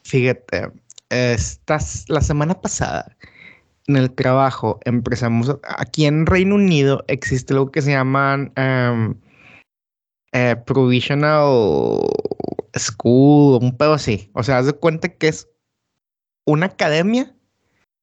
Fíjate, 0.08 0.72
estás 1.10 2.06
la 2.08 2.22
semana 2.22 2.60
pasada 2.62 3.16
en 3.88 3.96
el 3.96 4.12
trabajo 4.12 4.80
empezamos, 4.86 5.58
aquí 5.64 6.06
en 6.06 6.26
Reino 6.26 6.56
Unido 6.56 7.04
existe 7.08 7.54
lo 7.54 7.72
que 7.72 7.82
se 7.82 7.92
llaman 7.92 8.54
um, 8.58 9.16
provisional 10.66 12.02
school, 12.76 13.60
un 13.62 13.76
pedo 13.76 13.94
así. 13.94 14.30
O 14.34 14.44
sea, 14.44 14.60
haz 14.60 14.68
de 14.68 14.74
cuenta 14.74 15.08
que 15.08 15.30
es 15.30 15.48
una 16.46 16.68
academia, 16.68 17.34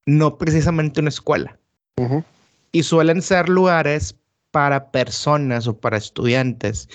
no 0.06 0.38
precisamente 0.38 1.00
una 1.00 1.10
escuela. 1.10 1.58
Y 2.72 2.82
suelen 2.82 3.22
ser 3.22 3.48
lugares 3.48 4.18
para 4.50 4.90
personas 4.90 5.66
o 5.66 5.78
para 5.78 5.96
estudiantes 5.96 6.88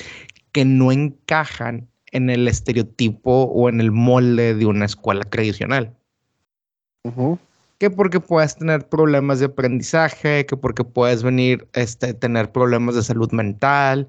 que 0.51 0.65
no 0.65 0.91
encajan 0.91 1.87
en 2.11 2.29
el 2.29 2.47
estereotipo 2.47 3.43
o 3.43 3.69
en 3.69 3.81
el 3.81 3.91
molde 3.91 4.55
de 4.55 4.65
una 4.65 4.85
escuela 4.85 5.23
tradicional. 5.23 5.95
Que 7.79 7.89
porque 7.89 8.19
puedes 8.19 8.57
tener 8.57 8.87
problemas 8.87 9.39
de 9.39 9.45
aprendizaje, 9.45 10.45
que 10.45 10.57
porque 10.57 10.83
puedes 10.83 11.23
venir, 11.23 11.67
este, 11.73 12.13
tener 12.13 12.51
problemas 12.51 12.95
de 12.95 13.03
salud 13.03 13.31
mental 13.31 14.07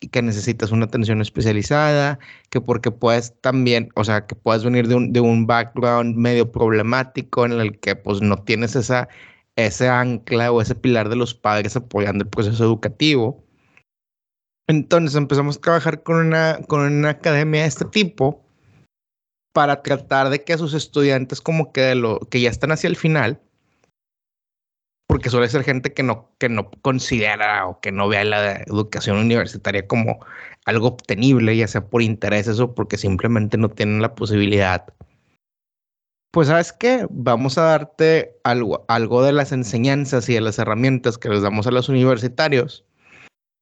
y 0.00 0.08
que 0.08 0.22
necesitas 0.22 0.72
una 0.72 0.86
atención 0.86 1.20
especializada, 1.20 2.18
que 2.48 2.60
porque 2.60 2.90
puedes 2.90 3.34
también, 3.42 3.90
o 3.94 4.04
sea, 4.04 4.26
que 4.26 4.34
puedes 4.34 4.64
venir 4.64 4.88
de 4.88 4.94
un, 4.94 5.12
de 5.12 5.20
un 5.20 5.46
background 5.46 6.16
medio 6.16 6.50
problemático 6.50 7.44
en 7.44 7.52
el 7.52 7.78
que 7.78 7.94
pues 7.94 8.22
no 8.22 8.42
tienes 8.42 8.74
esa 8.74 9.08
ese 9.56 9.88
ancla 9.88 10.52
o 10.52 10.60
ese 10.60 10.74
pilar 10.74 11.08
de 11.08 11.16
los 11.16 11.34
padres 11.34 11.76
apoyando 11.76 12.24
el 12.24 12.30
proceso 12.30 12.64
educativo. 12.64 13.44
Entonces 14.70 15.16
empezamos 15.16 15.56
a 15.56 15.60
trabajar 15.60 16.04
con 16.04 16.24
una, 16.24 16.60
con 16.68 16.82
una 16.82 17.10
academia 17.10 17.62
de 17.62 17.66
este 17.66 17.86
tipo 17.86 18.40
para 19.52 19.82
tratar 19.82 20.30
de 20.30 20.44
que 20.44 20.52
a 20.52 20.58
sus 20.58 20.74
estudiantes 20.74 21.40
como 21.40 21.72
que, 21.72 21.96
lo, 21.96 22.20
que 22.20 22.40
ya 22.40 22.50
están 22.50 22.70
hacia 22.70 22.86
el 22.86 22.94
final, 22.94 23.40
porque 25.08 25.28
suele 25.28 25.48
ser 25.48 25.64
gente 25.64 25.92
que 25.92 26.04
no, 26.04 26.30
que 26.38 26.48
no 26.48 26.70
considera 26.82 27.66
o 27.66 27.80
que 27.80 27.90
no 27.90 28.06
vea 28.06 28.24
la 28.24 28.58
educación 28.58 29.16
universitaria 29.16 29.88
como 29.88 30.24
algo 30.64 30.86
obtenible, 30.86 31.56
ya 31.56 31.66
sea 31.66 31.88
por 31.88 32.00
intereses 32.00 32.60
o 32.60 32.72
porque 32.72 32.96
simplemente 32.96 33.58
no 33.58 33.70
tienen 33.70 34.00
la 34.00 34.14
posibilidad. 34.14 34.86
Pues 36.30 36.46
sabes 36.46 36.72
qué, 36.72 37.08
vamos 37.10 37.58
a 37.58 37.62
darte 37.62 38.38
algo, 38.44 38.84
algo 38.86 39.24
de 39.24 39.32
las 39.32 39.50
enseñanzas 39.50 40.28
y 40.28 40.34
de 40.34 40.42
las 40.42 40.60
herramientas 40.60 41.18
que 41.18 41.28
les 41.28 41.42
damos 41.42 41.66
a 41.66 41.72
los 41.72 41.88
universitarios 41.88 42.84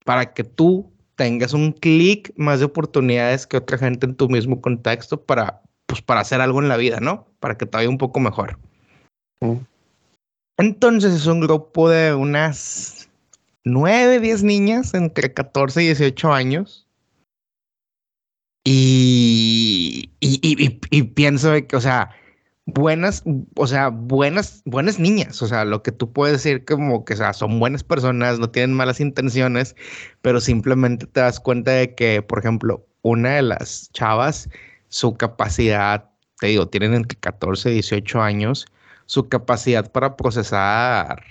para 0.05 0.35
que 0.35 0.45
tú 0.45 0.93
tengas 1.19 1.53
un 1.53 1.73
clic 1.73 2.33
más 2.37 2.61
de 2.61 2.67
oportunidades 2.67 3.45
que 3.47 3.57
otra 3.57 3.77
gente 3.77 4.07
en 4.07 4.15
tu 4.15 4.29
mismo 4.29 4.61
contexto 4.61 5.21
para, 5.21 5.61
pues, 5.87 6.01
para 6.01 6.21
hacer 6.21 6.41
algo 6.41 6.63
en 6.63 6.69
la 6.69 6.77
vida, 6.77 7.01
¿no? 7.01 7.27
Para 7.41 7.59
que 7.59 7.67
te 7.67 7.77
vaya 7.77 7.89
un 7.89 7.99
poco 7.99 8.21
mejor. 8.21 8.57
Entonces 10.57 11.13
es 11.13 11.27
un 11.27 11.41
grupo 11.41 11.91
de 11.91 12.15
unas 12.15 13.11
9, 13.65 14.21
10 14.21 14.45
niñas 14.45 14.95
entre 14.95 15.35
14 15.35 15.83
y 15.83 15.87
18 15.87 16.33
años. 16.33 16.87
Y, 18.65 20.11
y, 20.21 20.39
y, 20.41 20.81
y 20.91 21.03
pienso 21.03 21.53
que, 21.67 21.75
o 21.75 21.81
sea, 21.81 22.11
buenas, 22.69 23.23
o 23.57 23.67
sea, 23.67 23.89
buenas, 23.89 24.63
buenas 24.67 24.99
niñas. 24.99 25.41
O 25.43 25.49
sea, 25.49 25.65
lo 25.65 25.83
que 25.83 25.91
tú 25.91 26.13
puedes 26.13 26.43
decir 26.43 26.65
como 26.65 27.05
que, 27.05 27.15
o 27.15 27.17
sea, 27.17 27.33
son 27.33 27.59
buenas 27.59 27.83
personas, 27.83 28.39
no 28.39 28.51
tienen 28.51 28.77
malas 28.77 29.01
intenciones, 29.01 29.75
pero 30.23 30.41
simplemente 30.41 31.07
te 31.07 31.21
das 31.21 31.41
cuenta 31.41 31.73
de 31.73 31.95
que, 31.95 32.23
por 32.23 32.39
ejemplo, 32.39 32.87
una 33.03 33.37
de 33.37 33.43
las 33.43 33.91
chavas, 33.93 34.51
su 34.89 35.17
capacidad, 35.17 36.11
te 36.41 36.49
digo, 36.49 36.69
tienen 36.69 36.95
entre 36.95 37.19
14 37.19 37.71
y 37.71 37.75
18 37.75 38.21
años, 38.21 38.67
su 39.07 39.29
capacidad 39.29 39.91
para 39.91 40.17
procesar, 40.17 41.23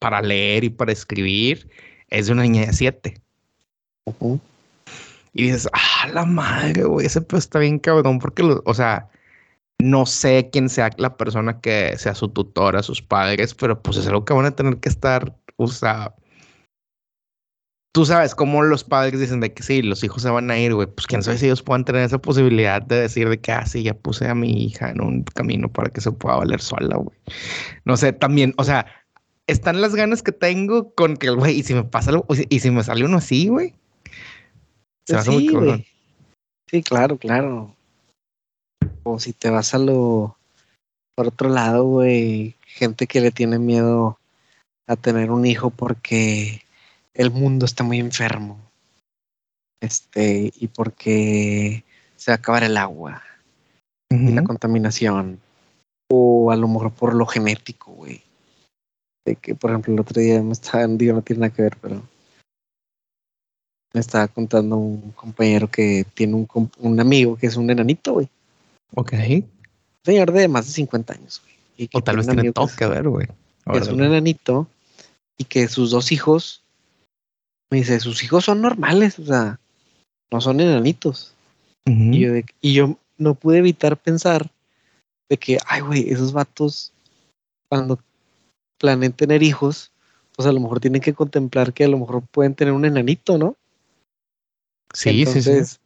para 0.00 0.20
leer 0.22 0.64
y 0.64 0.70
para 0.70 0.92
escribir 0.92 1.70
es 2.10 2.26
de 2.26 2.32
una 2.32 2.42
niña 2.42 2.66
de 2.66 2.72
7. 2.72 3.22
Y 5.34 5.42
dices, 5.44 5.68
ah, 5.72 6.08
la 6.12 6.24
madre, 6.24 6.82
güey, 6.82 7.06
ese 7.06 7.20
pues 7.20 7.44
está 7.44 7.60
bien 7.60 7.78
cabrón, 7.78 8.18
porque, 8.18 8.42
o 8.42 8.74
sea, 8.74 9.08
no 9.80 10.06
sé 10.06 10.50
quién 10.52 10.68
sea 10.68 10.90
la 10.96 11.16
persona 11.16 11.60
que 11.60 11.96
sea 11.98 12.14
su 12.14 12.28
tutora, 12.28 12.82
sus 12.82 13.00
padres, 13.00 13.54
pero 13.54 13.80
pues 13.80 13.96
es 13.96 14.06
algo 14.06 14.24
que 14.24 14.34
van 14.34 14.46
a 14.46 14.56
tener 14.56 14.78
que 14.78 14.88
estar, 14.88 15.36
o 15.56 15.68
sea, 15.68 16.14
tú 17.94 18.04
sabes 18.04 18.34
cómo 18.34 18.62
los 18.62 18.84
padres 18.84 19.20
dicen 19.20 19.40
de 19.40 19.52
que 19.52 19.62
sí, 19.62 19.82
los 19.82 20.02
hijos 20.02 20.22
se 20.22 20.30
van 20.30 20.50
a 20.50 20.58
ir, 20.58 20.74
güey, 20.74 20.88
pues 20.88 21.06
quién 21.06 21.22
sabe 21.22 21.38
si 21.38 21.46
ellos 21.46 21.62
puedan 21.62 21.84
tener 21.84 22.02
esa 22.02 22.18
posibilidad 22.18 22.82
de 22.82 23.00
decir 23.02 23.28
de 23.28 23.40
que, 23.40 23.52
ah, 23.52 23.66
sí, 23.66 23.84
ya 23.84 23.94
puse 23.94 24.26
a 24.26 24.34
mi 24.34 24.64
hija 24.64 24.90
en 24.90 25.00
un 25.00 25.22
camino 25.22 25.68
para 25.68 25.90
que 25.90 26.00
se 26.00 26.10
pueda 26.10 26.36
valer 26.36 26.60
sola, 26.60 26.96
güey. 26.96 27.16
No 27.84 27.96
sé, 27.96 28.12
también, 28.12 28.54
o 28.56 28.64
sea, 28.64 28.86
están 29.46 29.80
las 29.80 29.94
ganas 29.94 30.22
que 30.22 30.32
tengo 30.32 30.92
con 30.94 31.16
que, 31.16 31.30
güey, 31.30 31.60
y 31.60 31.62
si 31.62 31.74
me 31.74 31.84
pasa 31.84 32.10
algo, 32.10 32.26
y 32.48 32.60
si 32.60 32.70
me 32.70 32.82
sale 32.82 33.04
uno 33.04 33.18
así, 33.18 33.48
güey. 33.48 33.74
Se 35.06 35.14
me 35.14 35.20
hace 35.20 35.30
muy 35.30 35.86
Sí, 36.70 36.82
claro, 36.82 37.16
claro. 37.16 37.74
O 39.10 39.18
si 39.18 39.32
te 39.32 39.48
vas 39.48 39.72
a 39.72 39.78
lo 39.78 40.36
por 41.16 41.28
otro 41.28 41.48
lado, 41.48 41.84
güey, 41.84 42.54
gente 42.66 43.06
que 43.06 43.20
le 43.20 43.30
tiene 43.30 43.58
miedo 43.58 44.18
a 44.86 44.96
tener 44.96 45.30
un 45.30 45.46
hijo 45.46 45.70
porque 45.70 46.62
el 47.14 47.30
mundo 47.30 47.64
está 47.64 47.82
muy 47.82 47.98
enfermo. 47.98 48.58
Este, 49.80 50.52
y 50.54 50.68
porque 50.68 51.84
se 52.16 52.30
va 52.30 52.34
a 52.36 52.38
acabar 52.38 52.62
el 52.62 52.76
agua 52.76 53.22
y 54.10 54.30
la 54.30 54.44
contaminación. 54.44 55.40
O 56.10 56.52
a 56.52 56.56
lo 56.56 56.68
mejor 56.68 56.92
por 56.92 57.14
lo 57.14 57.26
genético, 57.26 57.92
güey. 57.92 58.22
De 59.26 59.36
que, 59.36 59.54
por 59.54 59.70
ejemplo, 59.70 59.94
el 59.94 60.00
otro 60.00 60.20
día 60.20 60.42
me 60.42 60.52
estaban, 60.52 60.98
digo, 60.98 61.14
no 61.14 61.22
tiene 61.22 61.40
nada 61.40 61.54
que 61.54 61.62
ver, 61.62 61.76
pero 61.80 62.02
me 63.94 64.00
estaba 64.00 64.28
contando 64.28 64.76
un 64.76 65.12
compañero 65.12 65.68
que 65.68 66.04
tiene 66.14 66.34
un, 66.34 66.70
un 66.78 67.00
amigo 67.00 67.36
que 67.36 67.46
es 67.46 67.56
un 67.56 67.70
enanito, 67.70 68.12
güey. 68.12 68.28
Ok. 68.94 69.12
Señor 70.04 70.32
de 70.32 70.48
más 70.48 70.66
de 70.66 70.72
50 70.72 71.14
años, 71.14 71.42
güey. 71.42 71.88
O 71.92 72.02
tal 72.02 72.16
vez 72.16 72.26
tiene 72.26 72.52
todo 72.52 72.68
que 72.76 72.86
ver, 72.86 73.08
güey. 73.08 73.26
Es 73.74 73.88
un 73.88 74.02
enanito 74.02 74.66
y 75.36 75.44
que 75.44 75.68
sus 75.68 75.90
dos 75.90 76.10
hijos, 76.10 76.62
me 77.70 77.78
dice, 77.78 78.00
sus 78.00 78.24
hijos 78.24 78.44
son 78.44 78.62
normales, 78.62 79.18
o 79.18 79.24
sea, 79.24 79.60
no 80.32 80.40
son 80.40 80.60
enanitos. 80.60 81.34
y, 81.86 82.20
yo, 82.20 82.32
y 82.60 82.72
yo 82.74 82.98
no 83.16 83.34
pude 83.34 83.58
evitar 83.58 83.96
pensar 83.96 84.50
de 85.28 85.36
que, 85.36 85.58
ay, 85.66 85.82
güey, 85.82 86.10
esos 86.10 86.32
vatos, 86.32 86.92
cuando 87.68 87.98
planean 88.78 89.12
tener 89.12 89.42
hijos, 89.42 89.92
pues 90.34 90.46
a 90.48 90.52
lo 90.52 90.60
mejor 90.60 90.80
tienen 90.80 91.02
que 91.02 91.14
contemplar 91.14 91.72
que 91.72 91.84
a 91.84 91.88
lo 91.88 91.98
mejor 91.98 92.22
pueden 92.22 92.54
tener 92.54 92.72
un 92.72 92.84
enanito, 92.84 93.38
¿no? 93.38 93.56
Sí, 94.94 95.26
sí, 95.26 95.42
sí. 95.42 95.78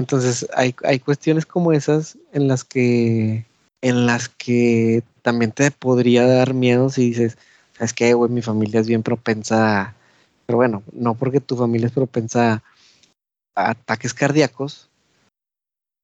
Entonces 0.00 0.48
hay, 0.54 0.74
hay 0.82 0.98
cuestiones 0.98 1.44
como 1.44 1.72
esas 1.72 2.16
en 2.32 2.48
las 2.48 2.64
que 2.64 3.44
en 3.82 4.06
las 4.06 4.30
que 4.30 5.02
también 5.20 5.52
te 5.52 5.70
podría 5.70 6.26
dar 6.26 6.54
miedo 6.54 6.88
si 6.88 7.10
dices, 7.10 7.36
¿sabes 7.74 7.92
qué, 7.92 8.14
güey? 8.14 8.30
Mi 8.30 8.40
familia 8.40 8.80
es 8.80 8.86
bien 8.86 9.02
propensa, 9.02 9.94
pero 10.46 10.56
bueno, 10.56 10.82
no 10.92 11.14
porque 11.14 11.40
tu 11.40 11.54
familia 11.54 11.88
es 11.88 11.92
propensa 11.92 12.62
a 13.54 13.70
ataques 13.70 14.14
cardíacos, 14.14 14.88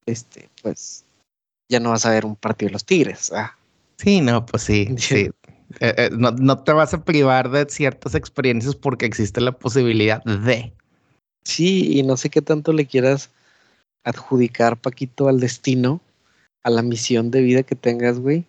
este, 0.05 0.51
pues 0.63 1.07
ya 1.71 1.81
no 1.81 1.91
vas 1.91 2.05
a 2.05 2.11
ver 2.11 2.27
un 2.27 2.37
partido 2.37 2.69
de 2.69 2.75
los 2.75 2.85
Tigres. 2.85 3.33
¿ah? 3.33 3.57
Sí, 3.97 4.21
no, 4.21 4.45
pues 4.45 4.63
sí, 4.63 4.89
sí. 4.99 5.31
Eh, 5.81 5.95
eh, 5.97 6.11
no, 6.13 6.33
no, 6.33 6.59
te 6.59 6.73
vas 6.73 6.93
a 6.93 7.03
privar 7.03 7.51
de 7.51 7.67
ciertas 7.71 8.15
experiencias 8.15 8.77
porque 8.77 9.07
existe 9.07 9.41
la 9.41 9.53
posibilidad 9.53 10.23
de. 10.25 10.75
Sí, 11.45 11.99
y 11.99 12.03
no 12.03 12.19
sé 12.19 12.29
qué 12.29 12.43
tanto 12.43 12.75
le 12.75 12.87
quieras 12.87 13.31
adjudicar, 14.07 14.77
Paquito, 14.77 15.29
al 15.29 15.41
destino, 15.41 16.01
a 16.63 16.71
la 16.71 16.83
misión 16.83 17.31
de 17.31 17.43
vida 17.43 17.65
que 17.65 17.75
tengas, 17.75 18.19
güey. 18.21 18.45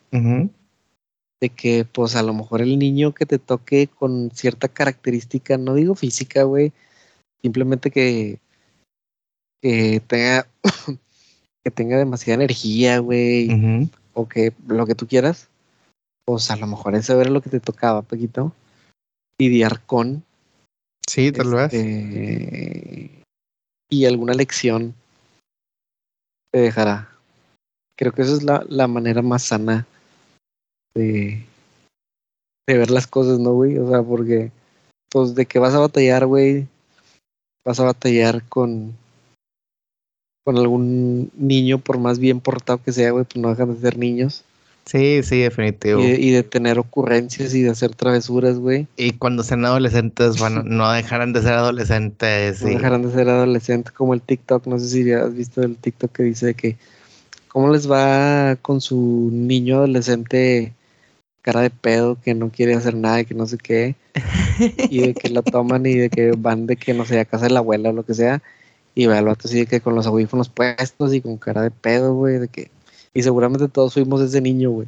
De 1.42 1.50
que, 1.50 1.86
pues, 1.86 2.16
a 2.16 2.24
lo 2.24 2.34
mejor 2.34 2.62
el 2.62 2.80
niño 2.80 3.14
que 3.14 3.26
te 3.26 3.40
toque 3.40 3.88
con 3.88 4.32
cierta 4.32 4.68
característica, 4.68 5.58
no 5.58 5.74
digo 5.74 5.96
física, 5.96 6.44
güey, 6.44 6.72
simplemente 7.42 7.92
que, 7.92 8.40
que 9.62 10.02
tenga, 10.08 10.48
que 11.64 11.72
tenga 11.72 11.98
demasiada 11.98 12.44
energía, 12.44 13.00
güey, 13.00 13.90
o 14.14 14.28
que 14.30 14.54
lo 14.68 14.86
que 14.86 14.96
tú 14.96 15.08
quieras, 15.08 15.50
pues 16.26 16.52
a 16.52 16.56
lo 16.56 16.68
mejor 16.68 16.96
ese 16.96 17.14
era 17.20 17.30
lo 17.30 17.42
que 17.42 17.50
te 17.50 17.60
tocaba, 17.60 18.04
Paquito, 18.04 18.54
lidiar 19.40 19.82
con. 19.86 20.24
Sí, 21.08 21.32
tal 21.32 21.54
vez. 21.54 21.74
Este, 21.74 23.24
y 23.90 24.06
alguna 24.06 24.34
lección 24.34 24.94
te 26.52 26.60
dejará. 26.60 27.10
Creo 27.98 28.12
que 28.12 28.22
esa 28.22 28.34
es 28.34 28.44
la, 28.44 28.64
la 28.70 28.88
manera 28.88 29.22
más 29.22 29.44
sana 29.44 29.86
de, 30.94 31.44
de 32.68 32.78
ver 32.78 32.92
las 32.92 33.08
cosas, 33.08 33.40
¿no, 33.40 33.54
güey? 33.54 33.78
O 33.78 33.90
sea, 33.90 34.04
porque, 34.04 34.52
pues, 35.10 35.36
de 35.36 35.46
que 35.46 35.60
vas 35.60 35.74
a 35.74 35.80
batallar, 35.80 36.26
güey, 36.26 36.68
vas 37.66 37.80
a 37.80 37.86
batallar 37.86 38.44
con, 38.48 38.96
con 40.44 40.58
algún 40.58 41.32
niño, 41.36 41.80
por 41.80 41.98
más 41.98 42.20
bien 42.20 42.40
portado 42.40 42.82
que 42.82 42.92
sea, 42.92 43.12
güey, 43.12 43.26
pues 43.26 43.38
no 43.38 43.50
dejan 43.50 43.74
de 43.74 43.82
ser 43.82 43.98
niños. 43.98 44.44
Sí, 44.88 45.22
sí, 45.22 45.42
definitivo. 45.42 46.02
Y 46.02 46.32
de, 46.32 46.44
tener 46.44 46.80
ocurrencias 46.80 47.54
y 47.54 47.62
de 47.62 47.72
hacer 47.72 47.94
travesuras, 47.94 48.58
güey. 48.58 48.88
Y 48.96 49.12
cuando 49.12 49.44
sean 49.44 49.66
adolescentes, 49.66 50.40
bueno, 50.40 50.64
no 50.66 50.90
dejarán 50.92 51.34
de 51.34 51.42
ser 51.42 51.54
adolescentes. 51.54 52.62
No 52.62 52.70
dejarán 52.70 53.02
de 53.02 53.12
ser 53.12 53.28
adolescentes, 53.28 53.92
como 53.92 54.14
el 54.14 54.22
TikTok, 54.22 54.66
no 54.66 54.80
sé 54.80 54.88
si 54.88 55.12
has 55.12 55.36
visto 55.36 55.62
el 55.62 55.76
TikTok 55.76 56.12
que 56.12 56.24
dice 56.24 56.54
que 56.54 56.78
cómo 57.50 57.70
les 57.70 57.92
va 57.92 58.56
con 58.62 58.80
su 58.80 59.30
niño 59.34 59.78
adolescente 59.78 60.74
cara 61.42 61.62
de 61.62 61.70
pedo 61.70 62.18
que 62.22 62.34
no 62.34 62.50
quiere 62.50 62.74
hacer 62.74 62.96
nada, 62.96 63.24
que 63.24 63.34
no 63.34 63.46
sé 63.46 63.58
qué, 63.58 63.96
y 64.90 65.00
de 65.00 65.14
que 65.14 65.30
lo 65.30 65.44
toman 65.44 65.86
y 65.86 65.96
de 65.96 66.10
que 66.10 66.32
van 66.38 66.66
de 66.66 66.76
que 66.76 66.94
no 66.94 67.06
sé, 67.06 67.20
a 67.20 67.26
casa 67.26 67.46
de 67.46 67.52
la 67.52 67.60
abuela 67.60 67.90
o 67.90 67.94
lo 67.94 68.04
que 68.04 68.14
sea, 68.14 68.42
y 68.96 69.08
ve 69.08 69.18
al 69.18 69.26
vato 69.26 69.48
así 69.48 69.60
de 69.60 69.66
que 69.66 69.82
con 69.82 69.96
los 69.96 70.08
audífonos 70.08 70.50
puestos 70.50 71.14
y 71.14 71.22
con 71.22 71.38
cara 71.38 71.62
de 71.62 71.72
pedo, 71.72 72.14
güey, 72.14 72.38
de 72.40 72.48
que 72.48 72.70
y 73.18 73.24
seguramente 73.24 73.68
todos 73.68 73.96
fuimos 73.96 74.22
ese 74.22 74.40
niño, 74.42 74.70
güey. 74.70 74.88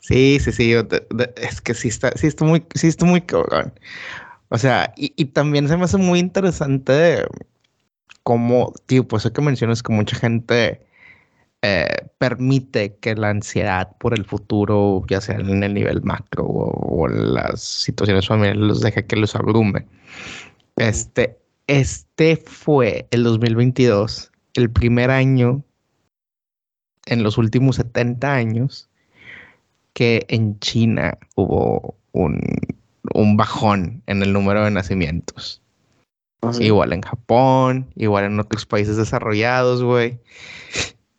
Sí, 0.00 0.38
sí, 0.38 0.52
sí. 0.52 0.72
es 0.72 1.60
que 1.60 1.74
sí 1.74 1.88
está, 1.88 2.12
sí 2.12 2.28
está 2.28 2.44
muy, 2.44 2.64
sí 2.76 2.86
está 2.86 3.04
muy 3.04 3.20
cabrón. 3.22 3.72
O 4.50 4.56
sea, 4.56 4.94
y, 4.96 5.24
también 5.24 5.66
se 5.66 5.76
me 5.76 5.82
hace 5.82 5.96
muy 5.96 6.20
interesante 6.20 7.24
cómo, 8.22 8.72
tío, 8.86 9.02
pues 9.08 9.24
eso 9.24 9.32
que 9.32 9.42
mencionas 9.42 9.82
que 9.82 9.92
mucha 9.92 10.16
gente 10.16 10.80
eh, 11.62 11.88
permite 12.18 12.94
que 13.00 13.16
la 13.16 13.30
ansiedad 13.30 13.96
por 13.98 14.16
el 14.16 14.24
futuro, 14.24 15.02
ya 15.08 15.20
sea 15.20 15.34
en 15.34 15.64
el 15.64 15.74
nivel 15.74 16.02
macro 16.02 16.44
o, 16.44 17.08
en 17.08 17.34
las 17.34 17.60
situaciones 17.60 18.28
familiares, 18.28 18.62
los 18.62 18.80
deje 18.80 19.04
que 19.04 19.16
los 19.16 19.34
abrume. 19.34 19.88
Este, 20.76 21.36
este 21.66 22.36
fue 22.36 23.08
el 23.10 23.24
2022, 23.24 24.30
el 24.54 24.70
primer 24.70 25.10
año 25.10 25.64
en 27.06 27.22
los 27.22 27.38
últimos 27.38 27.76
70 27.76 28.32
años 28.32 28.88
que 29.94 30.26
en 30.28 30.58
China 30.58 31.16
hubo 31.36 31.94
un, 32.12 32.36
bajón 33.36 34.02
en 34.06 34.22
el 34.22 34.32
número 34.32 34.64
de 34.64 34.70
nacimientos. 34.70 35.62
Igual 36.60 36.92
en 36.92 37.00
Japón, 37.00 37.88
igual 37.96 38.24
en 38.24 38.38
otros 38.38 38.66
países 38.66 38.96
desarrollados, 38.96 39.82
güey. 39.82 40.20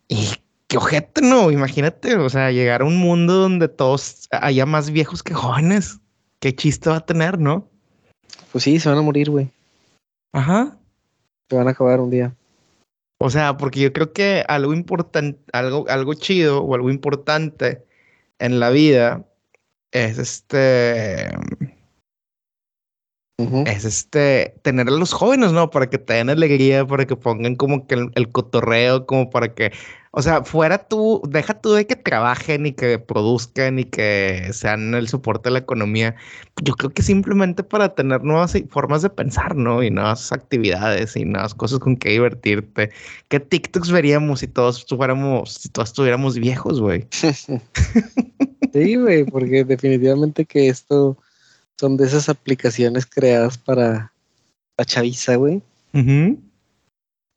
Y 0.06 0.30
qué 0.68 0.76
ojete, 0.76 1.22
¿no? 1.22 1.50
Imagínate, 1.50 2.16
o 2.16 2.30
sea, 2.30 2.52
llegar 2.52 2.82
a 2.82 2.84
un 2.84 2.96
mundo 2.96 3.34
donde 3.34 3.68
todos 3.68 4.28
haya 4.30 4.64
más 4.64 4.90
viejos 4.90 5.22
que 5.22 5.34
jóvenes. 5.34 5.98
Qué 6.38 6.54
chiste 6.54 6.88
va 6.88 6.96
a 6.96 7.06
tener, 7.06 7.38
¿no? 7.38 7.68
Pues 8.52 8.64
sí, 8.64 8.78
se 8.78 8.88
van 8.88 8.98
a 8.98 9.02
morir, 9.02 9.28
güey. 9.28 9.50
Ajá. 10.32 10.78
Se 11.50 11.56
van 11.56 11.68
a 11.68 11.72
acabar 11.72 12.00
un 12.00 12.10
día. 12.10 12.34
O 13.18 13.30
sea, 13.30 13.56
porque 13.56 13.80
yo 13.80 13.92
creo 13.92 14.12
que 14.12 14.44
algo 14.48 14.72
importante, 14.72 15.40
algo, 15.52 15.86
algo 15.88 16.14
chido 16.14 16.62
o 16.62 16.74
algo 16.74 16.90
importante 16.90 17.84
en 18.38 18.60
la 18.60 18.70
vida 18.70 19.26
es 19.92 20.18
este. 20.18 21.28
Es 23.66 23.84
este, 23.84 24.56
tener 24.62 24.88
a 24.88 24.90
los 24.90 25.12
jóvenes, 25.12 25.52
¿no? 25.52 25.70
Para 25.70 25.88
que 25.88 25.98
te 25.98 26.14
den 26.14 26.28
alegría, 26.28 26.84
para 26.84 27.06
que 27.06 27.14
pongan 27.14 27.54
como 27.54 27.86
que 27.86 27.94
el 28.12 28.28
cotorreo, 28.30 29.06
como 29.06 29.30
para 29.30 29.54
que 29.54 29.70
o 30.10 30.22
sea, 30.22 30.42
fuera 30.42 30.78
tú, 30.78 31.22
deja 31.28 31.60
tú 31.60 31.72
de 31.72 31.86
que 31.86 31.94
trabajen 31.94 32.66
y 32.66 32.72
que 32.72 32.98
produzcan 32.98 33.78
y 33.78 33.84
que 33.84 34.48
sean 34.52 34.94
el 34.94 35.06
soporte 35.06 35.48
de 35.48 35.52
la 35.52 35.58
economía. 35.58 36.16
Yo 36.62 36.74
creo 36.74 36.90
que 36.90 37.02
simplemente 37.02 37.62
para 37.62 37.94
tener 37.94 38.24
nuevas 38.24 38.54
formas 38.70 39.02
de 39.02 39.10
pensar, 39.10 39.54
¿no? 39.54 39.82
Y 39.82 39.90
nuevas 39.90 40.32
actividades 40.32 41.14
y 41.14 41.24
nuevas 41.24 41.54
cosas 41.54 41.78
con 41.78 41.96
que 41.96 42.10
divertirte. 42.10 42.90
¿Qué 43.28 43.38
TikToks 43.38 43.90
veríamos 43.90 44.40
si 44.40 44.48
todos 44.48 44.84
fuéramos, 44.86 45.52
si 45.54 45.68
todos 45.68 45.90
estuviéramos 45.90 46.38
viejos, 46.38 46.80
güey? 46.80 47.06
sí, 48.72 48.96
güey, 48.96 49.24
porque 49.24 49.64
definitivamente 49.64 50.46
que 50.46 50.68
esto 50.68 51.18
son 51.78 51.96
de 51.96 52.06
esas 52.06 52.28
aplicaciones 52.28 53.06
creadas 53.06 53.58
para 53.58 54.12
la 54.76 54.84
chaviza, 54.84 55.36
güey 55.36 55.62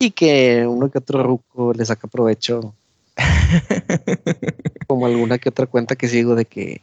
y 0.02 0.10
que 0.10 0.66
uno 0.66 0.90
que 0.90 0.98
otro 0.98 1.22
ruco 1.22 1.72
le 1.72 1.84
saca 1.84 2.08
provecho. 2.08 2.74
Como 4.88 5.06
alguna 5.06 5.38
que 5.38 5.48
otra 5.48 5.66
cuenta 5.66 5.94
que 5.94 6.08
sigo 6.08 6.34
de 6.34 6.44
que, 6.44 6.80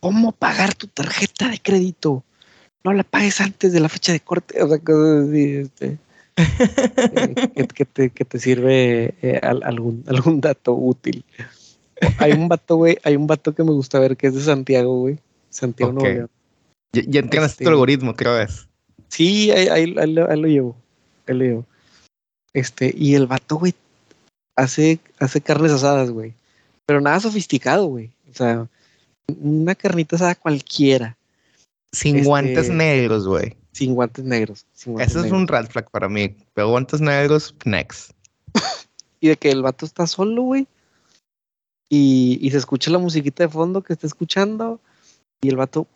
¿cómo 0.00 0.30
pagar 0.30 0.74
tu 0.74 0.86
tarjeta 0.86 1.48
de 1.48 1.58
crédito? 1.58 2.22
No 2.84 2.92
la 2.92 3.02
pagues 3.02 3.40
antes 3.40 3.72
de 3.72 3.80
la 3.80 3.88
fecha 3.88 4.12
de 4.12 4.20
corte. 4.20 4.62
O 4.62 4.68
sea, 4.68 4.78
cosas 4.78 5.28
así, 5.28 5.54
este, 5.56 5.98
eh, 7.56 7.66
que, 7.74 7.84
te, 7.84 8.10
que, 8.10 8.24
te, 8.24 8.38
sirve 8.38 9.14
eh, 9.22 9.40
algún, 9.42 10.04
algún 10.06 10.40
dato 10.40 10.72
útil. 10.74 11.24
Hay 12.18 12.32
un 12.32 12.48
vato, 12.48 12.76
güey, 12.76 12.96
hay 13.02 13.16
un 13.16 13.26
vato 13.26 13.54
que 13.54 13.64
me 13.64 13.72
gusta 13.72 13.98
ver 13.98 14.16
que 14.16 14.28
es 14.28 14.34
de 14.34 14.40
Santiago, 14.40 15.00
güey. 15.00 15.18
Santiago 15.50 15.92
Nuevo 15.92 16.08
León. 16.08 16.30
Ya, 16.92 17.02
ya 17.06 17.20
entiendes 17.20 17.52
este, 17.52 17.64
tu 17.64 17.70
algoritmo, 17.70 18.14
creo 18.14 18.38
es. 18.38 18.68
Sí, 19.08 19.50
ahí, 19.50 19.68
ahí, 19.68 19.94
ahí, 19.98 20.12
lo, 20.12 20.46
llevo. 20.46 20.76
Ahí 21.26 21.34
lo 21.34 21.44
llevo. 21.44 21.66
Este, 22.52 22.94
y 22.96 23.14
el 23.14 23.26
vato, 23.26 23.56
güey, 23.56 23.74
hace, 24.56 24.98
hace 25.18 25.40
carnes 25.40 25.72
asadas, 25.72 26.10
güey. 26.10 26.34
Pero 26.86 27.00
nada 27.00 27.20
sofisticado, 27.20 27.86
güey. 27.86 28.10
O 28.30 28.34
sea, 28.34 28.68
una 29.40 29.74
carnita 29.74 30.16
asada 30.16 30.34
cualquiera. 30.34 31.16
Sin 31.92 32.16
este, 32.16 32.28
guantes 32.28 32.70
negros, 32.70 33.26
güey. 33.26 33.56
Sin 33.72 33.94
guantes 33.94 34.24
negros. 34.24 34.66
Eso 34.74 35.24
es 35.24 35.32
un 35.32 35.46
red 35.46 35.66
flag 35.66 35.90
para 35.90 36.08
mí. 36.08 36.34
Pero 36.54 36.68
guantes 36.68 37.00
negros, 37.00 37.54
next. 37.64 38.12
y 39.20 39.28
de 39.28 39.36
que 39.36 39.50
el 39.50 39.62
vato 39.62 39.86
está 39.86 40.06
solo, 40.06 40.42
güey. 40.42 40.66
Y, 41.90 42.38
y, 42.40 42.50
se 42.50 42.56
escucha 42.56 42.90
la 42.90 42.98
musiquita 42.98 43.44
de 43.44 43.50
fondo 43.50 43.82
que 43.82 43.92
está 43.92 44.06
escuchando. 44.06 44.80
Y 45.42 45.50
el 45.50 45.56
vato, 45.56 45.86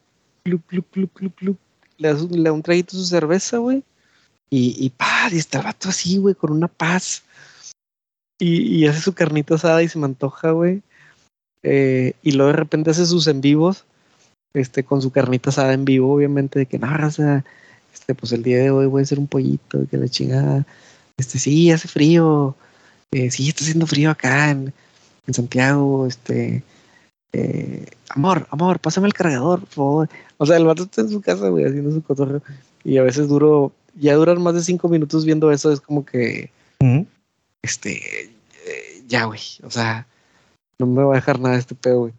le, 0.46 2.08
da 2.08 2.14
le 2.14 2.42
da 2.42 2.52
un 2.52 2.62
traguito 2.62 2.96
a 2.96 3.00
su 3.00 3.06
cerveza, 3.06 3.58
güey. 3.58 3.82
Y, 4.50 4.76
y, 4.78 4.90
pa, 4.90 5.28
y 5.32 5.38
está 5.38 5.58
el 5.58 5.64
vato 5.64 5.88
así, 5.88 6.18
güey, 6.18 6.34
con 6.34 6.52
una 6.52 6.68
paz. 6.68 7.22
Y, 8.38 8.62
y, 8.76 8.86
hace 8.86 9.00
su 9.00 9.14
carnita 9.14 9.54
asada 9.54 9.82
y 9.82 9.88
se 9.88 9.98
me 9.98 10.04
antoja, 10.04 10.50
güey. 10.50 10.82
Eh, 11.62 12.12
y 12.22 12.32
luego 12.32 12.52
de 12.52 12.58
repente 12.58 12.90
hace 12.90 13.06
sus 13.06 13.26
en 13.26 13.40
vivos, 13.40 13.84
este, 14.54 14.84
con 14.84 15.02
su 15.02 15.10
carnita 15.10 15.50
asada 15.50 15.72
en 15.72 15.84
vivo, 15.84 16.14
obviamente, 16.14 16.60
de 16.60 16.66
que 16.66 16.78
no, 16.78 16.88
o 17.06 17.10
sea, 17.10 17.44
este, 17.92 18.14
pues 18.14 18.32
el 18.32 18.42
día 18.42 18.58
de 18.58 18.70
hoy 18.70 18.86
voy 18.86 19.00
a 19.00 19.04
hacer 19.04 19.18
un 19.18 19.26
pollito, 19.26 19.86
que 19.90 19.96
la 19.96 20.08
chingada. 20.08 20.66
Este, 21.16 21.38
sí, 21.38 21.70
hace 21.70 21.88
frío. 21.88 22.54
Eh, 23.12 23.30
sí, 23.30 23.48
está 23.48 23.64
haciendo 23.64 23.86
frío 23.86 24.10
acá 24.10 24.50
en, 24.50 24.72
en 25.26 25.34
Santiago, 25.34 26.06
este, 26.06 26.62
eh, 27.36 27.84
amor, 28.08 28.46
amor, 28.50 28.80
pásame 28.80 29.08
el 29.08 29.12
cargador, 29.12 29.60
por 29.60 29.68
favor. 29.68 30.08
O 30.38 30.46
sea, 30.46 30.56
el 30.56 30.64
vato 30.64 30.84
está 30.84 31.02
en 31.02 31.10
su 31.10 31.20
casa, 31.20 31.50
güey, 31.50 31.66
haciendo 31.66 31.90
su 31.90 32.02
cotorreo. 32.02 32.40
Y 32.82 32.96
a 32.96 33.02
veces 33.02 33.28
duro, 33.28 33.72
ya 33.94 34.14
duran 34.14 34.42
más 34.42 34.54
de 34.54 34.62
cinco 34.62 34.88
minutos 34.88 35.26
viendo 35.26 35.50
eso, 35.52 35.70
es 35.70 35.80
como 35.80 36.06
que, 36.06 36.50
este, 37.62 38.24
eh, 38.24 39.02
ya, 39.06 39.24
güey, 39.24 39.40
o 39.62 39.70
sea, 39.70 40.06
no 40.78 40.86
me 40.86 41.02
va 41.02 41.12
a 41.12 41.16
dejar 41.16 41.38
nada 41.38 41.56
de 41.56 41.60
este 41.60 41.74
pedo, 41.74 42.00
güey. 42.00 42.12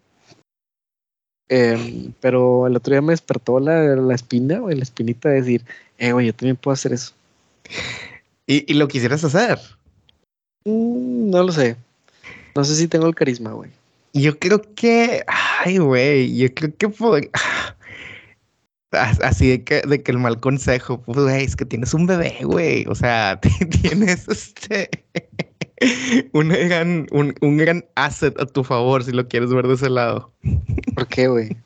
Em, 1.48 2.12
pero 2.20 2.68
el 2.68 2.76
otro 2.76 2.92
día 2.92 3.00
me 3.00 3.12
despertó 3.12 3.58
la, 3.58 3.96
la 3.96 4.14
espina, 4.14 4.58
güey, 4.60 4.76
la 4.76 4.82
espinita 4.84 5.30
de 5.30 5.36
decir, 5.36 5.64
eh, 5.98 6.12
güey, 6.12 6.26
yo 6.26 6.34
también 6.34 6.56
puedo 6.56 6.74
hacer 6.74 6.92
eso. 6.92 7.12
¿Y, 8.46 8.70
y 8.70 8.76
lo 8.76 8.86
quisieras 8.86 9.24
hacer? 9.24 9.58
Mm, 10.64 11.30
no 11.30 11.42
lo 11.42 11.50
sé. 11.50 11.76
No 12.54 12.62
sé 12.62 12.76
si 12.76 12.86
tengo 12.86 13.06
el 13.06 13.14
carisma, 13.14 13.52
güey. 13.52 13.70
Yo 14.18 14.38
creo 14.38 14.60
que, 14.74 15.24
ay, 15.26 15.78
güey, 15.78 16.36
yo 16.36 16.52
creo 16.52 16.76
que 16.76 16.88
fue 16.88 17.30
así 18.90 19.48
de 19.48 19.64
que, 19.64 19.82
de 19.82 20.02
que 20.02 20.12
el 20.12 20.18
mal 20.18 20.40
consejo, 20.40 21.00
pues, 21.02 21.18
güey, 21.18 21.44
es 21.44 21.56
que 21.56 21.64
tienes 21.64 21.94
un 21.94 22.06
bebé, 22.06 22.38
güey. 22.42 22.84
O 22.88 22.94
sea, 22.94 23.38
tienes 23.82 24.26
este 24.28 24.90
un 26.32 26.48
gran, 26.48 27.06
un, 27.12 27.34
un, 27.40 27.56
gran 27.56 27.84
asset 27.94 28.38
a 28.40 28.46
tu 28.46 28.64
favor 28.64 29.04
si 29.04 29.12
lo 29.12 29.28
quieres 29.28 29.50
ver 29.50 29.66
de 29.68 29.74
ese 29.74 29.90
lado. 29.90 30.32
¿Por 30.94 31.06
qué, 31.06 31.28
güey? 31.28 31.56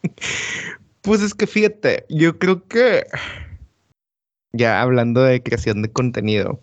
Pues 1.01 1.23
es 1.23 1.35
que 1.35 1.47
fíjate, 1.47 2.05
yo 2.09 2.39
creo 2.39 2.67
que 2.69 3.07
ya 4.53 4.83
hablando 4.83 5.23
de 5.23 5.43
creación 5.43 5.83
de 5.83 5.91
contenido, 5.91 6.61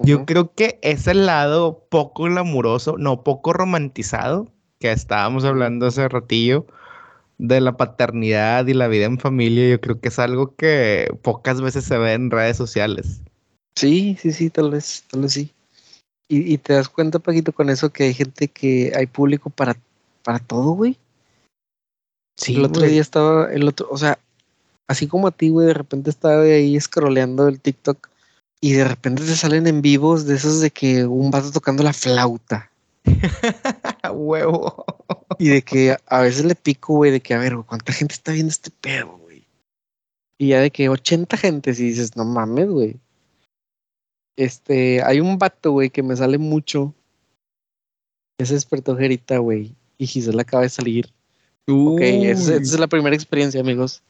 yo 0.00 0.26
creo 0.26 0.54
que 0.54 0.78
ese 0.82 1.14
lado 1.14 1.86
poco 1.90 2.24
glamuroso, 2.24 2.96
no 2.98 3.24
poco 3.24 3.52
romantizado, 3.52 4.52
que 4.78 4.92
estábamos 4.92 5.44
hablando 5.44 5.86
hace 5.86 6.08
ratillo, 6.08 6.66
de 7.38 7.60
la 7.60 7.76
paternidad 7.76 8.66
y 8.66 8.74
la 8.74 8.88
vida 8.88 9.06
en 9.06 9.18
familia, 9.18 9.68
yo 9.68 9.80
creo 9.80 10.00
que 10.00 10.08
es 10.08 10.18
algo 10.18 10.54
que 10.56 11.08
pocas 11.22 11.60
veces 11.60 11.84
se 11.84 11.96
ve 11.98 12.12
en 12.12 12.30
redes 12.30 12.56
sociales. 12.56 13.20
Sí, 13.76 14.16
sí, 14.20 14.32
sí, 14.32 14.50
tal 14.50 14.70
vez, 14.70 15.04
tal 15.08 15.22
vez 15.22 15.32
sí. 15.32 15.52
Y, 16.28 16.52
y 16.52 16.58
te 16.58 16.74
das 16.74 16.88
cuenta, 16.88 17.20
Paquito, 17.20 17.52
con 17.52 17.70
eso 17.70 17.90
que 17.90 18.04
hay 18.04 18.14
gente 18.14 18.48
que 18.48 18.92
hay 18.94 19.06
público 19.06 19.50
para, 19.50 19.76
para 20.24 20.40
todo, 20.40 20.72
güey. 20.72 20.98
Sí. 22.36 22.56
El 22.56 22.64
otro 22.64 22.82
día 22.82 23.00
estaba, 23.00 23.52
el 23.52 23.66
otro, 23.68 23.88
o 23.90 23.96
sea, 23.96 24.18
así 24.88 25.06
como 25.06 25.28
a 25.28 25.30
ti, 25.30 25.48
güey, 25.48 25.68
de 25.68 25.74
repente 25.74 26.10
estaba 26.10 26.42
ahí 26.42 26.78
scrolleando 26.80 27.46
el 27.48 27.60
TikTok 27.60 28.08
y 28.60 28.72
de 28.72 28.84
repente 28.84 29.24
te 29.24 29.36
salen 29.36 29.66
en 29.66 29.80
vivos 29.80 30.26
de 30.26 30.34
esos 30.34 30.60
de 30.60 30.70
que 30.70 31.04
un 31.04 31.30
vato 31.30 31.52
tocando 31.52 31.82
la 31.82 31.92
flauta. 31.92 32.70
Huevo. 34.18 34.84
Y 35.38 35.48
de 35.48 35.62
que 35.62 35.96
a 36.06 36.20
veces 36.20 36.44
le 36.44 36.54
pico, 36.54 36.94
güey, 36.94 37.10
de 37.10 37.20
que 37.20 37.34
a 37.34 37.38
ver, 37.38 37.56
¿cuánta 37.66 37.92
gente 37.92 38.14
está 38.14 38.32
viendo 38.32 38.50
este 38.50 38.70
pedo, 38.70 39.16
güey? 39.18 39.44
Y 40.38 40.48
ya 40.48 40.60
de 40.60 40.70
que 40.70 40.88
80 40.88 41.36
gente, 41.36 41.74
si 41.74 41.84
dices, 41.84 42.16
no 42.16 42.24
mames, 42.24 42.68
güey. 42.68 42.96
Este, 44.36 45.02
hay 45.02 45.20
un 45.20 45.38
vato, 45.38 45.72
güey, 45.72 45.90
que 45.90 46.02
me 46.02 46.16
sale 46.16 46.38
mucho. 46.38 46.94
Ese 48.40 48.54
despertó 48.54 48.96
Jerita, 48.96 49.38
güey. 49.38 49.74
Y 49.98 50.06
Gisela 50.06 50.42
acaba 50.42 50.62
de 50.62 50.68
salir. 50.68 51.12
Ok, 51.68 52.00
esa, 52.00 52.54
esa 52.54 52.62
es 52.62 52.78
la 52.78 52.86
primera 52.86 53.16
experiencia, 53.16 53.60
amigos. 53.60 54.02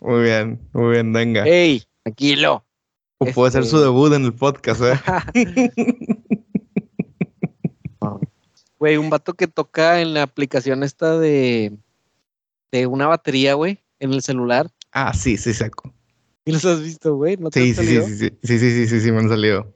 Muy 0.00 0.22
bien, 0.24 0.60
muy 0.72 0.92
bien, 0.92 1.12
venga. 1.12 1.44
¡Ey! 1.46 1.82
Tranquilo. 2.04 2.64
O 3.18 3.26
puede 3.26 3.52
ser 3.52 3.64
su 3.64 3.76
Este- 3.76 3.86
debut 3.86 4.12
en 4.12 4.24
el 4.24 4.34
podcast, 4.34 4.82
¿eh? 4.82 4.94
Güey, 8.82 8.96
un 8.96 9.10
vato 9.10 9.34
que 9.34 9.46
toca 9.46 10.00
en 10.00 10.12
la 10.12 10.24
aplicación 10.24 10.82
esta 10.82 11.16
de, 11.16 11.72
de 12.72 12.88
una 12.88 13.06
batería, 13.06 13.54
güey, 13.54 13.78
en 14.00 14.12
el 14.12 14.22
celular. 14.22 14.72
ah, 14.90 15.14
sí, 15.14 15.36
sí, 15.36 15.54
saco. 15.54 15.94
¿Y 16.44 16.50
los 16.50 16.64
has 16.64 16.82
visto, 16.82 17.14
güey? 17.14 17.36
¿No 17.36 17.48
Sí, 17.52 17.74
sí, 17.74 17.86
sí, 17.86 18.02
sí, 18.02 18.16
sí, 18.42 18.58
sí, 18.58 18.58
sí, 18.58 18.88
sí, 18.88 19.00
sí, 19.00 19.12
me 19.12 19.20
han 19.20 19.28
salido. 19.28 19.72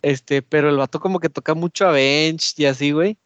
Este, 0.00 0.40
pero 0.40 0.70
el 0.70 0.78
vato 0.78 1.00
como 1.00 1.20
que 1.20 1.28
toca 1.28 1.52
mucho 1.52 1.86
a 1.86 1.90
bench 1.90 2.58
y 2.58 2.64
así, 2.64 2.92
güey. 2.92 3.18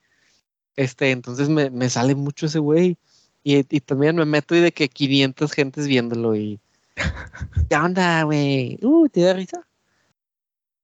Este, 0.74 1.12
entonces 1.12 1.48
me, 1.48 1.70
me 1.70 1.88
sale 1.90 2.16
mucho 2.16 2.46
ese 2.46 2.58
güey. 2.58 2.98
Y, 3.44 3.58
y 3.58 3.80
también 3.82 4.16
me 4.16 4.24
meto 4.24 4.56
y 4.56 4.58
de 4.58 4.72
que 4.72 4.88
500 4.88 5.52
gentes 5.52 5.86
viéndolo 5.86 6.34
y... 6.34 6.58
¿Qué 7.70 7.76
onda, 7.76 8.24
güey? 8.24 8.80
Uh, 8.82 9.08
¿te 9.08 9.20
da 9.20 9.34
risa? 9.34 9.58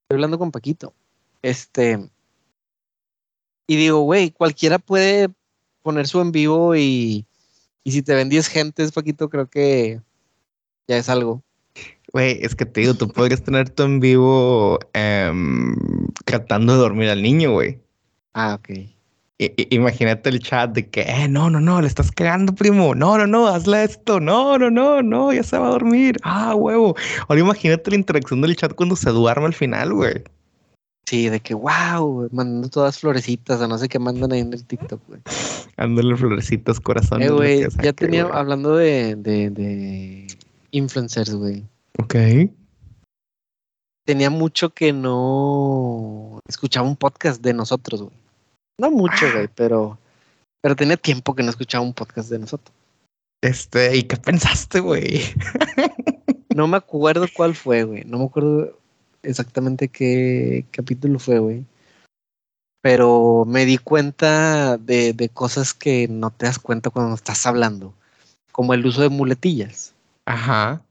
Estoy 0.05 0.15
hablando 0.15 0.39
con 0.39 0.53
Paquito. 0.53 0.95
Este... 1.43 2.09
Y 3.67 3.77
digo, 3.77 4.01
güey, 4.01 4.31
cualquiera 4.31 4.79
puede 4.79 5.29
poner 5.83 6.07
su 6.07 6.21
en 6.21 6.33
vivo 6.33 6.77
y... 6.77 7.27
Y 7.85 7.93
si 7.93 8.03
te 8.03 8.15
ven 8.17 8.29
10 8.29 8.49
gentes, 8.49 8.91
Paquito, 8.91 9.29
creo 9.31 9.49
que 9.49 10.01
ya 10.89 10.97
es 10.97 11.09
algo. 11.09 11.45
Güey, 12.13 12.39
es 12.43 12.57
que 12.57 12.67
te 12.67 12.81
digo, 12.81 12.95
tú 12.95 13.09
podrías 13.09 13.43
tener 13.45 13.71
tú 13.71 13.85
en 13.85 14.01
vivo 14.01 14.79
em, 14.93 15.77
tratando 16.25 16.73
de 16.73 16.79
dormir 16.81 17.11
al 17.11 17.23
niño, 17.23 17.53
güey. 17.53 17.79
Ah, 18.35 18.55
ok. 18.59 18.71
I- 19.39 19.69
imagínate 19.71 20.31
el 20.31 20.41
chat 20.41 20.73
de 20.73 20.89
que, 20.89 21.03
eh, 21.03 21.29
no, 21.29 21.49
no, 21.51 21.61
no, 21.61 21.81
le 21.81 21.87
estás 21.87 22.11
cagando, 22.11 22.55
primo. 22.55 22.95
No, 22.95 23.19
no, 23.19 23.27
no, 23.27 23.47
hazle 23.47 23.85
esto. 23.85 24.19
No, 24.19 24.59
no, 24.59 24.71
no, 24.71 25.03
no, 25.03 25.33
ya 25.33 25.43
se 25.45 25.59
va 25.59 25.69
a 25.69 25.71
dormir. 25.71 26.17
Ah, 26.23 26.55
huevo. 26.57 26.97
Ahora 27.29 27.41
imagínate 27.41 27.91
la 27.91 27.97
interacción 27.97 28.41
del 28.41 28.57
chat 28.57 28.75
cuando 28.75 28.97
se 28.97 29.11
duerme 29.11 29.47
al 29.47 29.55
final, 29.55 29.93
güey. 29.93 30.25
Sí, 31.09 31.29
de 31.29 31.39
que 31.39 31.55
wow, 31.55 32.29
mandando 32.33 32.69
todas 32.69 32.99
florecitas 32.99 33.61
o 33.61 33.69
no 33.69 33.79
sé 33.79 33.89
qué 33.89 34.01
mandan 34.01 34.33
ahí 34.33 34.41
en 34.41 34.53
el 34.53 34.65
TikTok, 34.65 35.01
güey. 35.07 35.21
Dándole 35.77 36.17
florecitas, 36.17 36.81
corazones. 36.81 37.29
Eh, 37.29 37.33
güey, 37.33 37.61
ya 37.61 37.71
saque, 37.71 37.93
tenía, 37.93 38.25
güey. 38.25 38.37
hablando 38.37 38.75
de, 38.77 39.15
de, 39.15 39.51
de 39.51 40.27
influencers, 40.73 41.33
güey. 41.33 41.65
Ok. 41.99 42.17
Tenía 44.05 44.31
mucho 44.31 44.71
que 44.71 44.93
no 44.93 46.41
escuchaba 46.49 46.89
un 46.89 46.97
podcast 46.97 47.41
de 47.41 47.55
nosotros, 47.55 48.03
güey. 48.03 48.15
No 48.81 48.91
mucho, 48.91 49.33
güey, 49.33 49.49
pero, 49.55 49.99
pero 50.61 50.75
tenía 50.75 50.97
tiempo 50.97 51.37
que 51.37 51.43
no 51.45 51.51
escuchaba 51.51 51.85
un 51.85 51.95
podcast 51.95 52.31
de 52.31 52.41
nosotros. 52.41 52.75
Este, 53.43 53.97
¿y 53.97 54.03
qué 54.03 54.17
pensaste, 54.17 54.81
güey? 54.81 55.21
No 56.57 56.67
me 56.67 56.79
acuerdo 56.79 57.27
cuál 57.37 57.55
fue, 57.55 57.85
güey. 57.85 58.03
No 58.05 58.19
me 58.19 58.25
acuerdo 58.25 58.79
exactamente 59.27 59.89
qué 59.89 60.65
capítulo 60.71 61.19
fue, 61.19 61.39
güey. 61.39 61.65
Pero 62.83 63.45
me 63.47 63.65
di 63.65 63.79
cuenta 63.79 64.79
de, 64.79 65.13
de 65.13 65.29
cosas 65.29 65.75
que 65.75 66.09
no 66.09 66.31
te 66.31 66.47
das 66.47 66.59
cuenta 66.59 66.91
cuando 66.91 67.15
estás 67.15 67.45
hablando. 67.47 67.95
Como 68.53 68.75
el 68.75 68.87
uso 68.87 69.03
de 69.03 69.09
muletillas. 69.09 69.95
Ajá. 70.25 70.83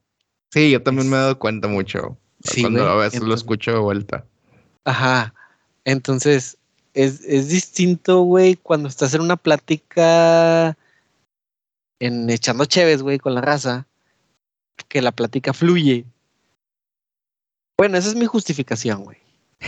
Sí, 0.51 0.71
yo 0.71 0.83
también 0.83 1.09
me 1.09 1.15
he 1.15 1.19
dado 1.19 1.39
cuenta 1.39 1.67
mucho. 1.67 2.17
Sí, 2.43 2.61
cuando 2.61 2.81
güey, 2.81 2.91
a 2.91 2.95
veces 2.95 3.21
lo 3.21 3.33
escucho 3.33 3.71
de 3.71 3.79
vuelta. 3.79 4.25
Ajá. 4.83 5.33
Entonces, 5.83 6.57
es, 6.93 7.21
es 7.25 7.49
distinto, 7.49 8.21
güey, 8.21 8.55
cuando 8.55 8.87
estás 8.87 9.13
en 9.13 9.21
una 9.21 9.35
plática 9.35 10.77
en 11.99 12.29
echando 12.29 12.65
cheves, 12.65 13.01
güey, 13.01 13.19
con 13.19 13.35
la 13.35 13.41
raza, 13.41 13.87
que 14.87 15.01
la 15.01 15.11
plática 15.11 15.53
fluye. 15.53 16.05
Bueno, 17.77 17.97
esa 17.97 18.09
es 18.09 18.15
mi 18.15 18.25
justificación, 18.25 19.03
güey. 19.03 19.17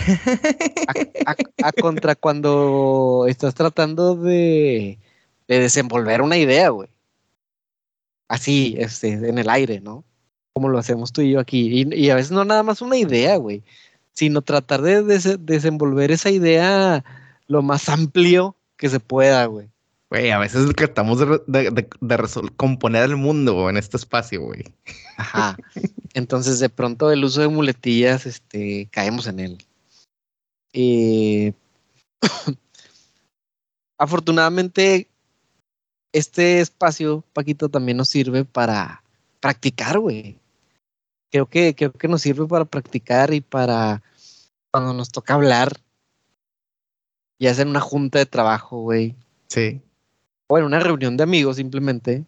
A, 1.28 1.32
a- 1.32 1.68
a 1.70 1.72
contra 1.72 2.16
cuando 2.16 3.26
estás 3.28 3.54
tratando 3.56 4.16
de, 4.16 5.00
de 5.48 5.60
desenvolver 5.60 6.22
una 6.22 6.38
idea, 6.38 6.70
güey. 6.70 6.90
Así, 8.30 8.76
este, 8.78 9.14
en 9.14 9.38
el 9.38 9.50
aire, 9.50 9.80
¿no? 9.80 10.04
Como 10.54 10.70
lo 10.70 10.78
hacemos 10.78 11.12
tú 11.14 11.22
y 11.22 11.32
yo 11.32 11.40
aquí. 11.40 11.82
Y, 11.82 11.96
y 11.96 12.10
a 12.10 12.16
veces 12.16 12.32
no 12.32 12.44
nada 12.46 12.64
más 12.64 12.82
una 12.82 12.98
idea, 12.98 13.38
güey, 13.38 13.64
sino 14.14 14.42
tratar 14.42 14.82
de 14.82 15.04
des- 15.04 15.46
desenvolver 15.46 16.12
esa 16.12 16.30
idea 16.30 17.04
lo 17.48 17.62
más 17.62 17.88
amplio 17.90 18.56
que 18.76 18.90
se 18.90 19.00
pueda, 19.00 19.46
güey. 19.46 19.70
Güey, 20.10 20.32
a 20.32 20.40
veces 20.40 20.74
tratamos 20.76 21.20
de, 21.20 21.42
de, 21.48 21.72
de- 21.72 21.90
de 22.00 22.50
componer 22.56 23.04
el 23.04 23.18
mundo 23.18 23.70
en 23.70 23.76
este 23.78 23.98
espacio, 23.98 24.42
güey. 24.42 24.64
Ajá. 25.18 25.58
Entonces, 26.14 26.60
de 26.60 26.70
pronto, 26.70 27.12
el 27.12 27.26
uso 27.26 27.42
de 27.42 27.50
muletillas, 27.50 28.26
este, 28.26 28.88
caemos 28.92 29.28
en 29.28 29.40
él. 29.40 29.58
Eh, 30.72 31.54
afortunadamente, 34.00 35.08
este 36.14 36.62
espacio, 36.62 37.24
Paquito, 37.34 37.68
también 37.70 37.98
nos 37.98 38.10
sirve 38.10 38.46
para 38.46 39.04
practicar, 39.42 40.00
güey. 40.00 40.40
Creo 41.32 41.48
que, 41.48 41.76
creo 41.76 41.92
que 41.92 42.08
nos 42.08 42.22
sirve 42.22 42.48
para 42.48 42.64
practicar 42.64 43.34
y 43.34 43.42
para 43.42 44.02
cuando 44.72 44.94
nos 44.94 45.10
toca 45.12 45.34
hablar, 45.34 45.78
sea 47.40 47.62
en 47.62 47.70
una 47.70 47.82
junta 47.82 48.20
de 48.20 48.26
trabajo, 48.26 48.82
güey, 48.82 49.16
Sí. 49.50 49.82
O 50.48 50.58
en 50.58 50.64
una 50.64 50.80
reunión 50.80 51.18
de 51.18 51.24
amigos 51.24 51.58
simplemente, 51.58 52.26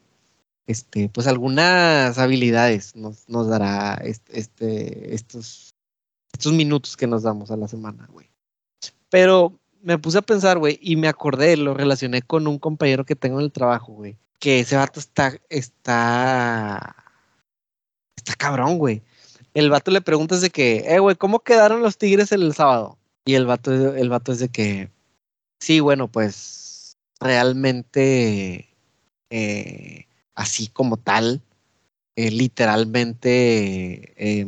este, 0.68 1.10
pues 1.10 1.26
algunas 1.28 2.18
habilidades 2.18 2.96
nos, 2.96 3.28
nos 3.28 3.48
dará 3.48 3.96
este, 4.04 5.16
estos, 5.16 5.74
estos 6.32 6.54
minutos 6.54 6.96
que 6.96 7.08
nos 7.08 7.24
damos 7.24 7.50
a 7.50 7.58
la 7.58 7.68
semana, 7.68 8.08
güey. 8.12 8.30
Pero 9.10 9.60
me 9.82 9.98
puse 9.98 10.20
a 10.20 10.22
pensar, 10.22 10.60
güey, 10.60 10.78
y 10.82 10.96
me 10.96 11.08
acordé, 11.08 11.58
lo 11.58 11.74
relacioné 11.74 12.22
con 12.22 12.48
un 12.48 12.60
compañero 12.60 13.06
que 13.06 13.16
tengo 13.16 13.40
en 13.40 13.46
el 13.46 13.52
trabajo, 13.52 13.94
güey. 13.94 14.18
Que 14.40 14.60
ese 14.60 14.76
vato 14.76 15.00
está, 15.00 15.34
está, 15.50 16.96
está 18.16 18.36
cabrón, 18.36 18.78
güey. 18.78 19.02
El 19.54 19.70
vato 19.70 19.92
le 19.92 20.02
preguntas 20.02 20.42
de 20.42 20.50
que, 20.50 20.84
eh, 20.86 21.00
güey, 21.00 21.16
¿cómo 21.16 21.40
quedaron 21.40 21.82
los 21.82 21.98
tigres 21.98 22.32
el 22.32 22.54
sábado? 22.54 22.98
Y 23.26 23.34
el 23.34 23.46
vato, 23.46 23.72
el 23.96 24.10
vato 24.10 24.32
es 24.32 24.40
de 24.40 24.50
que, 24.50 24.92
sí, 25.60 25.80
bueno, 25.80 26.08
pues 26.08 26.69
realmente 27.20 28.70
eh, 29.30 30.06
así 30.36 30.68
como 30.68 30.98
tal, 30.98 31.42
eh, 32.16 32.32
literalmente, 32.32 34.14
eh, 34.18 34.48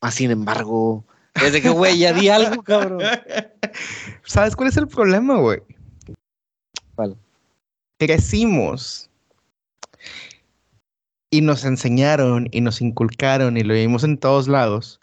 más 0.00 0.14
sin 0.14 0.30
embargo, 0.30 1.04
desde 1.40 1.62
que, 1.62 1.68
güey, 1.70 1.98
ya 1.98 2.12
di 2.12 2.28
algo, 2.28 2.62
cabrón. 2.62 3.00
¿Sabes 4.24 4.56
cuál 4.56 4.68
es 4.68 4.76
el 4.76 4.88
problema, 4.88 5.38
güey? 5.38 5.60
¿Cuál? 6.94 7.16
Crecimos 7.98 9.08
y 11.30 11.40
nos 11.40 11.64
enseñaron 11.64 12.48
y 12.50 12.60
nos 12.60 12.80
inculcaron 12.80 13.56
y 13.56 13.62
lo 13.62 13.74
vimos 13.74 14.04
en 14.04 14.18
todos 14.18 14.48
lados 14.48 15.00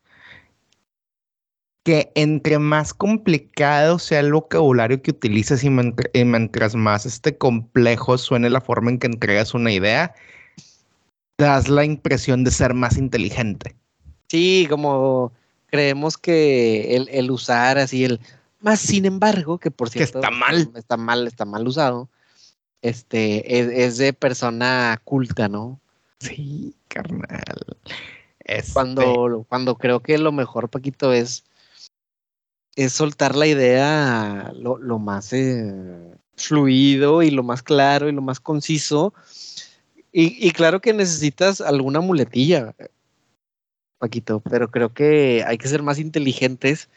que 1.85 2.11
entre 2.15 2.57
más 2.57 2.95
complicado 2.95 3.99
sea 3.99 4.19
el 4.19 4.33
vocabulario 4.33 5.03
que 5.03 5.11
utilices 5.11 5.63
y, 5.63 5.69
mientras 5.69 6.73
más 6.73 7.05
este 7.05 7.37
complejo 7.37 8.17
suene 8.17 8.49
la 8.49 8.59
forma 8.59 8.89
en 8.89 8.97
que 8.97 9.05
entregas 9.05 9.53
una 9.53 9.71
idea, 9.71 10.15
das 11.37 11.69
la 11.69 11.85
impresión 11.85 12.43
de 12.43 12.49
ser 12.49 12.73
más 12.73 12.97
inteligente. 12.97 13.75
Sí, 14.29 14.65
como 14.67 15.31
creemos 15.67 16.17
que 16.17 16.95
el, 16.95 17.29
usar 17.29 17.77
así 17.77 18.03
el 18.03 18.19
más 18.61 18.79
sin 18.79 19.05
embargo, 19.05 19.59
que 19.59 19.69
por 19.69 19.91
cierto 19.91 20.17
está 20.17 20.31
mal, 20.31 20.71
está 20.73 20.97
mal, 20.97 21.27
está 21.27 21.45
mal 21.45 21.67
usado, 21.67 22.09
este 22.81 23.83
es, 23.85 23.97
de 23.99 24.11
persona 24.11 24.99
culta, 25.03 25.47
¿no? 25.49 25.79
Sí, 26.19 26.73
carnal. 26.87 27.77
Cuando, 28.73 29.27
este 29.27 29.49
cuando 29.49 29.75
creo 29.75 29.99
que 29.99 30.17
lo 30.17 30.31
mejor, 30.31 30.69
Paquito, 30.69 31.13
es 31.13 31.43
es 32.75 32.93
soltar 32.93 33.35
la 33.35 33.47
idea 33.47 34.53
lo, 34.55 34.99
más 34.99 35.31
eh, 35.33 36.17
fluido 36.35 37.23
y 37.23 37.31
lo 37.31 37.43
más 37.43 37.63
claro 37.63 38.09
y 38.09 38.11
lo 38.11 38.21
más 38.21 38.39
conciso. 38.39 39.13
Y, 40.17 40.51
claro 40.51 40.79
que 40.79 40.93
necesitas 40.93 41.59
alguna 41.59 41.99
muletilla, 41.99 42.73
Paquito, 43.99 44.39
pero 44.39 44.71
creo 44.71 44.93
que 44.93 45.43
hay 45.45 45.57
que 45.57 45.67
ser 45.67 45.83
más 45.83 45.99
inteligentes 45.99 46.87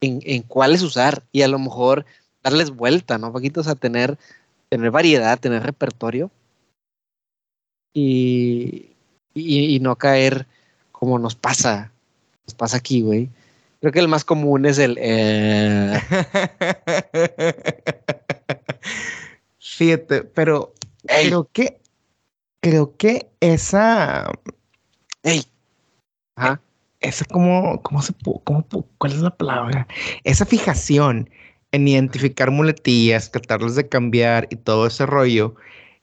en, 0.00 0.20
en 0.22 0.42
cuáles 0.42 0.82
usar 0.82 1.24
y 1.32 1.42
a 1.42 1.48
lo 1.48 1.58
mejor 1.58 2.04
darles 2.44 2.70
vuelta, 2.70 3.18
¿no, 3.18 3.32
Paquito? 3.32 3.62
O 3.62 3.74
tener, 3.74 4.16
tener 4.68 4.92
variedad, 4.92 5.40
tener 5.40 5.64
repertorio 5.64 6.30
y, 7.92 8.90
y, 9.34 9.74
y 9.74 9.80
no 9.80 9.96
caer 9.96 10.46
como 10.92 11.18
nos 11.18 11.34
pasa, 11.34 11.92
nos 12.46 12.54
pasa 12.54 12.76
aquí, 12.76 13.02
güey 13.02 13.28
Creo 13.82 13.90
que 13.90 13.98
el 13.98 14.06
más 14.06 14.24
común 14.24 14.64
es 14.64 14.78
el. 14.78 14.96
Eh... 15.00 16.00
Fíjate, 19.58 20.22
pero 20.22 20.72
creo 21.04 21.48
que. 21.52 21.80
Creo 22.60 22.96
que 22.96 23.28
esa. 23.40 24.30
¡Ey! 25.24 25.44
Ajá. 26.36 26.62
Esa, 27.00 27.24
como. 27.24 27.82
¿Cómo 27.82 28.02
se 28.02 28.14
cómo, 28.44 28.64
¿Cuál 28.98 29.12
es 29.14 29.18
la 29.18 29.36
palabra? 29.36 29.88
Esa 30.22 30.46
fijación 30.46 31.28
en 31.72 31.88
identificar 31.88 32.52
muletillas, 32.52 33.32
tratarlas 33.32 33.74
de 33.74 33.88
cambiar 33.88 34.46
y 34.50 34.56
todo 34.56 34.86
ese 34.86 35.06
rollo, 35.06 35.56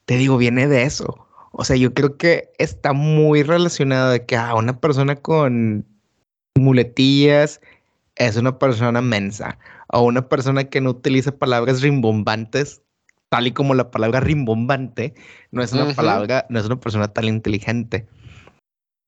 te 0.03 0.17
digo, 0.17 0.35
viene 0.35 0.67
de 0.67 0.83
eso. 0.83 1.29
O 1.53 1.63
sea, 1.63 1.77
yo 1.77 1.93
creo 1.93 2.17
que 2.17 2.51
está 2.57 2.91
muy 2.91 3.43
relacionado 3.43 4.11
de 4.11 4.25
que 4.25 4.35
a 4.35 4.49
ah, 4.49 4.55
una 4.55 4.81
persona 4.81 5.15
con 5.15 5.85
muletillas 6.55 7.61
es 8.15 8.35
una 8.35 8.59
persona 8.59 9.01
mensa 9.01 9.57
o 9.87 10.01
una 10.01 10.27
persona 10.27 10.65
que 10.65 10.81
no 10.81 10.91
utiliza 10.91 11.31
palabras 11.31 11.81
rimbombantes, 11.81 12.81
tal 13.29 13.47
y 13.47 13.51
como 13.51 13.73
la 13.75 13.91
palabra 13.91 14.19
rimbombante 14.19 15.13
no 15.51 15.63
es 15.63 15.71
una 15.73 15.93
palabra, 15.93 16.45
no 16.49 16.59
es 16.59 16.65
una 16.65 16.79
persona 16.79 17.07
tan 17.07 17.25
inteligente. 17.25 18.07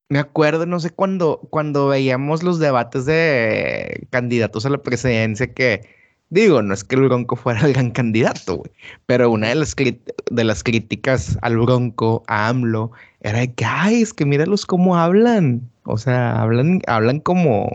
Me 0.08 0.18
acuerdo, 0.18 0.66
no 0.66 0.78
sé, 0.78 0.90
cuando, 0.90 1.40
cuando 1.50 1.88
veíamos 1.88 2.42
los 2.42 2.58
debates 2.58 3.06
de 3.06 4.06
candidatos 4.10 4.66
a 4.66 4.70
la 4.70 4.82
presidencia 4.82 5.52
que, 5.54 5.88
digo, 6.28 6.60
no 6.60 6.74
es 6.74 6.84
que 6.84 6.96
el 6.96 7.02
Bronco 7.02 7.34
fuera 7.34 7.66
el 7.66 7.72
gran 7.72 7.90
candidato, 7.92 8.56
güey, 8.56 8.70
pero 9.06 9.30
una 9.30 9.48
de 9.48 9.54
las, 9.54 9.74
de 9.74 10.44
las 10.44 10.62
críticas 10.62 11.38
al 11.40 11.58
Bronco, 11.58 12.22
a 12.26 12.48
AMLO, 12.48 12.92
era 13.20 13.38
de 13.40 13.54
que, 13.54 13.64
ay, 13.64 14.02
es 14.02 14.12
que 14.12 14.26
míralos 14.26 14.66
cómo 14.66 14.98
hablan. 14.98 15.71
O 15.84 15.98
sea, 15.98 16.40
hablan, 16.40 16.80
hablan 16.86 17.20
como, 17.20 17.70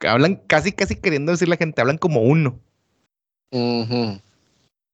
hablan 0.00 0.36
casi, 0.46 0.72
casi 0.72 0.96
queriendo 0.96 1.32
decir 1.32 1.48
la 1.48 1.56
gente, 1.56 1.80
hablan 1.80 1.98
como 1.98 2.22
uno. 2.22 2.58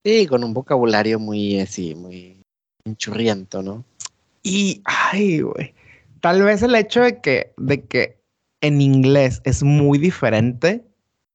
Sí, 0.05 0.27
con 0.27 0.45
un 0.45 0.53
vocabulario 0.53 1.19
muy 1.19 1.61
así, 1.61 1.95
muy 1.95 2.37
churriento, 2.97 3.63
¿no? 3.63 3.85
Y, 4.43 4.83
ay, 4.85 5.41
güey. 5.41 5.75
Tal 6.21 6.43
vez 6.43 6.63
el 6.63 6.75
hecho 6.75 7.03
de 7.03 7.21
que, 7.21 7.53
de 7.57 7.83
que 7.85 8.19
en 8.61 8.81
inglés 8.81 9.41
es 9.45 9.63
muy 9.63 9.99
diferente, 9.99 10.85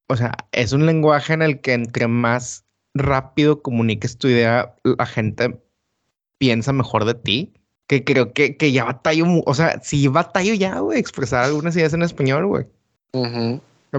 o 0.08 0.16
sea, 0.16 0.32
es 0.52 0.72
un 0.72 0.86
lenguaje 0.86 1.34
en 1.34 1.42
el 1.42 1.60
que 1.60 1.74
entre 1.74 2.08
más 2.08 2.64
rápido 2.94 3.62
comuniques 3.62 4.16
tu 4.16 4.28
idea, 4.28 4.74
la 4.82 5.06
gente 5.06 5.60
piensa 6.38 6.72
mejor 6.72 7.04
de 7.04 7.14
ti. 7.14 7.52
Que 7.88 8.04
creo 8.04 8.32
que, 8.32 8.56
que 8.56 8.70
ya 8.70 8.84
batallo, 8.84 9.24
o 9.44 9.54
sea, 9.54 9.80
si 9.82 10.06
batallo 10.08 10.54
ya, 10.54 10.78
güey, 10.78 11.00
expresar 11.00 11.44
algunas 11.44 11.74
ideas 11.74 11.94
en 11.94 12.02
español, 12.02 12.46
güey. 12.46 12.66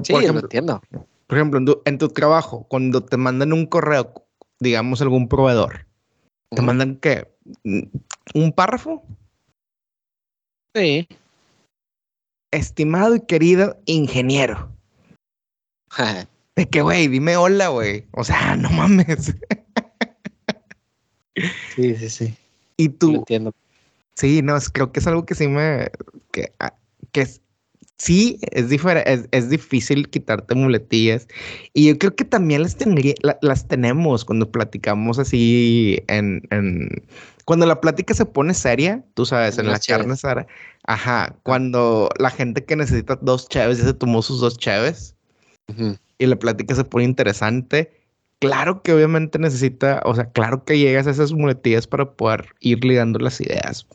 Sí, 0.03 0.13
lo 0.13 0.39
entiendo. 0.39 0.81
Por 1.27 1.37
ejemplo, 1.37 1.81
en 1.85 1.97
tu, 1.97 2.09
trabajo, 2.09 2.65
cuando 2.69 3.03
te 3.03 3.17
mandan 3.17 3.53
un 3.53 3.65
correo, 3.65 4.13
digamos 4.59 5.01
algún 5.01 5.27
proveedor, 5.27 5.85
¿te 6.49 6.61
mandan 6.61 6.95
qué? 6.97 7.31
¿Un 8.33 8.51
párrafo? 8.55 9.03
Sí. 10.75 11.07
Estimado 12.51 13.15
y 13.15 13.21
querido 13.21 13.79
ingeniero. 13.85 14.71
de 16.55 16.67
que, 16.67 16.81
güey, 16.81 17.07
dime 17.07 17.37
hola, 17.37 17.69
güey. 17.69 18.07
O 18.11 18.23
sea, 18.23 18.55
no 18.55 18.69
mames. 18.69 19.35
sí, 21.75 21.95
sí, 21.95 22.09
sí. 22.09 22.37
Y 22.77 22.89
tú. 22.89 23.11
Lo 23.11 23.17
entiendo. 23.19 23.53
Sí, 24.19 24.41
no, 24.41 24.57
creo 24.73 24.91
que 24.91 24.99
es 24.99 25.07
algo 25.07 25.25
que 25.25 25.33
sí 25.33 25.47
me. 25.47 25.87
que, 26.33 26.51
ah, 26.59 26.73
que 27.13 27.21
es, 27.21 27.41
sí, 27.97 28.37
es, 28.51 28.69
es, 28.69 29.29
es, 29.31 29.49
difícil 29.49 30.09
quitarte 30.09 30.55
muletillas. 30.55 31.25
Y 31.73 31.87
yo 31.87 31.97
creo 31.97 32.13
que 32.13 32.25
también 32.25 32.61
las, 32.63 32.75
tendría, 32.75 33.13
las 33.41 33.69
tenemos 33.69 34.25
cuando 34.25 34.51
platicamos 34.51 35.19
así 35.19 36.03
en, 36.07 36.41
en, 36.49 36.89
Cuando 37.45 37.65
la 37.65 37.79
plática 37.79 38.13
se 38.13 38.25
pone 38.25 38.53
seria, 38.53 39.05
tú 39.13 39.25
sabes, 39.25 39.57
en 39.57 39.67
la 39.67 39.79
carne 39.79 40.17
Sara. 40.17 40.47
Ajá, 40.85 41.33
cuando 41.43 42.09
la 42.19 42.29
gente 42.29 42.65
que 42.65 42.75
necesita 42.75 43.17
dos 43.21 43.47
chaves 43.47 43.77
ya 43.77 43.85
se 43.85 43.93
tomó 43.93 44.21
sus 44.21 44.41
dos 44.41 44.57
chaves 44.57 45.15
y 46.17 46.25
la 46.25 46.35
plática 46.35 46.75
se 46.75 46.83
pone 46.83 47.05
interesante. 47.05 47.89
Claro 48.39 48.81
que 48.81 48.91
obviamente 48.91 49.39
necesita, 49.39 50.01
o 50.03 50.13
sea, 50.13 50.25
claro 50.25 50.65
que 50.65 50.77
llegas 50.77 51.07
a 51.07 51.11
esas 51.11 51.31
muletillas 51.31 51.87
para 51.87 52.11
poder 52.11 52.47
ir 52.59 52.83
ligando 52.83 53.19
las 53.19 53.39
ideas, 53.39 53.87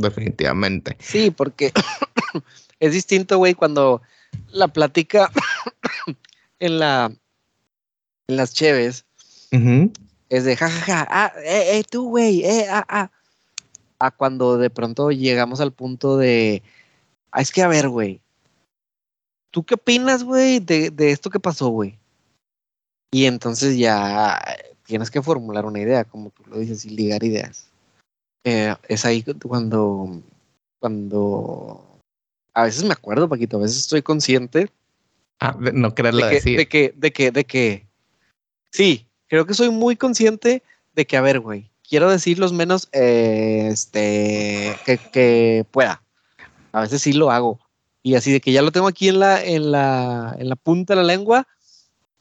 definitivamente. 0.00 0.96
Sí, 1.00 1.30
porque 1.30 1.72
es 2.80 2.92
distinto, 2.92 3.38
güey, 3.38 3.54
cuando 3.54 4.02
la 4.48 4.68
plática 4.68 5.30
en 6.58 6.78
la 6.78 7.12
en 8.28 8.36
las 8.36 8.54
cheves 8.54 9.04
es 10.28 10.44
de 10.44 10.56
jajaja, 10.56 10.84
ja, 10.84 10.96
ja, 10.96 11.08
ah, 11.10 11.32
eh, 11.44 11.78
eh, 11.78 11.84
tú, 11.88 12.08
güey, 12.10 12.44
eh, 12.44 12.66
ah, 12.70 12.84
ah. 12.88 13.10
A 13.98 14.10
cuando 14.10 14.56
de 14.56 14.70
pronto 14.70 15.10
llegamos 15.10 15.60
al 15.60 15.72
punto 15.72 16.16
de, 16.16 16.62
ah, 17.32 17.42
es 17.42 17.50
que 17.50 17.62
a 17.62 17.68
ver, 17.68 17.88
güey, 17.88 18.20
¿tú 19.50 19.64
qué 19.64 19.74
opinas, 19.74 20.22
güey, 20.22 20.60
de, 20.60 20.90
de 20.90 21.10
esto 21.10 21.28
que 21.28 21.40
pasó, 21.40 21.68
güey? 21.68 21.98
Y 23.10 23.26
entonces 23.26 23.76
ya 23.76 24.40
tienes 24.84 25.10
que 25.10 25.20
formular 25.20 25.66
una 25.66 25.80
idea, 25.80 26.04
como 26.04 26.30
tú 26.30 26.44
lo 26.46 26.58
dices, 26.58 26.84
y 26.84 26.90
ligar 26.90 27.24
ideas. 27.24 27.69
Eh, 28.44 28.74
es 28.88 29.04
ahí 29.04 29.22
cuando, 29.42 30.22
cuando 30.78 31.90
a 32.54 32.64
veces 32.64 32.84
me 32.84 32.92
acuerdo, 32.92 33.28
Paquito, 33.28 33.56
a 33.58 33.60
veces 33.60 33.78
estoy 33.78 34.02
consciente. 34.02 34.70
Ah, 35.38 35.56
de 35.58 35.72
no 35.72 35.94
quererlo 35.94 36.24
de 36.24 36.28
que, 36.28 36.34
decir. 36.34 36.56
De 36.58 36.68
que, 36.68 36.94
de 36.96 37.12
que, 37.12 37.30
de 37.30 37.44
que, 37.44 37.86
sí, 38.70 39.06
creo 39.28 39.46
que 39.46 39.54
soy 39.54 39.70
muy 39.70 39.96
consciente 39.96 40.62
de 40.94 41.06
que, 41.06 41.16
a 41.16 41.22
ver, 41.22 41.40
güey, 41.40 41.70
quiero 41.88 42.10
decir 42.10 42.38
los 42.38 42.52
menos, 42.52 42.88
eh, 42.92 43.68
este, 43.70 44.76
que, 44.84 44.98
que, 44.98 45.66
pueda. 45.70 46.02
A 46.72 46.82
veces 46.82 47.02
sí 47.02 47.12
lo 47.12 47.30
hago. 47.30 47.60
Y 48.02 48.14
así 48.14 48.32
de 48.32 48.40
que 48.40 48.52
ya 48.52 48.62
lo 48.62 48.72
tengo 48.72 48.86
aquí 48.86 49.08
en 49.08 49.20
la, 49.20 49.42
en 49.42 49.70
la, 49.70 50.34
en 50.38 50.48
la 50.48 50.56
punta 50.56 50.94
de 50.94 51.02
la 51.02 51.06
lengua 51.06 51.46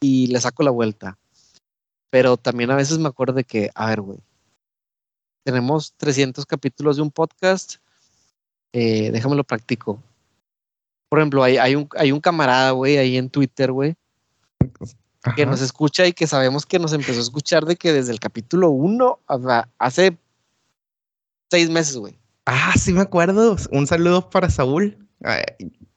y 0.01 0.27
le 0.27 0.39
saco 0.41 0.63
la 0.63 0.71
vuelta. 0.71 1.17
Pero 2.09 2.37
también 2.37 2.71
a 2.71 2.75
veces 2.75 2.97
me 2.97 3.07
acuerdo 3.07 3.33
de 3.33 3.43
que, 3.43 3.69
a 3.75 3.87
ver, 3.87 4.01
güey, 4.01 4.19
tenemos 5.43 5.93
300 5.97 6.45
capítulos 6.45 6.97
de 6.97 7.01
un 7.01 7.11
podcast, 7.11 7.75
eh, 8.73 9.09
déjame 9.11 9.43
practico. 9.43 10.01
Por 11.09 11.19
ejemplo, 11.19 11.43
hay, 11.43 11.57
hay, 11.57 11.75
un, 11.75 11.89
hay 11.97 12.11
un 12.11 12.19
camarada, 12.19 12.71
güey, 12.71 12.97
ahí 12.97 13.17
en 13.17 13.29
Twitter, 13.29 13.71
güey, 13.71 13.95
que 15.35 15.45
nos 15.45 15.61
escucha 15.61 16.05
y 16.05 16.13
que 16.13 16.27
sabemos 16.27 16.65
que 16.65 16.79
nos 16.79 16.93
empezó 16.93 17.19
a 17.19 17.23
escuchar 17.23 17.65
de 17.65 17.75
que 17.75 17.91
desde 17.91 18.11
el 18.11 18.19
capítulo 18.19 18.69
1, 18.69 19.19
hace 19.77 20.17
seis 21.49 21.69
meses, 21.69 21.97
güey. 21.97 22.19
Ah, 22.45 22.73
sí 22.77 22.93
me 22.93 23.01
acuerdo. 23.01 23.57
Un 23.71 23.87
saludo 23.87 24.29
para 24.29 24.49
Saúl. 24.49 24.97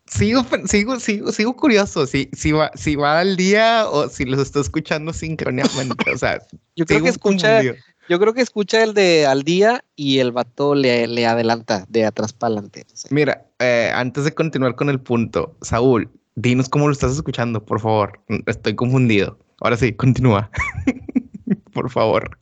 sigo, 0.07 0.45
sigo, 0.67 1.01
sigo, 1.01 1.33
sigo 1.33 1.57
curioso 1.57 2.07
si, 2.07 2.29
si, 2.33 2.53
va, 2.53 2.71
si 2.75 2.97
va 2.97 3.21
al 3.21 3.37
día 3.37 3.89
o 3.89 4.09
si 4.09 4.25
los 4.25 4.41
está 4.41 4.61
escuchando 4.61 5.13
sincrónicamente. 5.13 6.11
O 6.11 6.19
sea, 6.19 6.41
yo 6.77 6.85
creo 6.85 7.03
que 7.03 7.11
escucha, 7.11 7.63
yo 8.09 8.19
creo 8.19 8.35
que 8.35 8.41
escucha 8.41 8.83
el 8.83 8.95
de 8.95 9.27
al 9.27 9.43
día 9.43 9.85
y 9.97 10.19
el 10.19 10.33
vato 10.33 10.75
le, 10.75 11.07
le 11.07 11.27
adelanta 11.27 11.87
de 11.89 12.05
atrás 12.05 12.33
para 12.33 12.55
adelante. 12.55 12.87
Mira, 13.11 13.47
eh, 13.59 13.91
antes 13.95 14.25
de 14.25 14.35
continuar 14.35 14.75
con 14.75 14.91
el 14.91 15.01
punto, 15.01 15.57
Saúl, 15.63 16.11
dinos 16.35 16.69
cómo 16.69 16.87
lo 16.87 16.93
estás 16.93 17.13
escuchando, 17.13 17.65
por 17.65 17.81
favor. 17.81 18.21
Estoy 18.47 18.75
confundido. 18.75 19.39
Ahora 19.61 19.77
sí, 19.77 19.93
continúa. 19.93 20.51
por 21.73 21.91
favor. 21.91 22.39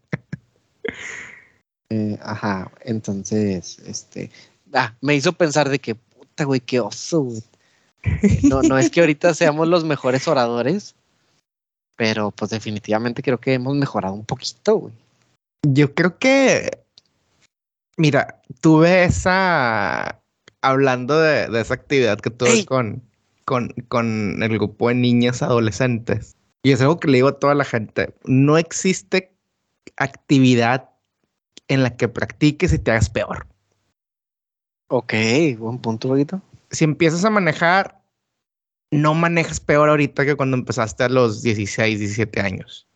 Eh, 1.90 2.18
ajá, 2.22 2.70
entonces, 2.82 3.78
este, 3.80 4.30
ah, 4.72 4.94
me 5.00 5.16
hizo 5.16 5.32
pensar 5.32 5.68
de 5.68 5.80
que, 5.80 5.96
puta, 5.96 6.44
güey, 6.44 6.60
qué 6.60 6.80
oso, 6.80 7.28
No, 8.44 8.62
no 8.62 8.78
es 8.78 8.90
que 8.90 9.00
ahorita 9.00 9.34
seamos 9.34 9.68
los 9.68 9.84
mejores 9.84 10.26
oradores, 10.28 10.94
pero 11.96 12.30
pues 12.30 12.50
definitivamente 12.50 13.22
creo 13.22 13.38
que 13.38 13.54
hemos 13.54 13.76
mejorado 13.76 14.14
un 14.14 14.24
poquito, 14.24 14.76
güey. 14.76 14.94
Yo 15.62 15.94
creo 15.94 16.18
que, 16.18 16.82
mira, 17.96 18.40
tuve 18.60 19.04
esa, 19.04 20.20
hablando 20.62 21.18
de, 21.20 21.60
esa 21.60 21.74
actividad 21.74 22.18
que 22.18 22.30
tuve 22.30 22.64
con, 22.64 23.02
con, 23.44 23.74
con 23.88 24.42
el 24.42 24.58
grupo 24.58 24.88
de 24.88 24.94
niñas 24.94 25.42
adolescentes, 25.42 26.36
y 26.62 26.72
es 26.72 26.80
algo 26.80 26.98
que 26.98 27.08
le 27.08 27.18
digo 27.18 27.28
a 27.28 27.38
toda 27.38 27.54
la 27.54 27.64
gente, 27.64 28.14
no 28.24 28.58
existe 28.58 29.34
actividad 29.96 30.90
en 31.68 31.82
la 31.82 31.96
que 31.96 32.08
practiques 32.08 32.72
y 32.72 32.78
te 32.78 32.90
hagas 32.90 33.10
peor. 33.10 33.46
Ok, 34.88 35.14
buen 35.58 35.78
punto, 35.78 36.08
Boguito. 36.08 36.42
Si 36.70 36.84
empiezas 36.84 37.24
a 37.24 37.30
manejar, 37.30 38.02
no 38.90 39.14
manejas 39.14 39.60
peor 39.60 39.88
ahorita 39.88 40.24
que 40.24 40.34
cuando 40.34 40.56
empezaste 40.56 41.04
a 41.04 41.08
los 41.08 41.42
16, 41.42 41.98
17 42.00 42.40
años. 42.40 42.88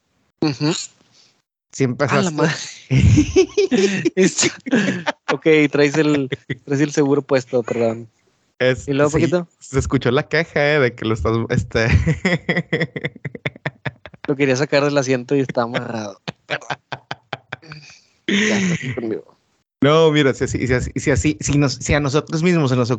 Si 1.75 1.83
empezaste. 1.83 2.31
ok, 5.33 5.47
traes 5.72 5.97
el, 5.97 6.29
traes 6.64 6.81
el 6.81 6.93
seguro 6.93 7.22
puesto, 7.22 7.64
perdón. 7.64 8.09
¿Y 8.87 8.93
luego, 8.93 9.11
poquito? 9.11 9.49
Se 9.59 9.81
escuchó 9.81 10.12
la 10.12 10.29
queja 10.29 10.75
eh, 10.75 10.79
de 10.79 10.95
que 10.95 11.05
lo 11.05 11.14
estás. 11.14 11.37
Este... 11.51 11.89
lo 14.29 14.37
quería 14.37 14.55
sacar 14.55 14.85
del 14.85 14.97
asiento 14.97 15.35
y 15.35 15.41
está 15.41 15.62
amarrado. 15.62 16.20
No, 19.81 20.11
mira, 20.11 20.33
si, 20.33 20.49
si, 20.49 20.66
si, 20.66 21.11
así, 21.11 21.37
si, 21.41 21.59
nos, 21.59 21.75
si 21.75 21.93
a 21.93 22.01
nosotros 22.01 22.43
mismos 22.43 22.70
se 22.70 22.77
nos 22.77 22.91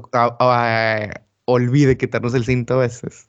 olvide 1.45 1.97
quitarnos 1.97 2.35
el 2.35 2.45
cinto 2.45 2.75
a 2.75 2.77
veces. 2.77 3.27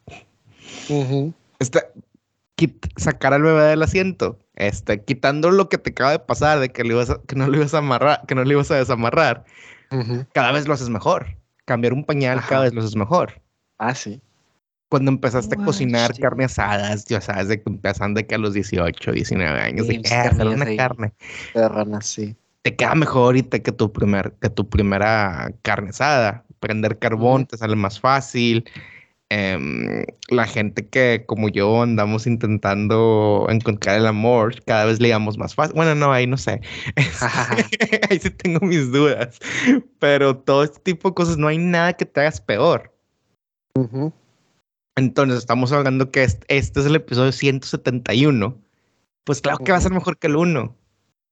sacar 2.98 3.32
al 3.32 3.40
bebé 3.40 3.62
del 3.62 3.82
asiento, 3.82 4.38
este, 4.56 5.02
quitando 5.04 5.50
lo 5.50 5.68
que 5.68 5.78
te 5.78 5.90
acaba 5.90 6.12
de 6.12 6.18
pasar, 6.18 6.60
de 6.60 6.70
que, 6.70 6.82
le 6.82 6.94
ibas 6.94 7.16
que 7.26 7.36
no 7.36 7.46
lo 7.46 7.56
ibas 7.56 7.74
a 7.74 7.78
amarrar, 7.78 8.22
que 8.26 8.34
no 8.34 8.44
le 8.44 8.52
ibas 8.52 8.70
a 8.70 8.76
desamarrar, 8.76 9.44
cada 10.32 10.52
vez 10.52 10.66
lo 10.66 10.74
haces 10.74 10.88
mejor. 10.88 11.36
Cambiar 11.64 11.92
un 11.92 12.04
pañal 12.04 12.40
cada 12.48 12.62
vez 12.62 12.74
lo 12.74 12.80
haces 12.80 12.96
mejor. 12.96 13.40
Ah, 13.78 13.94
sí 13.94 14.20
cuando 14.88 15.10
empezaste 15.10 15.56
a 15.60 15.64
cocinar 15.64 16.16
carne 16.18 16.44
asadas, 16.44 17.04
ya 17.06 17.20
sabes, 17.20 17.48
de 17.48 17.60
que 17.60 17.70
empezaron 17.70 18.14
de 18.14 18.26
que 18.26 18.34
a 18.36 18.38
los 18.38 18.54
18, 18.54 19.12
19 19.12 19.60
años, 19.60 19.88
de 19.88 20.00
que 20.00 20.14
hacer 20.14 20.46
una 20.46 20.76
carne. 20.76 21.12
De 21.54 21.98
sí. 22.02 22.36
Te 22.62 22.76
queda 22.76 22.94
mejor 22.94 23.24
ahorita 23.26 23.58
que 23.60 23.72
tu, 23.72 23.92
primer, 23.92 24.32
que 24.40 24.50
tu 24.50 24.68
primera 24.68 25.52
carne 25.62 25.90
asada. 25.90 26.44
Prender 26.60 26.98
carbón 26.98 27.46
te 27.46 27.56
sale 27.56 27.76
más 27.76 28.00
fácil. 28.00 28.64
Em, 29.28 30.04
la 30.28 30.46
gente 30.46 30.88
que, 30.88 31.24
como 31.26 31.48
yo, 31.48 31.82
andamos 31.82 32.28
intentando 32.28 33.46
encontrar 33.48 33.98
el 33.98 34.06
amor, 34.06 34.62
cada 34.64 34.84
vez 34.84 35.00
le 35.00 35.08
damos 35.08 35.36
más 35.36 35.54
fácil. 35.54 35.74
Bueno, 35.74 35.96
no, 35.96 36.12
ahí 36.12 36.26
no 36.26 36.36
sé. 36.36 36.60
ahí 38.10 38.18
sí 38.20 38.30
tengo 38.30 38.60
mis 38.64 38.92
dudas. 38.92 39.38
Pero 39.98 40.36
todo 40.36 40.62
este 40.62 40.78
tipo 40.80 41.08
de 41.08 41.14
cosas, 41.14 41.38
no 41.38 41.48
hay 41.48 41.58
nada 41.58 41.94
que 41.94 42.06
te 42.06 42.20
hagas 42.20 42.40
peor. 42.40 42.92
Entonces, 44.94 45.38
estamos 45.38 45.72
hablando 45.72 46.10
que 46.10 46.22
este, 46.22 46.46
es 46.56 46.74
el 46.76 46.94
episodio 46.94 47.32
171. 47.32 48.56
Pues 49.24 49.40
claro 49.40 49.58
que 49.58 49.72
va 49.72 49.78
a 49.78 49.80
ser 49.80 49.92
mejor 49.92 50.18
que 50.18 50.28
el 50.28 50.36
1. 50.36 50.74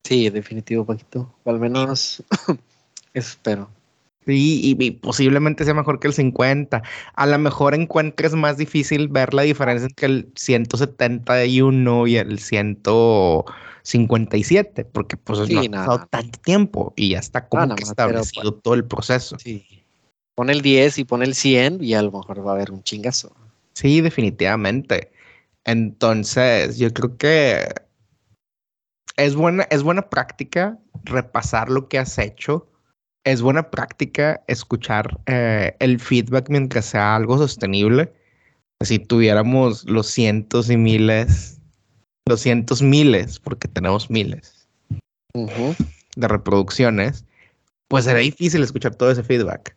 Sí, 0.03 0.29
definitivo, 0.31 0.85
Paquito. 0.85 1.33
O 1.45 1.51
al 1.51 1.61
menos 1.61 2.23
espero. 3.15 3.71
Sí, 4.27 4.77
y, 4.79 4.91
posiblemente 4.93 5.65
sea 5.65 5.75
mejor 5.75 6.01
que 6.01 6.09
el 6.09 6.15
50. 6.15 6.83
A 7.15 7.27
lo 7.27 7.39
mejor 7.39 7.75
encuentres 7.75 8.33
más 8.35 8.57
difícil 8.57 9.09
ver 9.09 9.35
la 9.35 9.43
diferencia 9.43 9.87
entre 9.87 10.07
el 10.07 10.33
171 10.35 12.07
y 12.07 12.17
el 12.17 12.39
157, 12.39 14.87
porque 14.87 15.19
pues 15.19 15.51
no 15.51 15.61
ha 15.61 15.65
pasado 15.65 16.07
tanto 16.09 16.39
tiempo 16.41 16.95
y 16.97 17.11
ya 17.11 17.19
está 17.19 17.47
como 17.49 17.77
que 17.77 17.83
establecido 17.83 18.55
todo 18.55 18.73
el 18.75 18.85
proceso. 18.85 19.37
Sí. 19.39 19.67
Pon 20.35 20.49
el 20.49 20.63
10 20.63 20.97
y 20.99 21.05
pon 21.05 21.23
el 21.23 21.35
100 21.35 21.85
y 21.85 21.93
a 21.95 22.03
lo 22.03 22.11
mejor 22.11 22.47
va 22.47 22.53
a 22.53 22.55
haber 22.55 22.71
un 22.73 22.83
chingazo. 22.83 23.37
Sí, 23.75 24.01
definitivamente. 24.01 25.13
Entonces, 25.65 26.79
yo 26.79 26.93
creo 26.93 27.17
que 27.17 27.69
es 29.17 29.35
buena, 29.35 29.65
es 29.71 29.83
buena 29.83 30.09
práctica 30.09 30.79
repasar 31.05 31.71
lo 31.71 31.89
que 31.89 31.99
has 31.99 32.19
hecho. 32.19 32.69
Es 33.25 33.41
buena 33.41 33.71
práctica 33.71 34.43
escuchar 34.49 35.19
eh, 35.27 35.75
el 35.81 35.99
feedback 35.99 36.49
mientras 36.51 36.85
sea 36.85 37.17
algo 37.17 37.39
sostenible. 37.39 38.13
Si 38.83 38.99
tuviéramos 38.99 39.85
los 39.85 40.09
cientos 40.09 40.69
y 40.69 40.77
miles, 40.77 41.59
los 42.29 42.41
cientos 42.41 42.83
miles, 42.83 43.39
porque 43.39 43.67
tenemos 43.67 44.11
miles 44.11 44.69
de 45.35 46.29
reproducciones, 46.29 47.25
pues 47.89 48.05
sería 48.05 48.23
difícil 48.23 48.63
escuchar 48.63 48.95
todo 48.95 49.11
ese 49.11 49.23
feedback. 49.23 49.75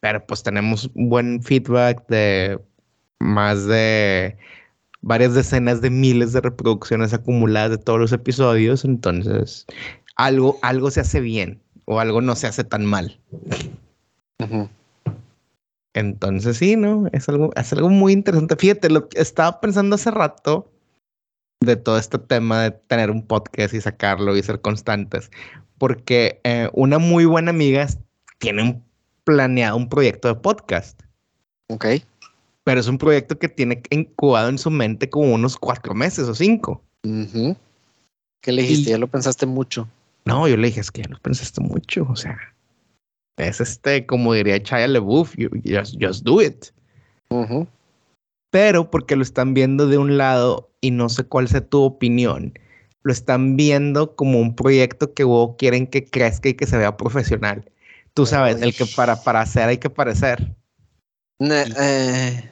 Pero 0.00 0.26
pues 0.26 0.42
tenemos 0.42 0.90
buen 0.94 1.42
feedback 1.42 2.06
de 2.08 2.60
más 3.18 3.66
de 3.66 4.36
varias 5.02 5.34
decenas 5.34 5.80
de 5.80 5.90
miles 5.90 6.32
de 6.32 6.40
reproducciones 6.40 7.14
acumuladas 7.14 7.70
de 7.70 7.78
todos 7.78 7.98
los 7.98 8.12
episodios, 8.12 8.84
entonces 8.84 9.66
algo, 10.24 10.58
algo 10.62 10.90
se 10.90 11.00
hace 11.00 11.20
bien 11.20 11.60
o 11.86 12.00
algo 12.00 12.20
no 12.20 12.36
se 12.36 12.46
hace 12.46 12.64
tan 12.64 12.84
mal. 12.84 13.18
Entonces 15.94 16.56
sí, 16.56 16.76
¿no? 16.76 17.08
Es 17.12 17.28
algo, 17.28 17.50
es 17.56 17.72
algo 17.72 17.88
muy 17.88 18.12
interesante. 18.12 18.56
Fíjate, 18.56 18.90
lo 18.90 19.08
que 19.08 19.20
estaba 19.20 19.60
pensando 19.60 19.96
hace 19.96 20.10
rato 20.10 20.70
de 21.60 21.76
todo 21.76 21.98
este 21.98 22.18
tema 22.18 22.62
de 22.62 22.70
tener 22.70 23.10
un 23.10 23.26
podcast 23.26 23.74
y 23.74 23.80
sacarlo 23.80 24.36
y 24.36 24.42
ser 24.42 24.60
constantes, 24.60 25.30
porque 25.78 26.40
eh, 26.44 26.70
una 26.72 26.98
muy 26.98 27.24
buena 27.24 27.50
amiga 27.50 27.86
tiene 28.38 28.62
un 28.62 28.84
planeado 29.24 29.76
un 29.76 29.88
proyecto 29.88 30.28
de 30.28 30.34
podcast. 30.36 31.02
Ok. 31.68 31.86
Pero 32.64 32.80
es 32.80 32.88
un 32.88 32.98
proyecto 32.98 33.38
que 33.38 33.48
tiene 33.48 33.82
incubado 33.90 34.48
en 34.48 34.58
su 34.58 34.70
mente 34.70 35.10
como 35.10 35.34
unos 35.34 35.56
cuatro 35.56 35.94
meses 35.94 36.28
o 36.28 36.34
cinco. 36.34 36.82
¿Qué 37.02 38.52
le 38.52 38.62
dijiste? 38.62 38.90
ya 38.90 38.98
lo 38.98 39.08
pensaste 39.08 39.46
mucho. 39.46 39.88
No, 40.24 40.46
yo 40.46 40.56
le 40.56 40.68
dije, 40.68 40.80
es 40.80 40.90
que 40.90 41.02
ya 41.02 41.10
lo 41.10 41.18
pensaste 41.18 41.60
mucho. 41.60 42.06
O 42.08 42.16
sea, 42.16 42.38
es 43.36 43.60
este, 43.60 44.06
como 44.06 44.34
diría 44.34 44.62
Chaya 44.62 44.88
LeBouf, 44.88 45.34
just, 45.64 45.96
just 46.00 46.24
do 46.24 46.42
it. 46.42 46.66
Pero 48.50 48.90
porque 48.90 49.16
lo 49.16 49.22
están 49.22 49.54
viendo 49.54 49.86
de 49.86 49.98
un 49.98 50.18
lado 50.18 50.70
y 50.80 50.90
no 50.90 51.08
sé 51.08 51.24
cuál 51.24 51.48
sea 51.48 51.66
tu 51.66 51.82
opinión, 51.82 52.52
lo 53.02 53.12
están 53.12 53.56
viendo 53.56 54.16
como 54.16 54.40
un 54.40 54.54
proyecto 54.54 55.14
que 55.14 55.24
quieren 55.58 55.86
que 55.86 56.04
crezca 56.04 56.48
y 56.48 56.54
que 56.54 56.66
se 56.66 56.76
vea 56.76 56.96
profesional. 56.96 57.70
Tú 58.14 58.26
sabes, 58.26 58.60
el 58.60 58.74
que 58.74 58.86
para, 58.96 59.22
para 59.22 59.40
hacer 59.40 59.68
hay 59.68 59.78
que 59.78 59.88
parecer. 59.88 60.54
Eh, 61.38 62.50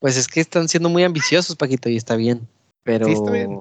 pues 0.00 0.16
es 0.16 0.26
que 0.26 0.40
están 0.40 0.68
siendo 0.68 0.88
muy 0.88 1.04
ambiciosos, 1.04 1.56
Paquito, 1.56 1.88
y 1.88 1.96
está 1.96 2.16
bien. 2.16 2.48
Pero. 2.82 3.06
Sí, 3.06 3.12
está 3.12 3.30
bien. 3.30 3.60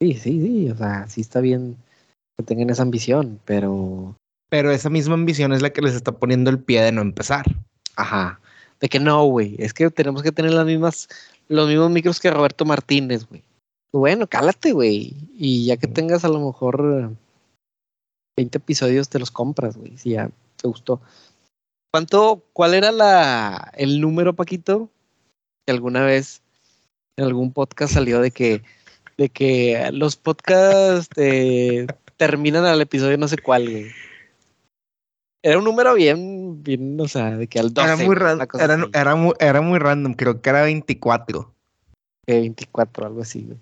Sí, 0.00 0.14
sí, 0.14 0.40
sí. 0.40 0.70
O 0.70 0.76
sea, 0.76 1.08
sí 1.08 1.22
está 1.22 1.40
bien 1.40 1.76
que 2.42 2.46
tengan 2.54 2.70
esa 2.70 2.82
ambición, 2.82 3.40
pero. 3.44 4.16
Pero 4.50 4.70
esa 4.70 4.90
misma 4.90 5.14
ambición 5.14 5.52
es 5.52 5.62
la 5.62 5.70
que 5.70 5.80
les 5.80 5.94
está 5.94 6.12
poniendo 6.12 6.50
el 6.50 6.58
pie 6.58 6.82
de 6.82 6.92
no 6.92 7.00
empezar. 7.00 7.46
Ajá. 7.96 8.40
De 8.80 8.88
que 8.88 9.00
no, 9.00 9.24
güey, 9.24 9.56
es 9.58 9.72
que 9.72 9.88
tenemos 9.90 10.22
que 10.22 10.32
tener 10.32 10.52
las 10.52 10.66
mismas, 10.66 11.08
los 11.48 11.68
mismos 11.68 11.90
micros 11.90 12.20
que 12.20 12.30
Roberto 12.30 12.64
Martínez, 12.64 13.26
güey. 13.26 13.42
Bueno, 13.92 14.26
cálate, 14.26 14.72
güey. 14.72 15.14
Y 15.34 15.66
ya 15.66 15.76
que 15.76 15.86
tengas 15.86 16.24
a 16.24 16.28
lo 16.28 16.40
mejor 16.40 17.14
20 18.36 18.58
episodios, 18.58 19.08
te 19.08 19.18
los 19.18 19.30
compras, 19.30 19.76
güey, 19.76 19.96
si 19.96 20.10
ya 20.10 20.30
te 20.56 20.68
gustó. 20.68 21.00
¿Cuánto, 21.92 22.42
cuál 22.52 22.74
era 22.74 22.90
la, 22.90 23.70
el 23.76 24.00
número, 24.00 24.34
Paquito? 24.34 24.88
Que 25.66 25.72
alguna 25.72 26.04
vez 26.04 26.42
en 27.18 27.26
algún 27.26 27.52
podcast 27.52 27.92
salió 27.92 28.20
de 28.20 28.30
que, 28.30 28.62
de 29.18 29.28
que 29.28 29.90
los 29.92 30.16
podcasts 30.16 31.10
eh, 31.16 31.86
terminan 32.22 32.64
al 32.64 32.80
episodio 32.80 33.18
no 33.18 33.26
sé 33.26 33.36
cuál, 33.36 33.68
güey. 33.68 33.90
Era 35.44 35.58
un 35.58 35.64
número 35.64 35.94
bien, 35.94 36.62
bien, 36.62 37.00
o 37.00 37.08
sea, 37.08 37.36
de 37.36 37.48
que 37.48 37.58
al 37.58 37.74
12. 37.74 37.88
Era 37.88 37.96
muy, 37.96 38.14
random, 38.14 38.48
era, 38.60 38.88
era, 38.94 39.14
muy, 39.16 39.34
era 39.40 39.60
muy 39.60 39.78
random, 39.80 40.14
creo 40.14 40.40
que 40.40 40.50
era 40.50 40.62
24. 40.62 41.52
24, 42.28 43.06
algo 43.06 43.22
así, 43.22 43.42
güey. 43.42 43.58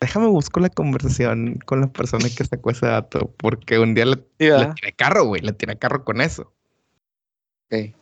Déjame 0.00 0.26
busco 0.26 0.58
la 0.58 0.68
conversación 0.68 1.60
con 1.64 1.80
la 1.80 1.92
persona 1.92 2.24
que 2.36 2.44
sacó 2.44 2.72
ese 2.72 2.86
dato, 2.86 3.32
porque 3.36 3.78
un 3.78 3.94
día 3.94 4.06
le, 4.06 4.16
le 4.40 4.66
tiré 4.74 4.92
carro, 4.96 5.26
güey, 5.26 5.40
le 5.42 5.52
tiré 5.52 5.78
carro 5.78 6.04
con 6.04 6.20
eso. 6.20 6.52
Ok. 7.70 7.94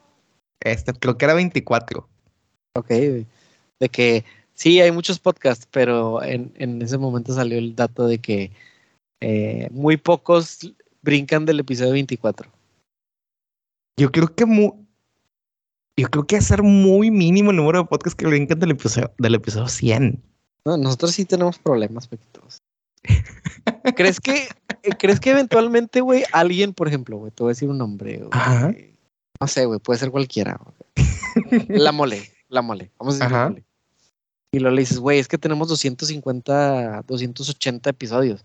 Este, 0.61 0.95
creo 0.95 1.19
que 1.19 1.27
era 1.27 1.35
24. 1.35 2.09
Ok, 2.79 2.89
de 2.89 3.89
que 3.91 4.25
sí, 4.55 4.81
hay 4.81 4.93
muchos 4.93 5.19
podcasts, 5.19 5.69
pero 5.71 6.23
en, 6.23 6.55
en 6.57 6.81
ese 6.81 6.97
momento 6.97 7.35
salió 7.35 7.59
el 7.59 7.77
dato 7.77 8.07
de 8.07 8.17
que 8.17 8.51
eh, 9.21 9.69
muy 9.71 9.97
pocos 9.97 10.73
brincan 11.03 11.47
del 11.47 11.61
episodio 11.61 11.93
24. 11.93 12.51
Yo 13.97 14.11
creo 14.11 14.35
que 14.35 14.47
muy, 14.47 14.73
yo 15.97 16.09
creo 16.09 16.27
que 16.27 16.37
hacer 16.37 16.63
muy 16.63 17.11
mínimo 17.11 17.51
el 17.51 17.57
número 17.57 17.81
de 17.81 17.85
podcasts 17.85 18.17
que 18.17 18.27
brincan 18.27 18.59
del 18.59 18.73
episodio, 18.73 19.13
del 19.19 19.35
episodio 19.35 19.69
100. 19.69 20.23
No, 20.65 20.77
nosotros 20.77 21.13
sí 21.13 21.25
tenemos 21.25 21.59
problemas, 21.59 22.09
Pequitos. 22.09 22.63
¿Crees 23.97 24.21
que, 24.21 24.49
eh, 24.83 24.91
¿Crees 24.99 25.21
que 25.21 25.31
eventualmente, 25.31 26.01
güey, 26.01 26.25
alguien, 26.33 26.75
por 26.75 26.89
ejemplo, 26.89 27.19
güey, 27.19 27.33
te 27.33 27.43
voy 27.43 27.51
a 27.51 27.55
decir 27.55 27.69
un 27.69 27.79
nombre, 27.79 28.19
güey, 28.19 28.97
no 29.41 29.47
sé, 29.47 29.65
güey, 29.65 29.81
puede 29.81 29.99
ser 29.99 30.11
cualquiera. 30.11 30.61
La 31.69 31.93
mole, 31.93 32.31
la 32.49 32.61
mole, 32.61 32.91
vamos 32.99 33.15
a 33.15 33.19
decir 33.19 33.33
la 33.33 33.49
mole. 33.49 33.65
Y 34.53 34.59
luego 34.59 34.75
le 34.75 34.83
dices, 34.83 34.99
güey, 34.99 35.19
es 35.19 35.29
que 35.29 35.39
tenemos 35.39 35.69
250, 35.69 37.05
280 37.07 37.91
episodios. 37.91 38.45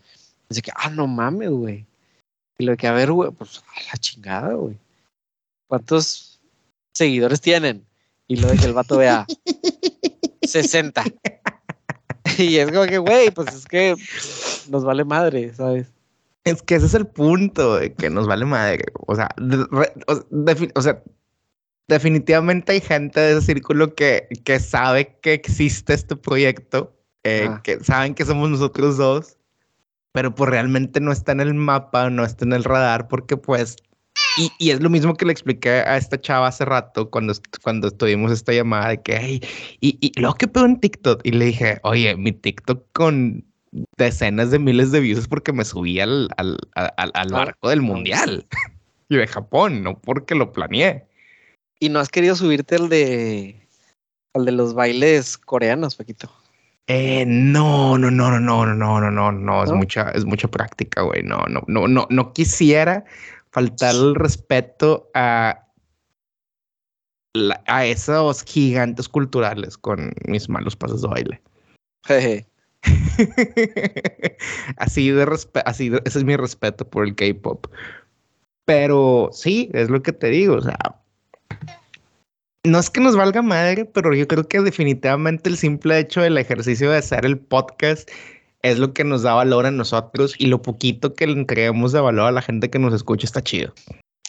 Así 0.49 0.61
que, 0.61 0.71
ah, 0.75 0.89
no 0.89 1.07
mames, 1.07 1.49
güey. 1.49 1.85
Y 2.57 2.65
lo 2.65 2.77
que, 2.77 2.87
a 2.87 2.93
ver, 2.93 3.11
güey, 3.11 3.31
pues 3.31 3.63
a 3.75 3.81
la 3.91 3.97
chingada, 3.97 4.53
güey. 4.53 4.77
¿Cuántos 5.67 6.39
seguidores 6.93 7.41
tienen? 7.41 7.85
Y 8.27 8.37
lo 8.37 8.47
de 8.47 8.57
que 8.57 8.65
el 8.65 8.73
vato 8.73 8.97
vea 8.97 9.25
60. 10.41 11.03
y 12.37 12.57
es 12.57 12.71
como 12.71 12.85
que, 12.85 12.97
güey, 12.97 13.31
pues 13.31 13.53
es 13.53 13.65
que 13.65 13.95
nos 14.69 14.83
vale 14.83 15.03
madre, 15.03 15.53
¿sabes? 15.53 15.87
Es 16.43 16.61
que 16.61 16.75
ese 16.75 16.85
es 16.85 16.93
el 16.93 17.07
punto, 17.07 17.77
de 17.77 17.93
que 17.93 18.09
nos 18.09 18.27
vale 18.27 18.45
madre. 18.45 18.85
O 19.07 19.15
sea, 19.15 19.29
o, 20.75 20.81
sea, 20.81 21.03
definitivamente 21.87 22.73
hay 22.73 22.81
gente 22.81 23.19
de 23.19 23.37
ese 23.37 23.47
círculo 23.47 23.95
que, 23.95 24.27
que 24.43 24.59
sabe 24.59 25.17
que 25.21 25.33
existe 25.33 25.93
este 25.93 26.15
proyecto, 26.15 26.95
eh, 27.23 27.49
que 27.63 27.83
saben 27.83 28.13
que 28.13 28.25
somos 28.25 28.49
nosotros 28.49 28.97
dos, 28.97 29.37
pero 30.15 30.33
pues 30.33 30.49
realmente 30.49 31.01
no 31.01 31.11
está 31.11 31.33
en 31.33 31.41
el 31.41 31.53
mapa, 31.53 32.09
no 32.09 32.23
está 32.23 32.45
en 32.45 32.53
el 32.53 32.63
radar, 32.63 33.09
porque 33.09 33.35
pues 33.35 33.75
y, 34.37 34.49
y, 34.59 34.71
es 34.71 34.81
lo 34.81 34.89
mismo 34.89 35.13
que 35.13 35.25
le 35.25 35.33
expliqué 35.33 35.69
a 35.69 35.97
esta 35.97 36.19
chava 36.19 36.47
hace 36.47 36.63
rato 36.63 37.09
cuando, 37.09 37.33
cuando 37.61 37.91
tuvimos 37.91 38.31
esta 38.31 38.53
llamada 38.53 38.89
de 38.89 39.01
que, 39.01 39.17
hey, 39.17 39.41
y, 39.81 39.97
y 39.99 40.17
luego 40.17 40.35
que 40.35 40.47
pedo 40.47 40.65
en 40.65 40.79
TikTok. 40.79 41.19
Y 41.25 41.31
le 41.31 41.45
dije, 41.45 41.79
oye, 41.83 42.15
mi 42.15 42.31
TikTok 42.31 42.81
con 42.93 43.45
decenas 43.97 44.51
de 44.51 44.59
miles 44.59 44.93
de 44.93 45.01
views 45.01 45.27
porque 45.27 45.51
me 45.51 45.65
subí 45.65 45.99
al, 45.99 46.29
al, 46.37 46.57
al, 46.75 47.11
al 47.13 47.29
barco 47.29 47.67
del 47.67 47.81
mundial 47.81 48.47
y 49.09 49.17
de 49.17 49.27
Japón, 49.27 49.83
no 49.83 49.99
porque 49.99 50.33
lo 50.33 50.53
planeé. 50.53 51.05
¿Y 51.81 51.89
no 51.89 51.99
has 51.99 52.07
querido 52.07 52.37
subirte 52.37 52.75
al 52.75 52.87
de, 52.87 53.67
al 54.33 54.45
de 54.45 54.53
los 54.53 54.73
bailes 54.73 55.37
coreanos, 55.37 55.97
Paquito? 55.97 56.31
Eh, 56.87 57.25
no, 57.25 57.97
no, 57.97 58.11
no, 58.11 58.29
no, 58.29 58.39
no, 58.39 58.65
no, 58.65 59.01
no, 59.01 59.11
no, 59.11 59.31
no, 59.31 59.63
es 59.63 59.71
mucha, 59.71 60.11
es 60.11 60.23
mucha 60.23 60.47
práctica, 60.47 61.01
güey. 61.01 61.23
No, 61.23 61.39
no, 61.49 61.63
no, 61.67 61.87
no, 61.87 62.05
no 62.09 62.33
quisiera 62.33 63.05
faltar 63.49 63.95
el 63.95 64.13
respeto 64.13 65.09
a, 65.15 65.65
a 67.65 67.85
esos 67.85 68.43
gigantes 68.43 69.09
culturales 69.09 69.77
con 69.77 70.13
mis 70.27 70.47
malos 70.47 70.75
pasos 70.75 71.01
de 71.01 71.07
baile. 71.07 71.41
así 74.77 75.09
de 75.09 75.25
respeto, 75.25 75.67
así 75.67 75.91
ese 76.05 76.19
es 76.19 76.23
mi 76.23 76.35
respeto 76.35 76.87
por 76.87 77.05
el 77.05 77.15
K-pop. 77.15 77.65
Pero 78.65 79.29
sí, 79.31 79.71
es 79.73 79.89
lo 79.89 80.03
que 80.03 80.13
te 80.13 80.27
digo, 80.27 80.55
o 80.55 80.61
sea, 80.61 80.77
no 82.65 82.79
es 82.79 82.89
que 82.89 83.01
nos 83.01 83.15
valga 83.15 83.41
madre, 83.41 83.85
pero 83.85 84.13
yo 84.13 84.27
creo 84.27 84.47
que 84.47 84.61
definitivamente 84.61 85.49
el 85.49 85.57
simple 85.57 85.99
hecho 85.99 86.21
del 86.21 86.37
ejercicio 86.37 86.91
de 86.91 86.97
hacer 86.97 87.25
el 87.25 87.37
podcast 87.37 88.09
es 88.61 88.79
lo 88.79 88.93
que 88.93 89.03
nos 89.03 89.21
da 89.21 89.33
valor 89.35 89.65
a 89.65 89.71
nosotros 89.71 90.35
y 90.39 90.47
lo 90.47 90.61
poquito 90.61 91.13
que 91.13 91.27
le 91.27 91.33
entregamos 91.33 91.91
de 91.91 91.99
valor 91.99 92.27
a 92.27 92.31
la 92.31 92.41
gente 92.41 92.69
que 92.69 92.79
nos 92.79 92.93
escucha 92.93 93.25
está 93.25 93.43
chido. 93.43 93.73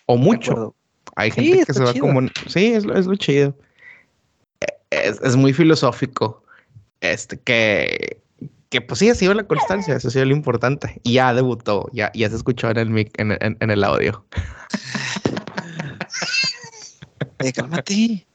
O 0.06 0.16
mucho. 0.16 0.74
Hay 1.16 1.30
gente 1.30 1.64
que 1.64 1.72
se 1.72 1.82
va 1.82 1.94
como... 1.94 2.20
Sí, 2.46 2.66
es, 2.66 2.84
es 2.84 3.06
lo 3.06 3.16
chido. 3.16 3.56
Es, 4.90 5.20
es, 5.22 5.36
muy 5.36 5.52
filosófico. 5.52 6.44
Este, 7.00 7.38
que, 7.38 8.20
que 8.68 8.80
pues 8.82 8.98
sí, 8.98 9.08
ha 9.08 9.14
sido 9.14 9.32
la 9.32 9.44
constancia, 9.44 9.96
eso 9.96 10.08
ha 10.08 10.10
sido 10.10 10.26
lo 10.26 10.32
importante. 10.32 11.00
Y 11.02 11.14
ya 11.14 11.32
debutó, 11.32 11.88
ya, 11.92 12.12
ya 12.14 12.28
se 12.28 12.36
escuchó 12.36 12.68
en 12.70 12.76
el, 12.76 12.90
mic, 12.90 13.18
en, 13.18 13.32
en, 13.32 13.56
en 13.58 13.70
el 13.70 13.82
audio. 13.82 14.24
Eh, 17.38 17.52
cálmate. 17.52 18.26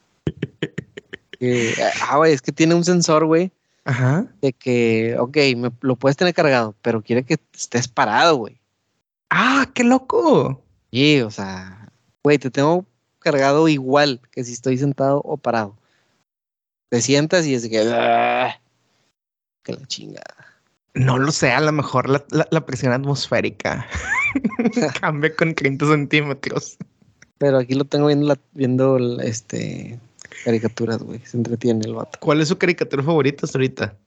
eh, 1.39 1.75
ah, 2.07 2.17
güey, 2.17 2.34
es 2.34 2.41
que 2.41 2.51
tiene 2.51 2.75
un 2.75 2.84
sensor, 2.84 3.25
güey, 3.25 3.51
Ajá. 3.84 4.27
De 4.41 4.53
que, 4.53 5.15
ok, 5.19 5.38
me, 5.57 5.71
lo 5.82 5.95
puedes 5.95 6.17
tener 6.17 6.34
cargado, 6.34 6.75
pero 6.82 7.01
quiere 7.01 7.23
que 7.23 7.38
estés 7.53 7.88
parado, 7.88 8.36
güey. 8.36 8.59
Ah, 9.29 9.69
qué 9.73 9.84
loco. 9.84 10.63
Sí, 10.91 11.21
o 11.21 11.32
sea, 11.32 11.89
güey, 12.23 12.38
te 12.38 12.51
tengo 12.51 12.86
cargado 13.19 13.67
igual 13.67 14.21
que 14.32 14.43
si 14.43 14.53
estoy 14.53 14.77
sentado 14.77 15.21
o 15.23 15.38
parado. 15.38 15.77
Te 16.89 17.01
sientas 17.01 17.45
y 17.45 17.55
es 17.55 17.67
que, 17.67 17.79
¡ah! 17.79 18.59
que 19.63 19.73
la 19.73 19.86
chingada. 19.88 20.36
No 20.93 21.17
lo 21.17 21.32
sé, 21.32 21.51
a 21.51 21.61
lo 21.61 21.71
mejor 21.71 22.09
la, 22.09 22.23
la, 22.29 22.47
la 22.51 22.65
presión 22.65 22.91
atmosférica 22.91 23.88
cambia 24.99 25.34
con 25.36 25.55
30 25.55 25.88
centímetros. 25.88 26.77
Pero 27.41 27.57
aquí 27.57 27.73
lo 27.73 27.85
tengo 27.85 28.05
viendo, 28.05 28.27
la, 28.27 28.37
viendo 28.51 29.19
este, 29.19 29.99
caricaturas, 30.45 31.01
güey. 31.01 31.19
Se 31.25 31.37
entretiene 31.37 31.83
el 31.87 31.95
vato. 31.95 32.19
¿Cuál 32.21 32.39
es 32.39 32.49
su 32.49 32.57
caricatura 32.59 33.01
favorita 33.01 33.47
hasta 33.47 33.57
ahorita? 33.57 33.97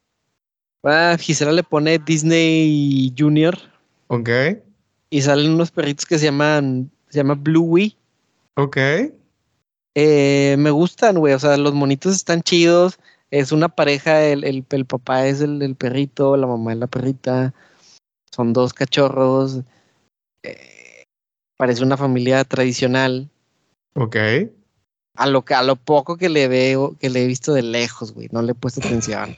Ah, 0.85 1.17
Gisela 1.19 1.51
le 1.51 1.65
pone 1.65 1.99
Disney 1.99 3.13
Junior. 3.19 3.59
Ok. 4.07 4.31
Y 5.11 5.21
salen 5.21 5.51
unos 5.51 5.73
perritos 5.73 6.07
que 6.07 6.17
se 6.17 6.27
llaman, 6.27 6.93
se 7.09 7.19
llama 7.19 7.35
Bluey. 7.35 7.97
Ok. 8.55 8.77
Eh, 9.97 10.55
me 10.57 10.71
gustan, 10.71 11.19
güey. 11.19 11.35
O 11.35 11.39
sea, 11.41 11.57
los 11.57 11.75
monitos 11.75 12.15
están 12.15 12.41
chidos. 12.41 13.01
Es 13.33 13.51
una 13.51 13.69
pareja, 13.69 14.23
el, 14.23 14.45
el, 14.45 14.65
el 14.71 14.85
papá 14.85 15.27
es 15.27 15.41
el, 15.41 15.61
el, 15.61 15.75
perrito, 15.75 16.37
la 16.37 16.47
mamá 16.47 16.73
es 16.73 16.79
la 16.79 16.87
perrita. 16.87 17.53
Son 18.31 18.53
dos 18.53 18.73
cachorros. 18.73 19.63
Eh, 20.45 20.84
parece 21.57 21.83
una 21.83 21.97
familia 21.97 22.45
tradicional. 22.45 23.29
Ok 23.95 24.17
a 25.17 25.27
lo, 25.27 25.45
a 25.49 25.63
lo 25.63 25.77
poco 25.77 26.17
que 26.17 26.29
le 26.29 26.49
veo, 26.49 26.97
que 26.99 27.11
le 27.11 27.23
he 27.23 27.27
visto 27.27 27.53
de 27.55 27.63
lejos, 27.63 28.13
güey, 28.13 28.29
no 28.33 28.43
le 28.43 28.53
he 28.53 28.55
puesto 28.55 28.81
atención. 28.81 29.37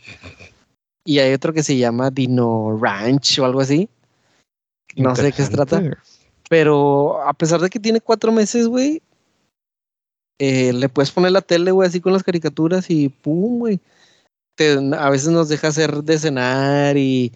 Y 1.04 1.18
hay 1.18 1.32
otro 1.32 1.52
que 1.52 1.62
se 1.62 1.76
llama 1.76 2.10
Dino 2.10 2.76
Ranch 2.80 3.38
o 3.38 3.44
algo 3.44 3.60
así. 3.60 3.88
No 4.96 5.14
sé 5.14 5.24
de 5.24 5.32
qué 5.32 5.44
se 5.44 5.52
trata. 5.52 5.82
Pero 6.48 7.22
a 7.22 7.32
pesar 7.34 7.60
de 7.60 7.70
que 7.70 7.78
tiene 7.78 8.00
cuatro 8.00 8.32
meses, 8.32 8.66
güey, 8.66 9.02
eh, 10.38 10.72
le 10.72 10.88
puedes 10.88 11.10
poner 11.10 11.32
la 11.32 11.42
tele, 11.42 11.70
güey, 11.70 11.88
así 11.88 12.00
con 12.00 12.12
las 12.12 12.22
caricaturas 12.22 12.90
y 12.90 13.08
pum, 13.08 13.58
güey. 13.58 13.80
a 14.98 15.10
veces 15.10 15.28
nos 15.28 15.48
deja 15.48 15.68
hacer 15.68 16.02
de 16.02 16.18
cenar 16.18 16.96
y, 16.96 17.32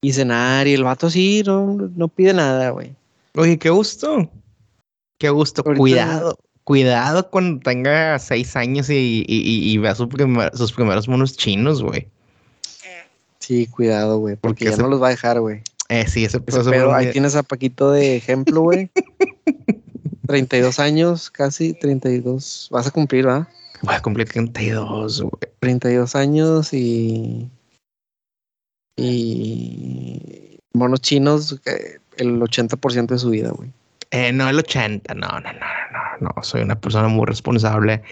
y 0.00 0.12
cenar 0.12 0.66
y 0.68 0.74
el 0.74 0.84
vato 0.84 1.08
así 1.08 1.42
no, 1.44 1.74
no 1.74 2.08
pide 2.08 2.32
nada, 2.32 2.70
güey. 2.70 2.94
Oye, 3.36 3.58
qué 3.58 3.70
gusto. 3.70 4.30
Qué 5.18 5.30
gusto. 5.30 5.62
Ahorita, 5.64 5.78
Cuidado 5.78 6.38
cuidado 6.70 7.28
cuando 7.30 7.60
tenga 7.60 8.16
seis 8.20 8.54
años 8.54 8.88
y, 8.90 9.24
y, 9.26 9.72
y 9.72 9.78
vea 9.78 9.94
su 9.96 10.08
primer, 10.08 10.56
sus 10.56 10.72
primeros 10.72 11.08
monos 11.08 11.36
chinos, 11.36 11.82
güey. 11.82 12.06
Sí, 13.40 13.66
cuidado, 13.66 14.18
güey, 14.18 14.36
porque, 14.36 14.48
porque 14.50 14.64
ya 14.66 14.70
ese... 14.72 14.82
no 14.82 14.88
los 14.88 15.02
va 15.02 15.08
a 15.08 15.10
dejar, 15.10 15.40
güey. 15.40 15.62
Eh, 15.88 16.06
sí, 16.06 16.24
ese, 16.24 16.40
ese 16.46 16.62
Pero 16.70 16.94
ahí 16.94 17.10
tienes 17.10 17.34
a 17.34 17.42
Paquito 17.42 17.90
de 17.90 18.14
ejemplo, 18.14 18.60
güey. 18.60 18.88
32 20.28 20.78
años, 20.78 21.28
casi 21.30 21.72
32. 21.72 22.68
Vas 22.70 22.86
a 22.86 22.90
cumplir, 22.92 23.26
¿va? 23.26 23.48
Voy 23.82 23.94
a 23.96 24.00
cumplir 24.00 24.28
32, 24.28 25.22
güey. 25.22 25.52
32 25.58 26.14
años 26.14 26.72
y. 26.72 27.50
Y. 28.94 30.60
Monos 30.72 31.00
chinos, 31.00 31.60
eh, 31.64 31.98
el 32.20 32.40
80% 32.40 33.06
de 33.06 33.18
su 33.18 33.30
vida, 33.30 33.50
güey. 33.50 33.70
Eh, 34.10 34.32
no, 34.32 34.48
el 34.48 34.58
80. 34.58 35.14
No, 35.14 35.28
no, 35.28 35.40
no, 35.40 35.52
no, 36.20 36.32
no. 36.34 36.42
Soy 36.42 36.62
una 36.62 36.78
persona 36.78 37.08
muy 37.08 37.26
responsable 37.26 38.02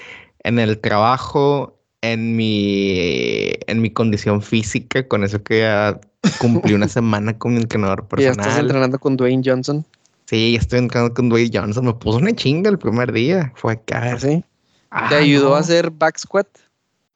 en 0.45 0.59
el 0.59 0.79
trabajo, 0.79 1.77
en 2.01 2.37
mi, 2.37 3.51
en 3.67 3.83
mi 3.83 3.91
condición 3.91 4.41
física, 4.41 5.07
con 5.07 5.25
eso 5.25 5.43
que 5.43 5.61
ya 5.61 6.01
cumplí 6.41 6.75
una 6.75 6.89
semana 6.89 7.37
con 7.37 7.55
mi 7.55 7.61
entrenador 7.61 8.01
¿Y 8.01 8.23
ya 8.23 8.31
personal. 8.31 8.47
estás 8.47 8.59
entrenando 8.61 8.99
con 8.99 9.17
Dwayne 9.17 9.43
Johnson? 9.45 9.85
Sí, 10.27 10.57
estoy 10.57 10.81
entrenando 10.81 11.15
con 11.15 11.29
Dwayne 11.29 11.51
Johnson. 11.53 11.87
Me 11.87 11.95
puso 11.95 12.19
una 12.19 12.33
chinga 12.33 12.71
el 12.71 12.79
primer 12.79 13.13
día. 13.13 13.53
Fue 13.57 13.73
acá. 13.73 14.19
¿Sí? 14.19 14.45
Ah, 14.91 15.09
¿Te 15.09 15.17
ayudó 15.17 15.51
no. 15.51 15.55
a 15.57 15.61
hacer 15.61 15.91
back 15.91 16.19
squat? 16.19 16.47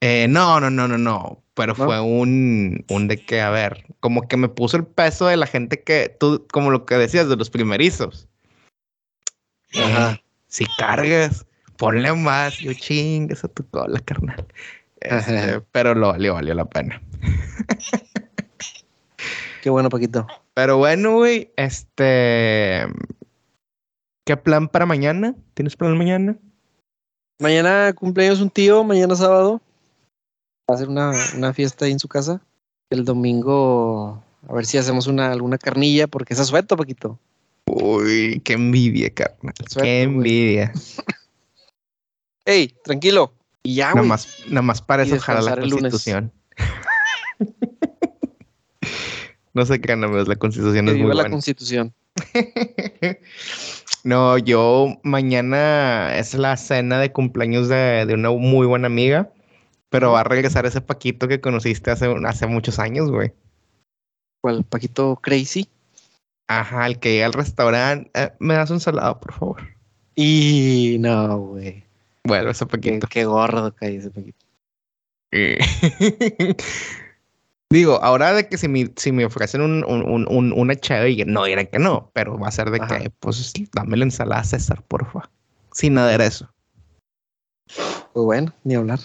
Eh, 0.01 0.27
no, 0.27 0.59
no, 0.59 0.69
no, 0.69 0.87
no, 0.87 0.97
no. 0.97 1.42
Pero 1.55 1.75
¿No? 1.77 1.85
fue 1.85 1.99
un, 1.99 2.83
un 2.89 3.07
de 3.07 3.17
que, 3.17 3.41
a 3.41 3.49
ver, 3.49 3.85
como 3.99 4.27
que 4.27 4.37
me 4.37 4.49
puso 4.49 4.77
el 4.77 4.85
peso 4.85 5.27
de 5.27 5.37
la 5.37 5.45
gente 5.45 5.83
que 5.83 6.15
tú, 6.19 6.47
como 6.51 6.71
lo 6.71 6.85
que 6.85 6.95
decías 6.95 7.29
de 7.29 7.35
los 7.35 7.49
primerizos. 7.49 8.27
Ajá. 9.75 10.13
Eh, 10.13 10.23
si 10.47 10.65
cargas, 10.77 11.45
ponle 11.77 12.13
más. 12.13 12.57
Yo 12.57 12.73
chingas 12.73 13.43
a 13.43 13.47
tu 13.47 13.67
cola, 13.69 13.99
carnal. 13.99 14.45
Este, 15.01 15.61
pero 15.71 15.93
lo 15.93 16.07
valió, 16.09 16.33
valió 16.33 16.53
la 16.53 16.65
pena. 16.65 17.01
Qué 19.61 19.69
bueno, 19.69 19.89
Paquito. 19.89 20.27
Pero 20.53 20.77
bueno, 20.77 21.13
güey, 21.17 21.51
este. 21.55 22.85
¿Qué 24.25 24.37
plan 24.37 24.67
para 24.69 24.85
mañana? 24.85 25.35
¿Tienes 25.53 25.75
plan 25.75 25.97
mañana? 25.97 26.37
Mañana 27.39 27.91
cumpleaños 27.93 28.41
un 28.41 28.49
tío, 28.49 28.83
mañana 28.83 29.15
sábado. 29.15 29.61
Va 30.73 30.75
a 30.75 30.79
hacer 30.79 30.89
una, 30.89 31.11
una 31.37 31.53
fiesta 31.53 31.85
ahí 31.85 31.91
en 31.91 31.99
su 31.99 32.07
casa. 32.07 32.41
El 32.89 33.05
domingo, 33.05 34.23
a 34.49 34.53
ver 34.53 34.65
si 34.65 34.79
hacemos 34.79 35.05
una, 35.05 35.31
alguna 35.31 35.59
carnilla, 35.59 36.07
porque 36.07 36.33
es 36.33 36.39
asueto, 36.39 36.75
Paquito. 36.75 37.19
Uy, 37.67 38.41
qué 38.43 38.53
envidia, 38.53 39.11
carnal. 39.11 39.53
Qué 39.79 40.01
envidia. 40.01 40.73
Ey, 42.45 42.73
tranquilo. 42.83 43.35
Y 43.61 43.75
ya, 43.75 43.93
Nada 43.93 44.07
más, 44.07 44.27
nada 44.47 44.63
más 44.63 44.81
para 44.81 45.03
Y 45.03 45.09
eso 45.09 45.17
ojalá 45.17 45.55
la 45.55 45.61
constitución. 45.61 46.31
no 49.53 49.67
sé 49.67 49.79
qué 49.79 49.91
amigos, 49.91 50.27
la 50.27 50.35
constitución 50.37 50.85
Que 50.85 50.91
es 50.93 50.97
muy 50.97 51.03
viva 51.03 51.13
la 51.13 51.21
buena. 51.21 51.35
constitución. 51.35 51.93
no, 54.03 54.39
yo 54.39 54.99
mañana 55.03 56.17
es 56.17 56.33
la 56.33 56.57
cena 56.57 56.99
de 56.99 57.11
cumpleaños 57.11 57.69
de, 57.69 58.07
de 58.07 58.13
una 58.15 58.31
muy 58.31 58.65
buena 58.65 58.87
amiga, 58.87 59.29
pero 59.93 60.11
va 60.11 60.21
a 60.21 60.23
regresar 60.23 60.65
ese 60.65 60.81
Paquito 60.81 61.27
que 61.27 61.39
conociste 61.39 61.91
hace, 61.91 62.11
hace 62.25 62.47
muchos 62.47 62.79
años, 62.79 63.11
güey. 63.11 63.31
¿Cuál? 64.41 64.63
Paquito 64.63 65.15
Crazy. 65.21 65.69
Ajá, 66.49 66.87
el 66.87 66.99
que 66.99 67.13
llega 67.13 67.27
al 67.27 67.33
restaurante, 67.33 68.09
eh, 68.15 68.33
me 68.39 68.55
das 68.55 68.71
un 68.71 68.79
salado, 68.79 69.19
por 69.19 69.33
favor. 69.33 69.61
Y 70.15 70.97
no, 70.99 71.37
güey. 71.37 71.83
Bueno, 72.25 72.49
ese 72.49 72.65
Paquito. 72.65 73.07
qué 73.07 73.25
gordo 73.25 73.73
cae 73.75 73.97
ese 73.97 74.09
Paquito. 74.09 74.45
Eh. 75.31 75.57
Digo, 77.71 77.99
ahora 78.03 78.33
de 78.33 78.47
que 78.47 78.57
si 78.57 78.67
me, 78.67 78.91
si 78.97 79.11
me 79.11 79.25
ofrecen 79.25 79.61
un, 79.61 79.83
un, 79.85 80.03
un- 80.07 80.27
un- 80.27 80.53
una 80.53 80.75
chave, 80.75 81.11
y 81.11 81.25
no 81.25 81.43
dirán 81.45 81.67
que 81.67 81.79
no, 81.79 82.09
pero 82.13 82.37
va 82.37 82.47
a 82.47 82.51
ser 82.51 82.69
de 82.71 82.79
Ajá. 82.81 82.99
que, 82.99 83.09
pues, 83.09 83.51
dame 83.73 83.97
la 83.97 84.03
ensalada 84.05 84.43
César, 84.43 84.83
porfa. 84.83 85.29
Sin 85.71 85.97
aderezo. 85.97 86.49
Pues 87.67 88.25
bueno, 88.25 88.53
ni 88.63 88.75
hablar. 88.75 88.99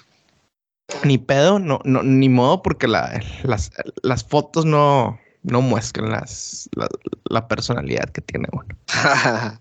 Ni 1.05 1.19
pedo, 1.19 1.59
no, 1.59 1.81
no, 1.85 2.03
ni 2.03 2.29
modo, 2.29 2.63
porque 2.63 2.89
la- 2.89 3.21
las, 3.43 3.71
las 4.03 4.25
fotos 4.25 4.65
no, 4.65 5.19
no 5.43 5.61
muestran 5.61 6.11
las, 6.11 6.69
la, 6.75 6.89
la 7.29 7.47
personalidad 7.47 8.09
que 8.11 8.23
tiene 8.23 8.49
uno. 8.53 8.65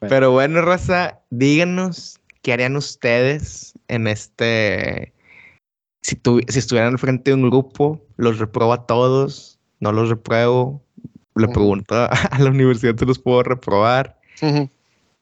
Pero 0.00 0.30
bueno, 0.32 0.62
raza, 0.62 1.20
díganos 1.30 2.18
qué 2.42 2.52
harían 2.52 2.76
ustedes 2.76 3.74
en 3.88 4.06
este. 4.06 5.12
Si, 6.02 6.16
tu- 6.16 6.40
si 6.48 6.58
estuvieran 6.58 6.92
al 6.92 6.98
frente 6.98 7.30
de 7.30 7.34
un 7.34 7.50
grupo, 7.50 8.00
los 8.16 8.38
repruebo 8.38 8.72
a 8.72 8.86
todos, 8.86 9.58
no 9.80 9.92
los 9.92 10.08
repruebo. 10.08 10.82
Le 11.34 11.48
pregunto 11.48 11.94
a, 11.94 12.06
a 12.30 12.38
la 12.38 12.50
universidad 12.50 12.94
si 12.98 13.04
los 13.04 13.18
puedo 13.18 13.42
reprobar. 13.42 14.18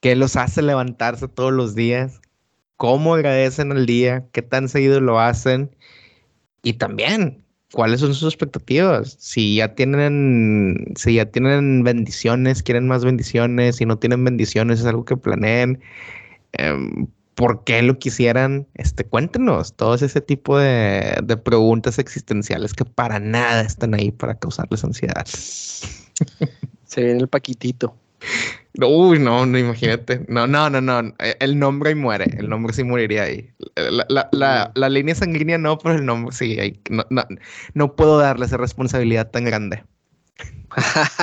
¿Qué 0.00 0.14
los 0.16 0.36
hace 0.36 0.60
levantarse 0.62 1.28
todos 1.28 1.52
los 1.52 1.74
días? 1.74 2.20
¿Cómo 2.76 3.14
agradecen 3.14 3.72
el 3.72 3.86
día? 3.86 4.26
¿Qué 4.32 4.42
tan 4.42 4.68
seguido 4.68 5.00
lo 5.00 5.20
hacen? 5.20 5.74
Y 6.62 6.74
también, 6.74 7.44
¿cuáles 7.72 8.00
son 8.00 8.14
sus 8.14 8.32
expectativas? 8.32 9.16
Si 9.20 9.56
ya 9.56 9.74
tienen, 9.74 10.92
si 10.96 11.14
ya 11.14 11.26
tienen 11.26 11.84
bendiciones, 11.84 12.62
quieren 12.62 12.88
más 12.88 13.04
bendiciones, 13.04 13.76
si 13.76 13.86
no 13.86 13.98
tienen 13.98 14.24
bendiciones, 14.24 14.80
es 14.80 14.86
algo 14.86 15.04
que 15.04 15.16
planeen. 15.16 15.80
Em, 16.52 17.06
¿Por 17.34 17.64
qué 17.64 17.82
lo 17.82 17.98
quisieran? 17.98 18.66
Este, 18.74 19.04
cuéntenos 19.04 19.74
todos 19.74 20.02
ese 20.02 20.20
tipo 20.20 20.56
de, 20.58 21.16
de 21.22 21.36
preguntas 21.36 21.98
existenciales 21.98 22.74
que 22.74 22.84
para 22.84 23.18
nada 23.18 23.62
están 23.62 23.94
ahí 23.94 24.12
para 24.12 24.38
causarles 24.38 24.84
ansiedad. 24.84 25.24
Se 25.26 27.02
viene 27.02 27.20
el 27.20 27.28
Paquitito. 27.28 27.96
Uy, 28.82 29.20
no, 29.20 29.46
no, 29.46 29.56
imagínate. 29.58 30.24
No, 30.28 30.46
no, 30.48 30.68
no, 30.68 30.80
no. 30.80 31.14
Eh, 31.20 31.36
El 31.40 31.58
nombre 31.58 31.90
ahí 31.90 31.94
muere. 31.94 32.24
El 32.38 32.48
nombre 32.48 32.72
sí 32.72 32.82
moriría 32.82 33.22
ahí. 33.24 33.48
La, 33.76 34.04
la, 34.08 34.28
la, 34.32 34.72
la 34.74 34.88
línea 34.88 35.14
sanguínea 35.14 35.58
no, 35.58 35.78
pero 35.78 35.94
el 35.96 36.04
nombre 36.04 36.34
sí. 36.34 36.58
ahí- 36.58 36.80
no, 36.90 37.04
no, 37.10 37.24
no 37.74 37.94
puedo 37.94 38.18
darle 38.18 38.46
esa 38.46 38.56
responsabilidad 38.56 39.30
tan 39.30 39.44
grande. 39.44 39.84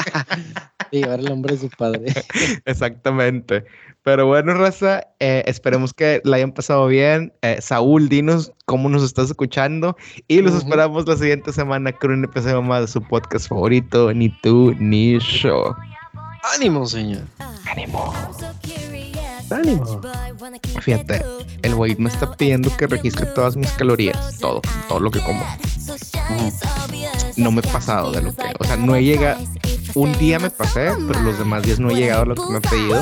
De 0.92 1.00
llevar 1.00 1.20
el 1.20 1.26
nombre 1.26 1.56
de 1.56 1.60
su 1.62 1.70
padre. 1.70 2.06
Exactamente. 2.66 3.66
Pero 4.04 4.26
bueno, 4.28 4.54
Raza, 4.56 5.04
eh, 5.20 5.44
esperemos 5.46 5.94
que 5.94 6.22
la 6.24 6.38
hayan 6.38 6.54
pasado 6.54 6.88
bien. 6.88 7.34
Eh, 7.42 7.58
Saúl, 7.62 8.10
dinos 8.10 8.52
cómo 8.66 8.90
nos 8.90 9.04
estás 9.04 9.28
escuchando. 9.30 9.96
Y 10.28 10.42
los 10.42 10.56
esperamos 10.56 11.08
la 11.08 11.18
siguiente 11.18 11.52
semana 11.54 11.92
con 11.92 12.12
un 12.12 12.24
episodio 12.24 12.62
más 12.62 12.82
de 12.82 12.88
su 12.88 13.02
podcast 13.08 13.48
favorito, 13.48 14.14
Ni 14.14 14.30
tú 14.42 14.74
ni 14.80 15.20
yo. 15.20 15.76
¡Ánimo, 16.44 16.88
señor! 16.88 17.24
Ánimo. 17.70 18.14
¡Ánimo! 19.50 20.02
Fíjate, 20.82 21.24
el 21.62 21.76
güey 21.76 21.96
me 21.98 22.10
está 22.10 22.36
pidiendo 22.36 22.76
que 22.76 22.88
registre 22.88 23.28
todas 23.28 23.56
mis 23.56 23.70
calorías, 23.72 24.38
todo, 24.40 24.62
todo 24.88 25.00
lo 25.00 25.12
que 25.12 25.22
como. 25.22 25.46
No 27.38 27.52
me 27.52 27.62
he 27.62 27.68
pasado 27.68 28.12
de 28.12 28.22
lo 28.22 28.36
que, 28.36 28.54
o 28.60 28.64
sea, 28.64 28.78
no 28.78 28.96
he 28.96 29.04
llegado. 29.04 29.40
Un 29.94 30.18
día 30.18 30.40
me 30.40 30.50
pasé, 30.50 30.92
pero 31.08 31.22
los 31.22 31.38
demás 31.38 31.64
días 31.64 31.80
no 31.80 31.92
he 31.92 31.96
llegado 31.96 32.24
a 32.24 32.26
lo 32.26 32.36
que 32.36 32.50
me 32.50 32.58
he 32.58 32.62
pedido. 32.62 33.02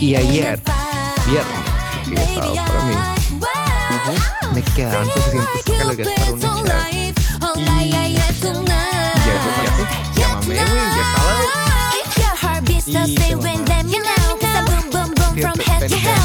Y 0.00 0.16
ayer, 0.16 0.60
viernes, 1.26 1.60
que 1.94 2.04
sí 2.04 2.14
es 2.14 2.34
sábado 2.34 2.54
para 2.54 2.84
mí, 2.84 2.94
me 4.54 4.62
quedaban 4.62 5.06
suficientes 5.06 5.78
calorías 5.78 6.08
para 6.08 6.32
una. 6.32 6.90
Y 7.84 8.73
So 12.84 13.02
stay 13.06 13.34
with 13.34 13.64
them, 13.64 13.88
you 13.88 14.02
know 14.02 14.36
Cause 14.36 14.44
I 14.44 14.64
boom 14.68 14.90
boom 14.90 15.14
boom 15.14 15.40
from 15.40 15.58
head 15.58 15.88
to 15.88 15.96
head. 15.96 16.23